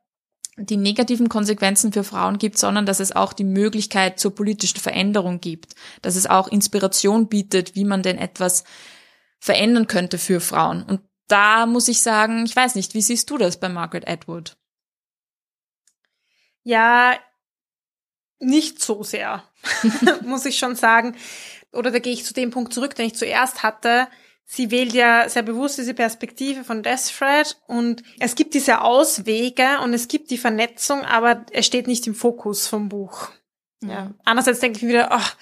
die 0.59 0.77
negativen 0.77 1.29
Konsequenzen 1.29 1.93
für 1.93 2.05
Frauen 2.05 2.39
gibt, 2.39 2.59
sondern 2.59 2.87
dass 2.87 3.01
es 3.01 3.15
auch 3.15 3.33
die 3.33 3.45
Möglichkeit 3.45 4.19
zur 4.19 4.35
politischen 4.35 4.81
Veränderung 4.81 5.41
gibt, 5.41 5.75
dass 6.03 6.17
es 6.17 6.27
auch 6.27 6.49
Inspiration 6.49 7.29
bietet, 7.29 7.75
wie 7.75 7.85
man 7.85 8.03
denn 8.03 8.19
etwas 8.19 8.65
verändern 9.39 9.87
könnte 9.87 10.19
für 10.19 10.41
Frauen. 10.41 10.83
Und 10.83 11.01
da 11.29 11.67
muss 11.67 11.89
ich 11.89 12.03
sagen, 12.03 12.45
ich 12.45 12.57
weiß 12.57 12.75
nicht, 12.75 12.95
wie 12.95 13.03
siehst 13.03 13.31
du 13.31 13.39
das 13.39 13.61
bei 13.61 13.69
Margaret 13.69 14.09
Atwood? 14.09 14.57
Ja, 16.65 17.17
nicht 18.41 18.83
so 18.83 19.03
sehr, 19.03 19.45
muss 20.23 20.45
ich 20.45 20.59
schon 20.59 20.77
sagen. 20.77 21.17
Oder 21.73 21.91
da 21.91 21.99
gehe 21.99 22.13
ich 22.13 22.25
zu 22.25 22.35
dem 22.35 22.51
Punkt 22.51 22.73
zurück, 22.73 22.95
den 22.95 23.07
ich 23.07 23.15
zuerst 23.15 23.63
hatte. 23.63 24.09
Sie 24.51 24.71
wählt 24.71 24.95
ja 24.95 25.29
sehr 25.29 25.43
bewusst 25.43 25.77
diese 25.77 25.93
Perspektive 25.93 26.65
von 26.65 26.83
Deaththread 26.83 27.59
und 27.67 28.03
es 28.19 28.35
gibt 28.35 28.55
diese 28.55 28.81
Auswege 28.81 29.81
und 29.85 29.93
es 29.93 30.09
gibt 30.09 30.31
die 30.31 30.39
Vernetzung, 30.39 31.03
aber 31.03 31.45
es 31.53 31.67
steht 31.67 31.87
nicht 31.87 32.07
im 32.07 32.15
Fokus 32.15 32.67
vom 32.67 32.89
Buch. 32.89 33.29
Ja. 33.83 34.15
Andererseits 34.25 34.61
denke 34.61 34.79
ich 34.79 34.85
mir 34.85 34.89
wieder, 34.89 35.13
ach, 35.13 35.37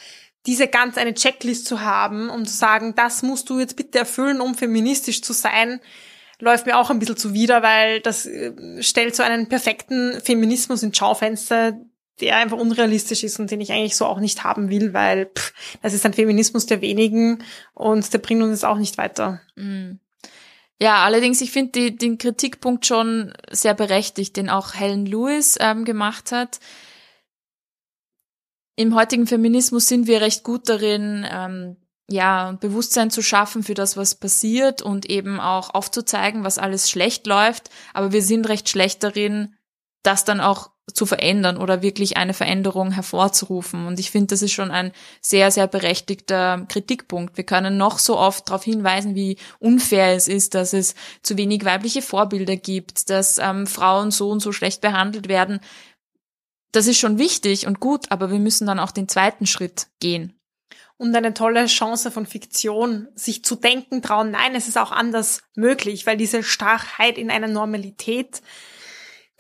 diese 0.47 0.67
ganz 0.67 0.99
eine 0.99 1.15
Checklist 1.15 1.67
zu 1.67 1.83
haben, 1.83 2.29
um 2.31 2.47
zu 2.47 2.55
sagen, 2.55 2.97
das 2.97 3.23
musst 3.23 3.49
du 3.49 3.61
jetzt 3.61 3.77
bitte 3.77 4.01
erfüllen, 4.01 4.41
um 4.41 4.57
feministisch 4.57 5.23
zu 5.23 5.33
sein, 5.33 5.81
läuft 6.41 6.67
mir 6.67 6.77
auch 6.77 6.91
ein 6.91 6.99
bisschen 6.99 7.17
zuwider, 7.17 7.63
weil 7.63 8.01
das 8.01 8.27
äh, 8.27 8.83
stellt 8.83 9.15
so 9.15 9.23
einen 9.23 9.49
perfekten 9.49 10.21
Feminismus 10.21 10.83
ins 10.83 10.99
Schaufenster, 10.99 11.79
der 12.21 12.37
einfach 12.37 12.57
unrealistisch 12.57 13.25
ist 13.25 13.39
und 13.39 13.51
den 13.51 13.61
ich 13.61 13.73
eigentlich 13.73 13.97
so 13.97 14.07
auch 14.07 14.21
nicht 14.21 14.45
haben 14.45 14.71
will, 14.71 14.93
weil 14.95 15.27
pff, 15.27 15.53
das 15.83 15.95
ist 15.95 16.07
ein 16.07 16.15
Feminismus 16.15 16.67
der 16.67 16.81
wenigen 16.81 17.43
und 17.75 18.13
der 18.13 18.19
bringt 18.19 18.43
uns 18.43 18.65
auch 18.65 18.79
nicht 18.79 18.99
weiter. 18.99 19.41
Mm. 19.55 19.93
Ja, 20.79 21.05
allerdings, 21.05 21.41
ich 21.41 21.53
finde 21.53 21.93
den 21.93 22.19
Kritikpunkt 22.19 22.85
schon 22.85 23.33
sehr 23.51 23.73
berechtigt, 23.73 24.37
den 24.37 24.51
auch 24.51 24.75
Helen 24.75 25.07
Lewis 25.07 25.57
ähm, 25.59 25.87
gemacht 25.87 26.33
hat 26.33 26.61
im 28.77 28.95
heutigen 28.95 29.27
Feminismus 29.27 29.89
sind 29.89 30.07
wir 30.07 30.21
recht 30.21 30.45
gut 30.45 30.69
darin, 30.69 31.27
ähm, 31.29 31.77
ja, 32.09 32.53
Bewusstsein 32.61 33.11
zu 33.11 33.23
schaffen 33.23 33.65
für 33.65 33.75
das, 33.75 33.97
was 33.97 34.15
passiert 34.15 34.81
und 34.81 35.07
eben 35.07 35.41
auch 35.41 35.71
aufzuzeigen, 35.71 36.45
was 36.45 36.59
alles 36.59 36.89
schlecht 36.89 37.27
läuft. 37.27 37.71
Aber 37.95 38.13
wir 38.13 38.23
sind 38.23 38.49
recht 38.49 38.69
schlecht 38.69 39.03
darin, 39.03 39.57
das 40.05 40.25
dann 40.25 40.41
auch 40.41 40.71
zu 40.93 41.05
verändern 41.05 41.57
oder 41.57 41.83
wirklich 41.83 42.17
eine 42.17 42.33
Veränderung 42.33 42.93
hervorzurufen. 42.93 43.87
Und 43.87 43.99
ich 43.99 44.11
finde, 44.11 44.29
das 44.29 44.43
ist 44.43 44.53
schon 44.53 44.71
ein 44.71 44.93
sehr, 45.21 45.51
sehr 45.51 45.67
berechtigter 45.67 46.65
Kritikpunkt. 46.69 47.37
Wir 47.37 47.45
können 47.45 47.77
noch 47.77 47.99
so 47.99 48.17
oft 48.17 48.49
darauf 48.49 48.63
hinweisen, 48.63 49.15
wie 49.15 49.37
unfair 49.59 50.15
es 50.15 50.29
ist, 50.29 50.55
dass 50.55 50.73
es 50.73 50.95
zu 51.23 51.37
wenig 51.37 51.65
weibliche 51.65 52.03
Vorbilder 52.03 52.57
gibt, 52.57 53.11
dass 53.11 53.39
ähm, 53.39 53.67
Frauen 53.67 54.11
so 54.11 54.31
und 54.31 54.41
so 54.41 54.53
schlecht 54.53 54.81
behandelt 54.81 55.29
werden 55.29 55.61
das 56.77 56.87
ist 56.87 56.99
schon 56.99 57.19
wichtig 57.19 57.67
und 57.67 57.81
gut, 57.81 58.11
aber 58.11 58.31
wir 58.31 58.39
müssen 58.39 58.67
dann 58.67 58.79
auch 58.79 58.91
den 58.91 59.09
zweiten 59.09 59.47
Schritt 59.47 59.87
gehen. 59.99 60.39
Und 60.99 61.15
eine 61.17 61.33
tolle 61.33 61.67
Chance 61.67 62.11
von 62.11 62.27
Fiktion, 62.27 63.09
sich 63.15 63.45
zu 63.45 63.57
denken 63.57 64.03
trauen, 64.03 64.31
nein, 64.31 64.55
es 64.55 64.69
ist 64.69 64.77
auch 64.77 64.93
anders 64.93 65.43
möglich, 65.55 66.07
weil 66.07 66.19
diese 66.19 66.43
Starrheit 66.43 67.17
in 67.17 67.31
einer 67.31 67.49
Normalität, 67.49 68.43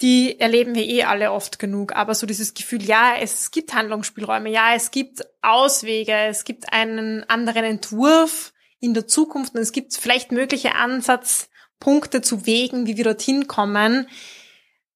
die 0.02 0.38
erleben 0.40 0.74
wir 0.74 0.84
eh 0.84 1.04
alle 1.04 1.32
oft 1.32 1.58
genug. 1.58 1.94
Aber 1.94 2.14
so 2.14 2.26
dieses 2.26 2.54
Gefühl, 2.54 2.82
ja, 2.82 3.14
es 3.20 3.50
gibt 3.50 3.74
Handlungsspielräume, 3.74 4.50
ja, 4.50 4.74
es 4.74 4.90
gibt 4.90 5.24
Auswege, 5.42 6.12
es 6.28 6.44
gibt 6.44 6.72
einen 6.72 7.24
anderen 7.28 7.64
Entwurf 7.64 8.52
in 8.78 8.94
der 8.94 9.06
Zukunft 9.06 9.54
und 9.54 9.60
es 9.60 9.72
gibt 9.72 9.94
vielleicht 9.94 10.32
mögliche 10.32 10.74
Ansatzpunkte 10.74 12.20
zu 12.20 12.46
Wegen, 12.46 12.86
wie 12.86 12.96
wir 12.96 13.04
dorthin 13.04 13.46
kommen. 13.46 14.08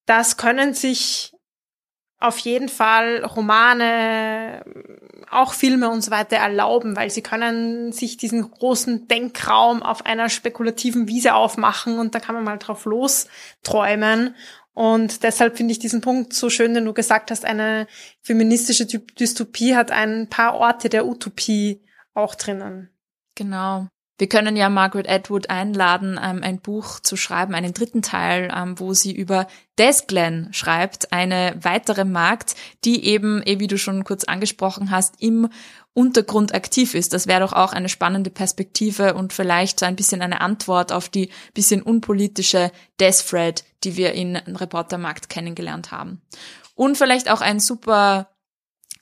Das 0.05 0.37
können 0.37 0.75
sich 0.75 1.33
auf 2.21 2.37
jeden 2.39 2.69
Fall 2.69 3.25
Romane, 3.25 4.63
auch 5.31 5.55
Filme 5.55 5.89
und 5.89 6.03
so 6.03 6.11
weiter 6.11 6.37
erlauben, 6.37 6.95
weil 6.95 7.09
sie 7.09 7.23
können 7.23 7.93
sich 7.93 8.19
diesen 8.19 8.51
großen 8.51 9.09
Denkraum 9.09 9.83
auf 9.83 10.05
einer 10.05 10.29
spekulativen 10.29 11.09
Wiese 11.09 11.35
aufmachen 11.35 11.99
und 11.99 12.15
da 12.15 12.21
kann 12.21 12.35
man 12.35 12.45
mal 12.45 12.59
drauf 12.59 12.85
losträumen. 12.85 14.35
Und 14.73 15.23
deshalb 15.25 15.57
finde 15.57 15.73
ich 15.73 15.79
diesen 15.79 16.01
Punkt 16.01 16.33
so 16.33 16.49
schön, 16.49 16.75
den 16.75 16.85
du 16.85 16.93
gesagt 16.93 17.31
hast, 17.31 17.45
eine 17.45 17.87
feministische 18.23 18.87
Dystopie 18.87 19.75
hat 19.75 19.91
ein 19.91 20.29
paar 20.29 20.55
Orte 20.55 20.89
der 20.89 21.07
Utopie 21.07 21.83
auch 22.15 22.35
drinnen. 22.35 22.91
Genau. 23.35 23.89
Wir 24.21 24.29
können 24.29 24.55
ja 24.55 24.69
Margaret 24.69 25.09
Atwood 25.09 25.49
einladen, 25.49 26.21
ähm, 26.23 26.43
ein 26.43 26.61
Buch 26.61 27.01
zu 27.01 27.17
schreiben, 27.17 27.55
einen 27.55 27.73
dritten 27.73 28.03
Teil, 28.03 28.53
ähm, 28.55 28.79
wo 28.79 28.93
sie 28.93 29.17
über 29.17 29.47
Desglen 29.79 30.53
schreibt, 30.53 31.11
eine 31.11 31.57
weitere 31.63 32.05
Markt, 32.05 32.55
die 32.85 33.07
eben, 33.07 33.43
eh 33.47 33.61
wie 33.61 33.67
du 33.67 33.79
schon 33.79 34.05
kurz 34.05 34.25
angesprochen 34.25 34.91
hast, 34.91 35.15
im 35.23 35.49
Untergrund 35.93 36.55
aktiv 36.55 36.95
ist. 36.95 37.13
Das 37.13 37.27
wäre 37.27 37.41
doch 37.41 37.53
auch 37.53 37.73
eine 37.73 37.89
spannende 37.89 38.31
Perspektive 38.31 39.15
und 39.15 39.33
vielleicht 39.33 39.81
so 39.81 39.87
ein 39.87 39.97
bisschen 39.97 40.23
eine 40.23 40.41
Antwort 40.41 40.93
auf 40.93 41.09
die 41.09 41.31
bisschen 41.53 41.83
unpolitische 41.83 42.71
Death 43.01 43.27
Thread, 43.29 43.65
die 43.83 43.97
wir 43.97 44.13
in 44.13 44.37
Reportermarkt 44.37 45.29
kennengelernt 45.29 45.91
haben. 45.91 46.23
Und 46.75 46.97
vielleicht 46.97 47.31
auch 47.31 47.41
ein 47.41 47.61
super 47.61 48.29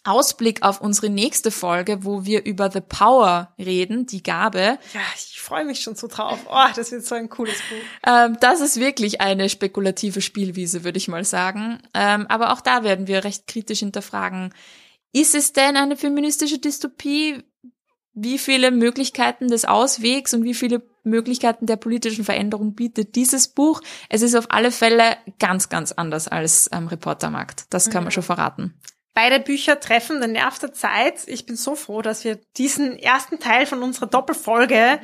Ausblick 0.05 0.63
auf 0.63 0.81
unsere 0.81 1.11
nächste 1.11 1.51
Folge, 1.51 2.05
wo 2.05 2.25
wir 2.25 2.45
über 2.47 2.71
The 2.71 2.81
Power 2.81 3.53
reden, 3.59 4.07
die 4.07 4.23
Gabe. 4.23 4.79
Ja, 4.95 5.01
ich 5.15 5.41
freue 5.41 5.65
mich 5.65 5.81
schon 5.81 5.97
so 5.97 6.07
drauf. 6.07 6.39
Oh, 6.51 6.67
das 6.75 6.91
wird 6.91 7.05
so 7.05 7.15
ein 7.15 7.29
cooles 7.29 7.59
Buch. 7.69 8.11
Ähm, 8.11 8.39
das 8.41 8.61
ist 8.61 8.81
wirklich 8.81 9.21
eine 9.21 9.49
spekulative 9.51 10.23
Spielwiese, 10.23 10.85
würde 10.85 10.99
ich 10.99 11.09
mal 11.09 11.25
sagen. 11.25 11.83
Ähm, 11.93 12.27
aber 12.29 12.53
auch 12.53 12.63
da 12.63 12.85
werden 12.85 13.07
wir 13.07 13.25
recht 13.25 13.47
kritisch 13.47 13.81
hinterfragen. 13.81 14.55
Ist 15.13 15.35
es 15.35 15.53
denn 15.53 15.77
eine 15.77 15.97
feministische 15.97 16.59
Dystopie? 16.59 17.43
Wie 18.13 18.39
viele 18.39 18.71
Möglichkeiten 18.73 19.49
des 19.49 19.65
Auswegs 19.65 20.35
und 20.35 20.43
wie 20.43 20.55
viele 20.55 20.83
Möglichkeiten 21.05 21.67
der 21.67 21.77
politischen 21.77 22.25
Veränderung 22.25 22.75
bietet 22.75 23.15
dieses 23.15 23.49
Buch? 23.49 23.81
Es 24.09 24.23
ist 24.23 24.35
auf 24.35 24.47
alle 24.51 24.73
Fälle 24.73 25.17
ganz, 25.39 25.69
ganz 25.69 25.93
anders 25.93 26.27
als 26.27 26.69
ähm, 26.73 26.89
Reportermarkt. 26.89 27.67
Das 27.71 27.91
kann 27.91 28.03
man 28.03 28.09
mhm. 28.09 28.15
schon 28.15 28.23
verraten. 28.25 28.81
Beide 29.21 29.41
Bücher 29.41 29.81
treffen 29.81 30.21
den 30.21 30.31
Nerv 30.31 30.61
der 30.61 30.73
Zeit. 30.73 31.27
Ich 31.27 31.45
bin 31.45 31.57
so 31.57 31.75
froh, 31.75 32.03
dass 32.03 32.23
wir 32.23 32.39
diesen 32.57 32.97
ersten 32.97 33.41
Teil 33.41 33.67
von 33.67 33.83
unserer 33.83 34.07
Doppelfolge 34.07 35.01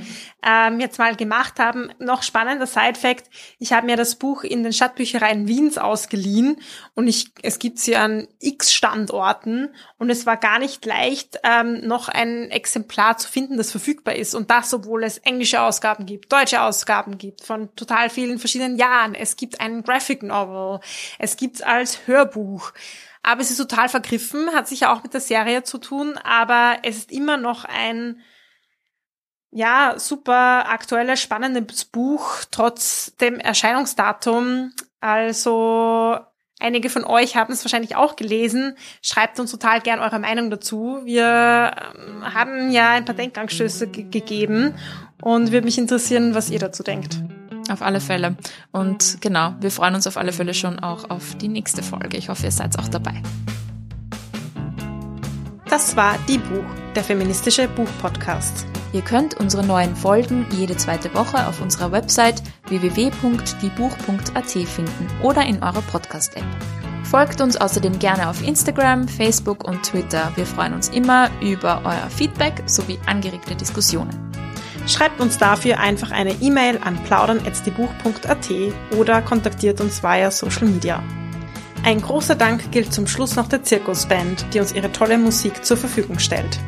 ähm, 0.46 0.78
jetzt 0.78 1.00
mal 1.00 1.16
gemacht 1.16 1.58
haben. 1.58 1.90
Noch 1.98 2.22
spannender 2.22 2.68
Side-Fact, 2.68 3.28
ich 3.58 3.72
habe 3.72 3.86
mir 3.86 3.96
das 3.96 4.14
Buch 4.14 4.44
in 4.44 4.62
den 4.62 4.72
Stadtbüchereien 4.72 5.48
Wiens 5.48 5.78
ausgeliehen 5.78 6.60
und 6.94 7.08
ich, 7.08 7.32
es 7.42 7.58
gibt 7.58 7.80
sie 7.80 7.96
an 7.96 8.28
x 8.38 8.72
Standorten 8.72 9.74
und 9.98 10.10
es 10.10 10.26
war 10.26 10.36
gar 10.36 10.60
nicht 10.60 10.86
leicht, 10.86 11.40
ähm, 11.42 11.80
noch 11.84 12.08
ein 12.08 12.52
Exemplar 12.52 13.18
zu 13.18 13.28
finden, 13.28 13.56
das 13.56 13.72
verfügbar 13.72 14.14
ist. 14.14 14.36
Und 14.36 14.48
das, 14.48 14.72
obwohl 14.72 15.02
es 15.02 15.18
englische 15.18 15.60
Ausgaben 15.60 16.06
gibt, 16.06 16.32
deutsche 16.32 16.62
Ausgaben 16.62 17.18
gibt, 17.18 17.40
von 17.40 17.74
total 17.74 18.10
vielen 18.10 18.38
verschiedenen 18.38 18.76
Jahren. 18.76 19.16
Es 19.16 19.34
gibt 19.34 19.60
einen 19.60 19.82
Graphic 19.82 20.22
Novel, 20.22 20.78
es 21.18 21.36
gibt 21.36 21.64
als 21.64 22.06
Hörbuch. 22.06 22.72
Aber 23.24 23.40
es 23.40 23.50
ist 23.50 23.56
total 23.56 23.88
vergriffen, 23.88 24.50
hat 24.54 24.68
sicher 24.68 24.92
auch 24.92 25.02
mit 25.02 25.14
der 25.14 25.20
Serie 25.22 25.62
zu 25.62 25.78
tun, 25.78 26.18
aber 26.22 26.76
es 26.82 26.98
ist 26.98 27.10
immer 27.10 27.38
noch 27.38 27.64
ein 27.64 28.20
ja, 29.50 29.94
super 29.96 30.68
aktuelles, 30.68 31.22
spannendes 31.22 31.86
Buch, 31.86 32.42
trotz 32.50 33.16
dem 33.16 33.40
Erscheinungsdatum. 33.40 34.72
Also 35.00 36.18
einige 36.58 36.90
von 36.90 37.04
euch 37.04 37.34
haben 37.36 37.52
es 37.52 37.64
wahrscheinlich 37.64 37.96
auch 37.96 38.16
gelesen. 38.16 38.76
Schreibt 39.00 39.40
uns 39.40 39.52
total 39.52 39.80
gern 39.80 40.00
eure 40.00 40.18
Meinung 40.18 40.50
dazu. 40.50 41.00
Wir 41.04 41.72
ähm, 41.96 42.34
haben 42.34 42.72
ja 42.72 42.90
ein 42.90 43.06
paar 43.06 43.14
Denkanstöße 43.14 43.88
gegeben 43.88 44.74
und 45.22 45.50
würde 45.50 45.64
mich 45.64 45.78
interessieren, 45.78 46.34
was 46.34 46.50
ihr 46.50 46.58
dazu 46.58 46.82
denkt. 46.82 47.20
Auf 47.70 47.82
alle 47.82 48.00
Fälle. 48.00 48.36
Und 48.72 49.18
genau, 49.20 49.54
wir 49.60 49.70
freuen 49.70 49.94
uns 49.94 50.06
auf 50.06 50.16
alle 50.16 50.32
Fälle 50.32 50.54
schon 50.54 50.78
auch 50.78 51.10
auf 51.10 51.36
die 51.36 51.48
nächste 51.48 51.82
Folge. 51.82 52.16
Ich 52.16 52.28
hoffe, 52.28 52.44
ihr 52.44 52.52
seid 52.52 52.78
auch 52.78 52.88
dabei. 52.88 53.22
Das 55.68 55.96
war 55.96 56.16
Die 56.28 56.38
Buch, 56.38 56.64
der 56.94 57.02
feministische 57.02 57.66
Buchpodcast. 57.68 58.66
Ihr 58.92 59.02
könnt 59.02 59.34
unsere 59.40 59.66
neuen 59.66 59.96
Folgen 59.96 60.46
jede 60.52 60.76
zweite 60.76 61.12
Woche 61.14 61.48
auf 61.48 61.60
unserer 61.60 61.90
Website 61.90 62.42
www.diebuch.at 62.68 64.50
finden 64.50 65.10
oder 65.20 65.44
in 65.44 65.60
eurer 65.64 65.82
Podcast-App. 65.82 66.44
Folgt 67.02 67.40
uns 67.40 67.56
außerdem 67.56 67.98
gerne 67.98 68.28
auf 68.28 68.46
Instagram, 68.46 69.08
Facebook 69.08 69.64
und 69.64 69.82
Twitter. 69.82 70.32
Wir 70.36 70.46
freuen 70.46 70.74
uns 70.74 70.88
immer 70.88 71.28
über 71.40 71.82
euer 71.84 72.08
Feedback 72.08 72.62
sowie 72.66 72.98
angeregte 73.06 73.56
Diskussionen. 73.56 74.33
Schreibt 74.86 75.20
uns 75.20 75.38
dafür 75.38 75.78
einfach 75.78 76.10
eine 76.10 76.32
E-Mail 76.40 76.78
an 76.82 77.02
plaudern.at 77.04 78.50
oder 78.96 79.22
kontaktiert 79.22 79.80
uns 79.80 80.02
via 80.02 80.30
Social 80.30 80.66
Media. 80.66 81.02
Ein 81.84 82.00
großer 82.00 82.34
Dank 82.34 82.70
gilt 82.70 82.92
zum 82.92 83.06
Schluss 83.06 83.36
noch 83.36 83.48
der 83.48 83.62
Zirkusband, 83.62 84.46
die 84.52 84.60
uns 84.60 84.72
ihre 84.72 84.92
tolle 84.92 85.18
Musik 85.18 85.64
zur 85.64 85.76
Verfügung 85.76 86.18
stellt. 86.18 86.58